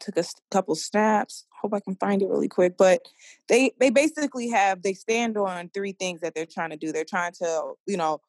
[0.00, 1.46] took a couple snaps.
[1.60, 2.76] Hope I can find it really quick.
[2.76, 3.02] But
[3.48, 6.92] they they basically have they stand on three things that they're trying to do.
[6.92, 8.20] They're trying to you know,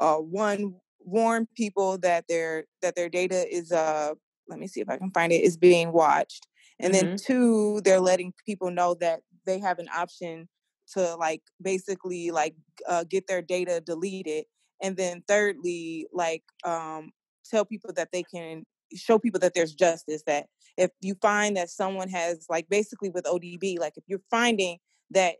[0.00, 4.12] uh, one warn people that their that their data is uh
[4.48, 6.46] let me see if I can find it is being watched.
[6.80, 7.06] And mm-hmm.
[7.06, 10.48] then two, they're letting people know that they have an option
[10.92, 12.54] to like basically like
[12.88, 14.44] uh, get their data deleted.
[14.82, 17.10] And then thirdly, like um,
[17.48, 18.64] tell people that they can
[18.94, 20.46] show people that there's justice that
[20.76, 24.78] if you find that someone has like basically with odb like if you're finding
[25.10, 25.36] that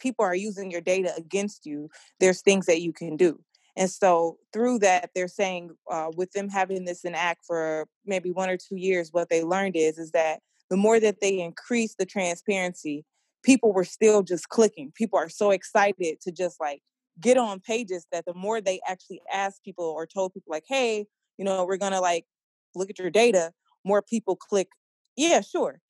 [0.00, 1.88] people are using your data against you
[2.18, 3.38] there's things that you can do
[3.76, 8.30] and so through that they're saying uh, with them having this in act for maybe
[8.30, 10.40] one or two years what they learned is is that
[10.70, 13.04] the more that they increase the transparency
[13.42, 16.80] people were still just clicking people are so excited to just like
[17.20, 21.06] get on pages that the more they actually ask people or told people like hey
[21.38, 22.26] you know we're gonna like
[22.74, 23.52] look at your data,
[23.84, 24.68] more people click,
[25.16, 25.80] yeah, sure.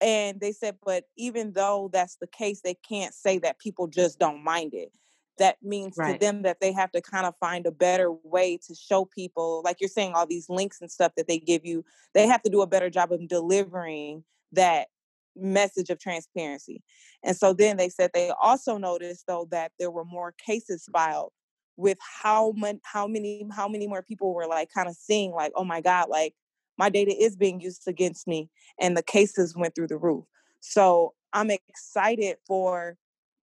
[0.00, 4.18] And they said, but even though that's the case, they can't say that people just
[4.18, 4.92] don't mind it.
[5.38, 6.20] That means right.
[6.20, 9.62] to them that they have to kind of find a better way to show people,
[9.64, 11.84] like you're saying, all these links and stuff that they give you,
[12.14, 14.88] they have to do a better job of delivering that
[15.34, 16.82] message of transparency.
[17.22, 21.32] And so then they said they also noticed though that there were more cases filed
[21.76, 25.52] with how much how many how many more people were like kind of seeing like
[25.56, 26.34] oh my god like
[26.78, 30.24] my data is being used against me and the cases went through the roof
[30.60, 32.96] so i'm excited for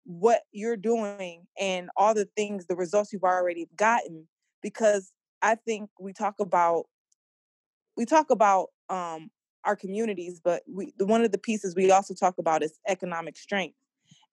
[0.09, 4.27] what you're doing and all the things the results you've already gotten
[4.63, 5.11] because
[5.43, 6.85] i think we talk about
[7.95, 9.29] we talk about um
[9.65, 13.37] our communities but we the one of the pieces we also talk about is economic
[13.37, 13.75] strength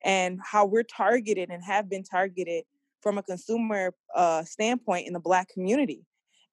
[0.03, 2.65] and how we're targeted and have been targeted
[3.03, 6.07] from a consumer uh, standpoint in the black community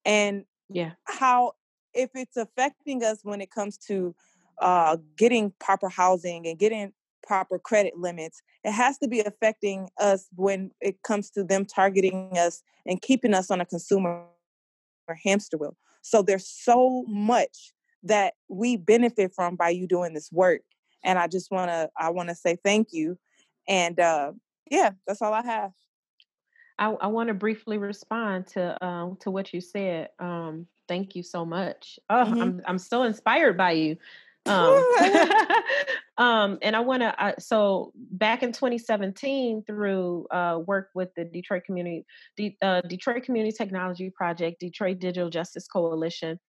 [0.03, 0.91] and yeah.
[1.05, 1.53] how
[1.93, 4.13] if it's affecting us when it comes to
[4.61, 6.91] uh, getting proper housing and getting
[7.23, 12.29] proper credit limits it has to be affecting us when it comes to them targeting
[12.37, 14.25] us and keeping us on a consumer
[15.23, 17.73] hamster wheel so there's so much
[18.03, 20.61] that we benefit from by you doing this work
[21.03, 23.17] and i just want to i want to say thank you
[23.67, 24.31] and uh
[24.69, 25.71] yeah that's all i have
[26.79, 30.09] I, I want to briefly respond to um, to what you said.
[30.19, 31.99] Um, thank you so much.
[32.09, 32.41] Oh, mm-hmm.
[32.41, 33.97] I'm I'm so inspired by you.
[34.45, 34.83] Um,
[36.17, 37.23] um, and I want to.
[37.23, 42.05] Uh, so back in 2017, through uh, work with the Detroit Community
[42.37, 46.39] D, uh, Detroit Community Technology Project, Detroit Digital Justice Coalition,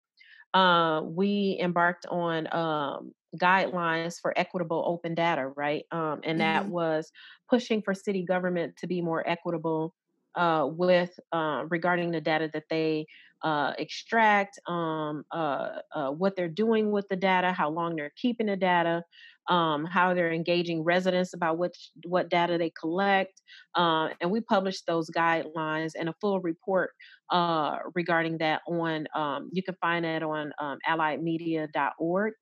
[0.53, 5.85] uh, we embarked on um, guidelines for equitable open data, right?
[5.91, 6.73] Um, and that mm-hmm.
[6.73, 7.11] was
[7.51, 9.95] pushing for city government to be more equitable
[10.37, 13.07] uh, with uh, regarding the data that they
[13.43, 18.47] uh, extract, um, uh, uh, what they're doing with the data, how long they're keeping
[18.47, 19.03] the data,
[19.49, 23.43] um, how they're engaging residents about which what data they collect,
[23.75, 26.91] uh, and we published those guidelines and a full report
[27.31, 29.07] uh, regarding that on.
[29.15, 32.33] Um, you can find that on um, alliedmedia.org.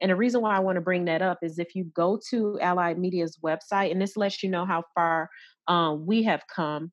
[0.00, 2.58] And the reason why I want to bring that up is if you go to
[2.60, 5.28] Allied Media's website, and this lets you know how far
[5.68, 6.92] um, we have come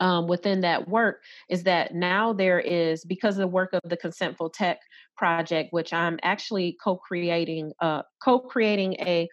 [0.00, 3.96] um, within that work is that now there is because of the work of the
[3.96, 4.78] consentful tech
[5.16, 9.28] project which i'm actually co-creating uh, co-creating a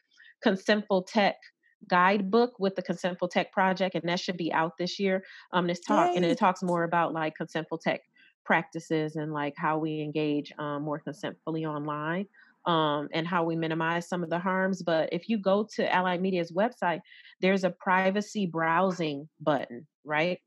[0.45, 1.35] consentful tech
[1.89, 5.23] guidebook with the consentful tech project and that should be out this year
[5.53, 6.18] um this talk Yay.
[6.18, 8.02] and it talks more about like consentful tech
[8.48, 12.26] practices and like how we engage um, more consentfully online
[12.68, 14.81] um, and how we minimize some of the harms.
[14.81, 17.02] But if you go to Allied Media's website,
[17.41, 20.39] there's a privacy browsing button, right?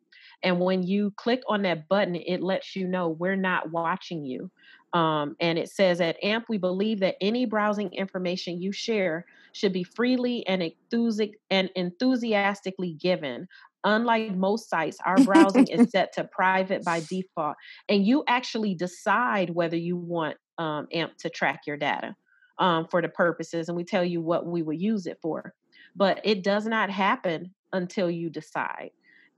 [0.42, 4.50] And when you click on that button, it lets you know we're not watching you.
[4.92, 9.72] Um, and it says at AMP, we believe that any browsing information you share should
[9.72, 13.46] be freely and, enthusi- and enthusiastically given.
[13.84, 17.56] Unlike most sites, our browsing is set to private by default.
[17.88, 22.14] And you actually decide whether you want um, AMP to track your data
[22.58, 25.54] um, for the purposes, and we tell you what we will use it for.
[25.96, 28.90] But it does not happen until you decide.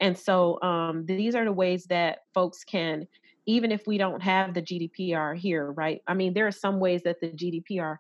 [0.02, 3.06] And so um, these are the ways that folks can
[3.46, 6.00] even if we don't have the GDPR here, right?
[6.06, 7.96] I mean, there are some ways that the GDPR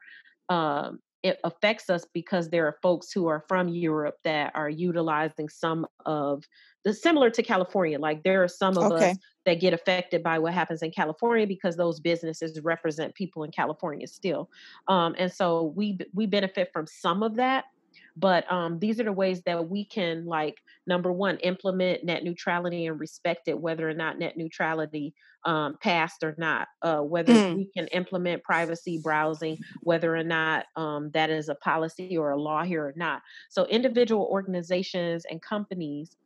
[0.48, 5.48] um, it affects us because there are folks who are from Europe that are utilizing
[5.48, 6.44] some of
[6.84, 7.98] the similar to California.
[7.98, 9.10] Like there are some of okay.
[9.10, 9.16] us
[9.46, 14.06] that get affected by what happens in California because those businesses represent people in California
[14.06, 14.50] still,
[14.88, 17.64] um, and so we we benefit from some of that
[18.16, 22.86] but um, these are the ways that we can like number one implement net neutrality
[22.86, 25.14] and respect it whether or not net neutrality
[25.44, 27.56] um, passed or not uh, whether mm.
[27.56, 32.40] we can implement privacy browsing whether or not um, that is a policy or a
[32.40, 36.16] law here or not so individual organizations and companies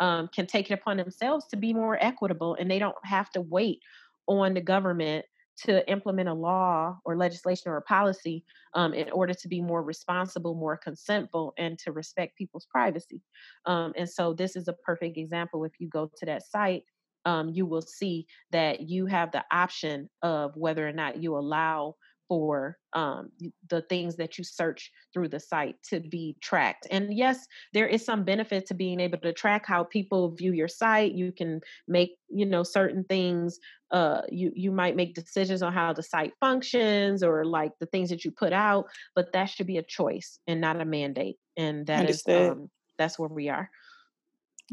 [0.00, 3.40] um, can take it upon themselves to be more equitable and they don't have to
[3.40, 3.80] wait
[4.28, 5.24] on the government
[5.64, 9.82] to implement a law or legislation or a policy um, in order to be more
[9.82, 13.22] responsible, more consentful, and to respect people's privacy.
[13.64, 15.64] Um, and so, this is a perfect example.
[15.64, 16.84] If you go to that site,
[17.24, 21.96] um, you will see that you have the option of whether or not you allow
[22.28, 23.30] for um,
[23.68, 26.86] the things that you search through the site to be tracked.
[26.90, 30.68] And yes, there is some benefit to being able to track how people view your
[30.68, 31.12] site.
[31.12, 33.58] You can make, you know, certain things.
[33.90, 38.10] Uh, you you might make decisions on how the site functions or like the things
[38.10, 41.36] that you put out, but that should be a choice and not a mandate.
[41.56, 42.34] And that Understood.
[42.34, 43.70] is um, that's where we are.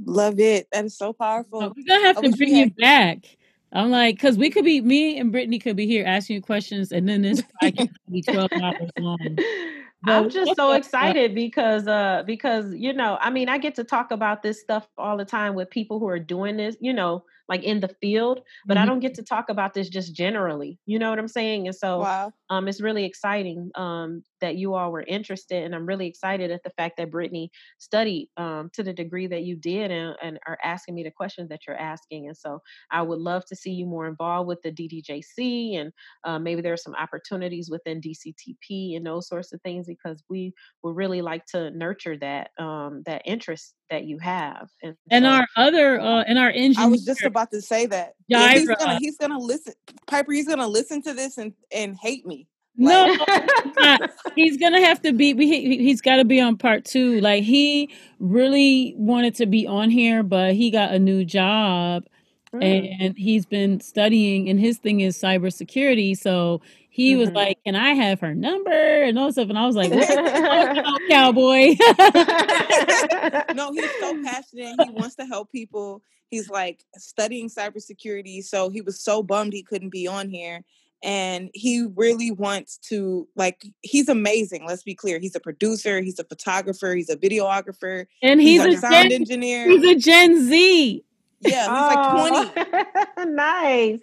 [0.03, 0.67] Love it.
[0.71, 1.73] That is so powerful.
[1.75, 3.37] we're gonna have to bring you back
[3.73, 6.91] I'm like, because we could be me and Brittany could be here asking you questions,
[6.91, 9.37] and then this could be 12 hours long.
[10.05, 14.11] I'm just so excited because uh because you know, I mean, I get to talk
[14.11, 17.63] about this stuff all the time with people who are doing this, you know, like
[17.63, 18.83] in the field, but mm-hmm.
[18.83, 20.79] I don't get to talk about this just generally.
[20.85, 21.67] You know what I'm saying?
[21.67, 22.31] And so wow.
[22.49, 26.63] um it's really exciting um that you all were interested and I'm really excited at
[26.63, 30.57] the fact that Brittany studied um to the degree that you did and, and are
[30.63, 32.27] asking me the questions that you're asking.
[32.27, 32.61] And so
[32.91, 35.91] I would love to see you more involved with the DDJC and
[36.23, 40.53] uh, maybe there are some opportunities within DCTP and those sorts of things because we
[40.83, 44.69] would really like to nurture that um that interest that you have.
[44.81, 47.85] And, and so, our other uh and our engineer I was just about to say
[47.85, 48.15] that.
[48.27, 49.73] Yeah, he's gonna he's gonna listen
[50.07, 52.47] Piper, he's gonna listen to this and and hate me.
[52.75, 53.19] Like,
[53.77, 53.97] no,
[54.35, 55.35] he's gonna have to be.
[55.35, 57.21] He, he's got to be on part two.
[57.21, 62.05] Like he really wanted to be on here, but he got a new job,
[62.51, 62.97] mm.
[62.99, 64.49] and he's been studying.
[64.49, 66.17] And his thing is cybersecurity.
[66.17, 66.61] So
[66.93, 67.21] he mm-hmm.
[67.21, 69.49] was like, "Can I have her number?" and all stuff.
[69.49, 71.75] And I was like, oh, "Cowboy."
[73.55, 74.75] no, he's so passionate.
[74.85, 76.03] He wants to help people.
[76.29, 80.63] He's like studying cybersecurity, so he was so bummed he couldn't be on here
[81.03, 86.17] and he really wants to like he's amazing let's be clear he's a producer he's
[86.17, 90.47] a photographer he's a videographer and he's, he's a, sound gen, engineer he's a gen
[90.47, 91.03] z
[91.41, 92.51] yeah he's oh.
[92.55, 92.85] like
[93.17, 93.99] 20 nice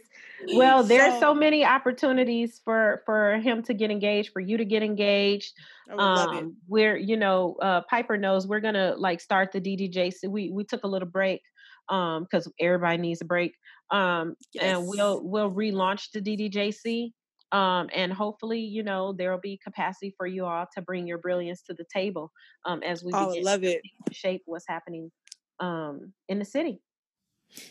[0.55, 4.65] well there's so, so, many opportunities for for him to get engaged for you to
[4.65, 5.53] get engaged.
[5.99, 10.51] Um we're you know uh piper knows we're gonna like start the ddj so we
[10.51, 11.43] we took a little break
[11.89, 13.55] um because everybody needs a break
[13.91, 14.65] um yes.
[14.65, 17.11] and we'll we'll relaunch the ddjc
[17.53, 21.19] um and hopefully you know there will be capacity for you all to bring your
[21.19, 22.31] brilliance to the table
[22.65, 23.83] um as we oh, love it.
[24.13, 25.11] shape what's happening
[25.59, 26.81] um in the city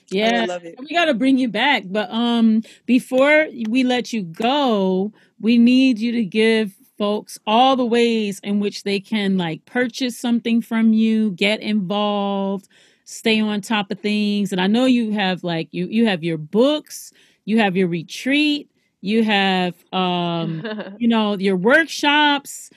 [0.09, 0.45] yeah,
[0.79, 1.83] we got to bring you back.
[1.85, 7.85] But um, before we let you go, we need you to give folks all the
[7.85, 12.67] ways in which they can like purchase something from you, get involved,
[13.05, 14.51] stay on top of things.
[14.51, 17.13] And I know you have like you you have your books,
[17.45, 18.69] you have your retreat,
[19.01, 20.63] you have um,
[20.97, 22.69] you know, your workshops.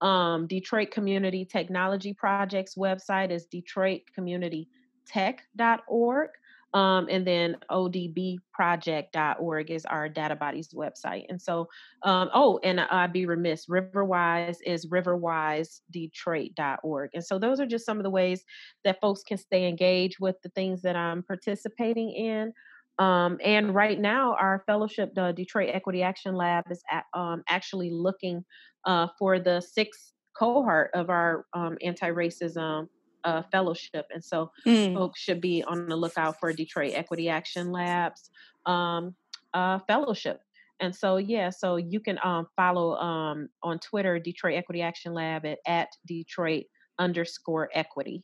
[0.02, 6.30] um, Detroit Community Technology Project's website is detroitcommunitytech.org.
[6.74, 11.24] Um, and then odbproject.org is our data bodies website.
[11.30, 11.70] And so,
[12.04, 17.10] um, oh, and I'd be remiss, Riverwise is riverwisedetroit.org.
[17.14, 18.44] And so those are just some of the ways
[18.84, 22.52] that folks can stay engaged with the things that I'm participating in.
[22.98, 27.92] Um, and right now, our fellowship, the Detroit Equity Action Lab, is at, um, actually
[27.92, 28.46] looking
[28.86, 32.88] uh, for the sixth cohort of our um, anti-racism
[33.26, 34.94] uh, fellowship, and so mm.
[34.94, 38.30] folks should be on the lookout for Detroit Equity Action Labs
[38.66, 39.16] um,
[39.54, 40.40] uh, fellowship.
[40.80, 45.46] And so, yeah, so you can um, follow um, on Twitter Detroit Equity Action Lab
[45.46, 46.66] at, at Detroit
[47.00, 48.24] underscore equity.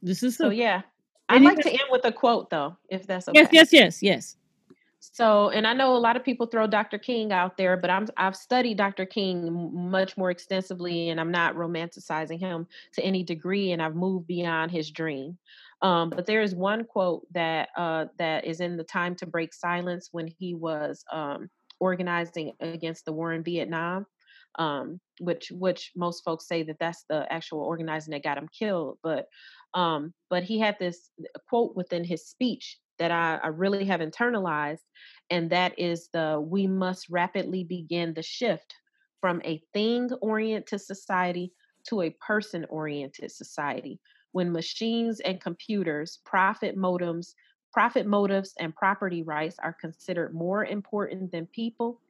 [0.00, 0.82] This is so, a- yeah.
[1.28, 3.40] I'd like to end with a quote, though, if that's okay.
[3.40, 4.36] Yes, yes, yes, yes.
[5.04, 6.96] So, and I know a lot of people throw Dr.
[6.96, 9.04] King out there, but I'm I've studied Dr.
[9.04, 14.28] King much more extensively, and I'm not romanticizing him to any degree, and I've moved
[14.28, 15.38] beyond his dream.
[15.82, 19.52] Um, but there is one quote that uh, that is in the Time to Break
[19.52, 21.50] Silence when he was um,
[21.80, 24.06] organizing against the war in Vietnam,
[24.60, 28.98] um, which which most folks say that that's the actual organizing that got him killed.
[29.02, 29.26] But
[29.74, 31.10] um, but he had this
[31.48, 34.84] quote within his speech that I, I really have internalized,
[35.30, 38.74] and that is the "We must rapidly begin the shift
[39.20, 41.52] from a thing-oriented society
[41.88, 44.00] to a person-oriented society."
[44.32, 47.34] when machines and computers, profit modems,
[47.72, 52.00] profit motives and property rights are considered more important than people,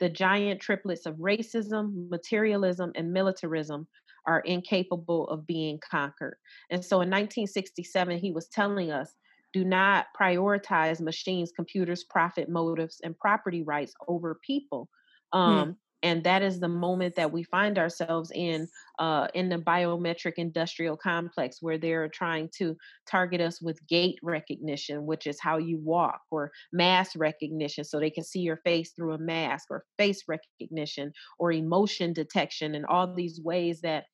[0.00, 3.86] the giant triplets of racism, materialism, and militarism
[4.26, 6.36] are incapable of being conquered.
[6.70, 9.14] And so in 1967, he was telling us
[9.52, 14.88] do not prioritize machines, computers, profit motives, and property rights over people.
[15.32, 15.38] Hmm.
[15.38, 18.68] Um, and that is the moment that we find ourselves in
[18.98, 22.76] uh, in the biometric industrial complex where they're trying to
[23.10, 28.10] target us with gait recognition which is how you walk or mask recognition so they
[28.10, 33.12] can see your face through a mask or face recognition or emotion detection and all
[33.12, 34.04] these ways that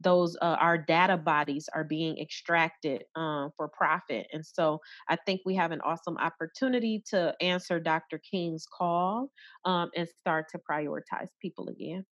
[0.00, 5.40] those uh, our data bodies are being extracted um, for profit and so i think
[5.44, 9.30] we have an awesome opportunity to answer dr king's call
[9.64, 12.04] um, and start to prioritize people again.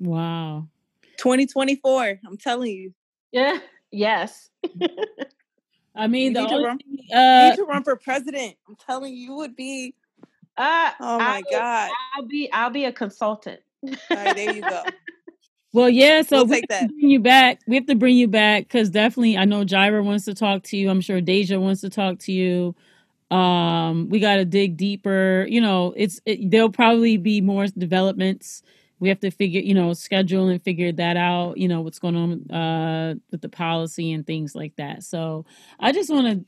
[0.00, 0.68] Wow.
[1.18, 2.94] 2024 i'm telling you.
[3.32, 3.58] Yeah
[3.90, 4.50] yes.
[5.96, 6.78] I mean you the need, run,
[7.14, 8.54] uh, you need to run for president.
[8.68, 9.94] I'm telling you, you would be
[10.56, 11.90] uh, oh my I'll, god.
[12.14, 13.60] I'll be i'll be a consultant.
[13.84, 14.84] All right there you go
[15.72, 16.22] well, yeah.
[16.22, 16.88] So we'll we take have that.
[16.88, 17.60] to bring you back.
[17.66, 20.76] We have to bring you back because definitely, I know Jira wants to talk to
[20.76, 20.90] you.
[20.90, 22.74] I'm sure Deja wants to talk to you.
[23.30, 25.46] Um, we got to dig deeper.
[25.48, 28.62] You know, it's it, there'll probably be more developments.
[29.00, 31.58] We have to figure, you know, schedule and figure that out.
[31.58, 35.02] You know, what's going on uh, with the policy and things like that.
[35.04, 35.44] So
[35.78, 36.44] I just want to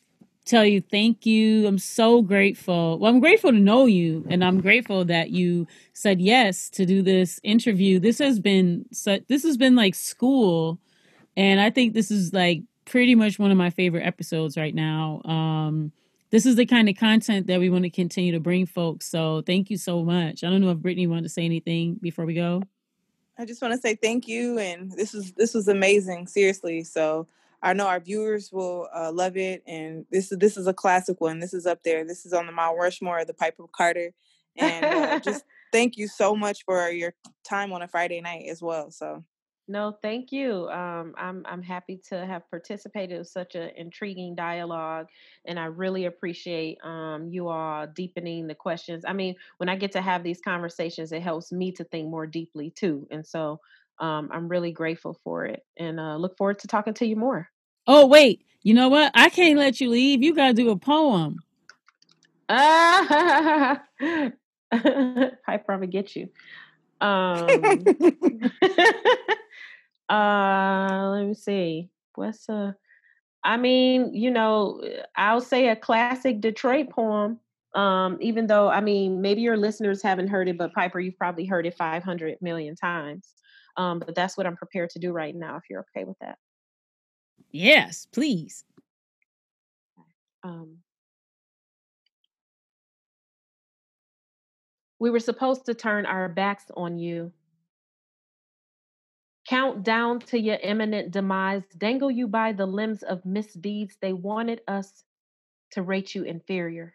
[0.50, 1.66] tell you thank you.
[1.66, 2.98] I'm so grateful.
[2.98, 7.02] Well, I'm grateful to know you, and I'm grateful that you said yes to do
[7.02, 8.00] this interview.
[8.00, 9.22] This has been such.
[9.28, 10.78] This has been like school,
[11.36, 15.22] and I think this is like pretty much one of my favorite episodes right now.
[15.24, 15.92] Um,
[16.30, 19.06] this is the kind of content that we want to continue to bring folks.
[19.06, 20.44] So thank you so much.
[20.44, 22.62] I don't know if Brittany wanted to say anything before we go.
[23.38, 26.26] I just want to say thank you, and this is this was amazing.
[26.26, 27.26] Seriously, so
[27.62, 31.20] I know our viewers will uh, love it, and this is this is a classic
[31.20, 31.40] one.
[31.40, 32.04] This is up there.
[32.04, 34.12] This is on the Mount Rushmore, the Piper Carter,
[34.56, 37.14] and uh, just thank you so much for your
[37.44, 38.90] time on a Friday night as well.
[38.90, 39.24] So.
[39.68, 40.68] No, thank you.
[40.68, 45.06] Um, I'm I'm happy to have participated in such an intriguing dialogue,
[45.44, 49.04] and I really appreciate um, you all deepening the questions.
[49.06, 52.26] I mean, when I get to have these conversations, it helps me to think more
[52.26, 53.60] deeply too, and so
[54.00, 57.48] um, I'm really grateful for it and uh, look forward to talking to you more.
[57.86, 58.44] Oh, wait.
[58.62, 59.12] You know what?
[59.14, 60.22] I can't let you leave.
[60.22, 61.36] You got to do a poem.
[62.48, 63.80] I
[65.64, 66.28] probably get you.
[67.00, 67.46] Um,
[70.08, 71.90] uh, let me see.
[72.14, 72.76] What's a?
[73.42, 74.82] I mean, you know,
[75.16, 77.40] I'll say a classic Detroit poem.
[77.74, 81.44] Um, even though I mean, maybe your listeners haven't heard it, but Piper, you've probably
[81.44, 83.34] heard it 500 million times.
[83.76, 86.38] Um, but that's what I'm prepared to do right now, if you're okay with that.
[87.50, 88.64] Yes, please.
[90.42, 90.78] Um,
[94.98, 97.32] we were supposed to turn our backs on you.
[99.48, 103.96] Count down to your imminent demise, dangle you by the limbs of misdeeds.
[104.00, 105.04] They wanted us
[105.72, 106.94] to rate you inferior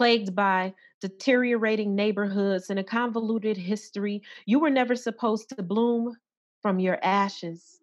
[0.00, 0.72] plagued by
[1.02, 4.22] deteriorating neighborhoods and a convoluted history.
[4.46, 6.16] You were never supposed to bloom
[6.62, 7.80] from your ashes.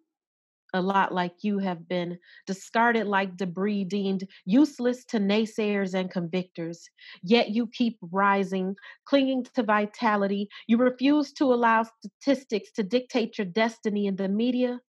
[0.74, 6.90] A lot like you have been discarded like debris, deemed useless to naysayers and convictors.
[7.22, 8.74] Yet you keep rising,
[9.04, 10.48] clinging to vitality.
[10.66, 14.80] You refuse to allow statistics to dictate your destiny, and the media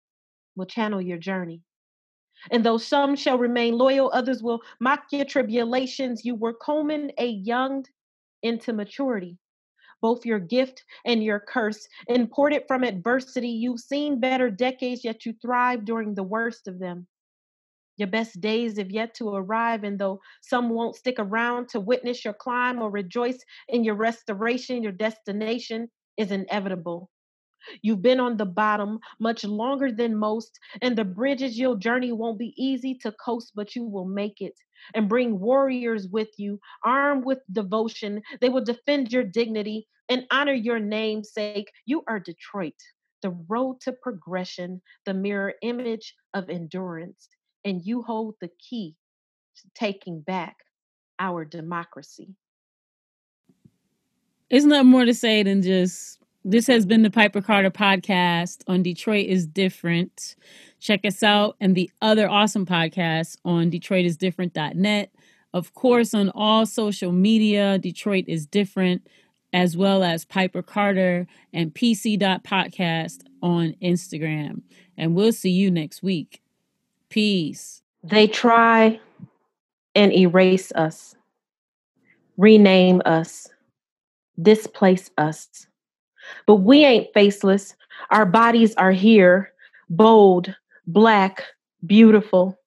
[0.55, 1.61] will channel your journey.
[2.51, 6.25] And though some shall remain loyal, others will mock your tribulations.
[6.25, 7.85] You were combing a young
[8.41, 9.37] into maturity.
[10.01, 11.87] both your gift and your curse.
[12.07, 17.07] Imported from adversity, you've seen better decades, yet you thrive during the worst of them.
[17.97, 22.23] Your best days have yet to arrive, and though some won't stick around to witness
[22.25, 27.09] your climb or rejoice in your restoration, your destination is inevitable.
[27.81, 32.39] You've been on the bottom much longer than most, and the bridges you'll journey won't
[32.39, 34.55] be easy to coast, but you will make it
[34.93, 38.21] and bring warriors with you, armed with devotion.
[38.41, 41.71] They will defend your dignity and honor your namesake.
[41.85, 42.79] You are Detroit,
[43.21, 47.29] the road to progression, the mirror image of endurance
[47.65, 48.95] and you hold the key
[49.57, 50.57] to taking back
[51.19, 52.35] our democracy.
[54.49, 59.27] Isn't more to say than just this has been the Piper Carter podcast on Detroit
[59.27, 60.35] is Different.
[60.79, 65.11] Check us out and the other awesome podcasts on DetroitisDifferent.net.
[65.53, 69.05] Of course, on all social media, Detroit is Different,
[69.51, 74.61] as well as Piper Carter and PC.podcast on Instagram.
[74.97, 76.41] And we'll see you next week.
[77.09, 77.81] Peace.
[78.03, 78.99] They try
[79.95, 81.15] and erase us,
[82.37, 83.49] rename us,
[84.41, 85.67] displace us.
[86.45, 87.75] But we ain't faceless.
[88.11, 89.51] Our bodies are here,
[89.89, 90.55] bold,
[90.87, 91.43] black,
[91.85, 92.57] beautiful.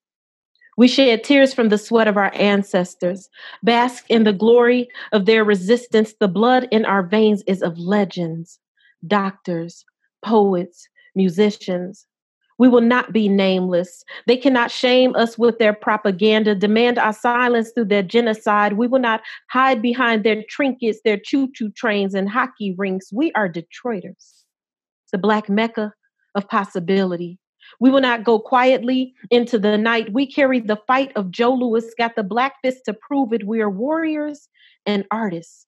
[0.76, 3.28] We shed tears from the sweat of our ancestors,
[3.62, 6.14] bask in the glory of their resistance.
[6.18, 8.58] The blood in our veins is of legends,
[9.06, 9.84] doctors,
[10.22, 12.06] poets, musicians,
[12.62, 14.04] we will not be nameless.
[14.28, 18.74] They cannot shame us with their propaganda, demand our silence through their genocide.
[18.74, 19.20] We will not
[19.50, 23.12] hide behind their trinkets, their choo choo trains, and hockey rinks.
[23.12, 24.44] We are Detroiters,
[25.10, 25.92] the Black Mecca
[26.36, 27.36] of possibility.
[27.80, 30.12] We will not go quietly into the night.
[30.12, 33.44] We carry the fight of Joe Louis, got the black fist to prove it.
[33.44, 34.48] We are warriors
[34.86, 35.66] and artists.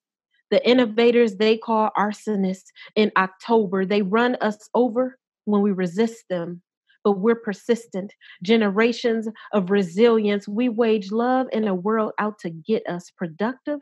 [0.52, 3.84] The innovators they call arsonists in October.
[3.84, 6.62] They run us over when we resist them
[7.05, 8.12] but we're persistent.
[8.43, 10.48] Generations of resilience.
[10.48, 13.81] We wage love in a world out to get us productive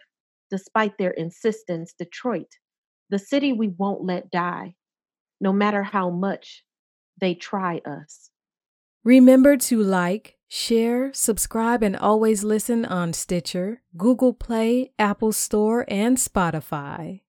[0.51, 1.95] despite their insistence.
[1.99, 2.49] Detroit,
[3.09, 4.75] the city we won't let die,
[5.41, 6.65] no matter how much
[7.21, 8.31] they try us.
[9.05, 16.17] Remember to like, share, subscribe, and always listen on Stitcher, Google Play, Apple Store, and
[16.17, 17.21] Spotify.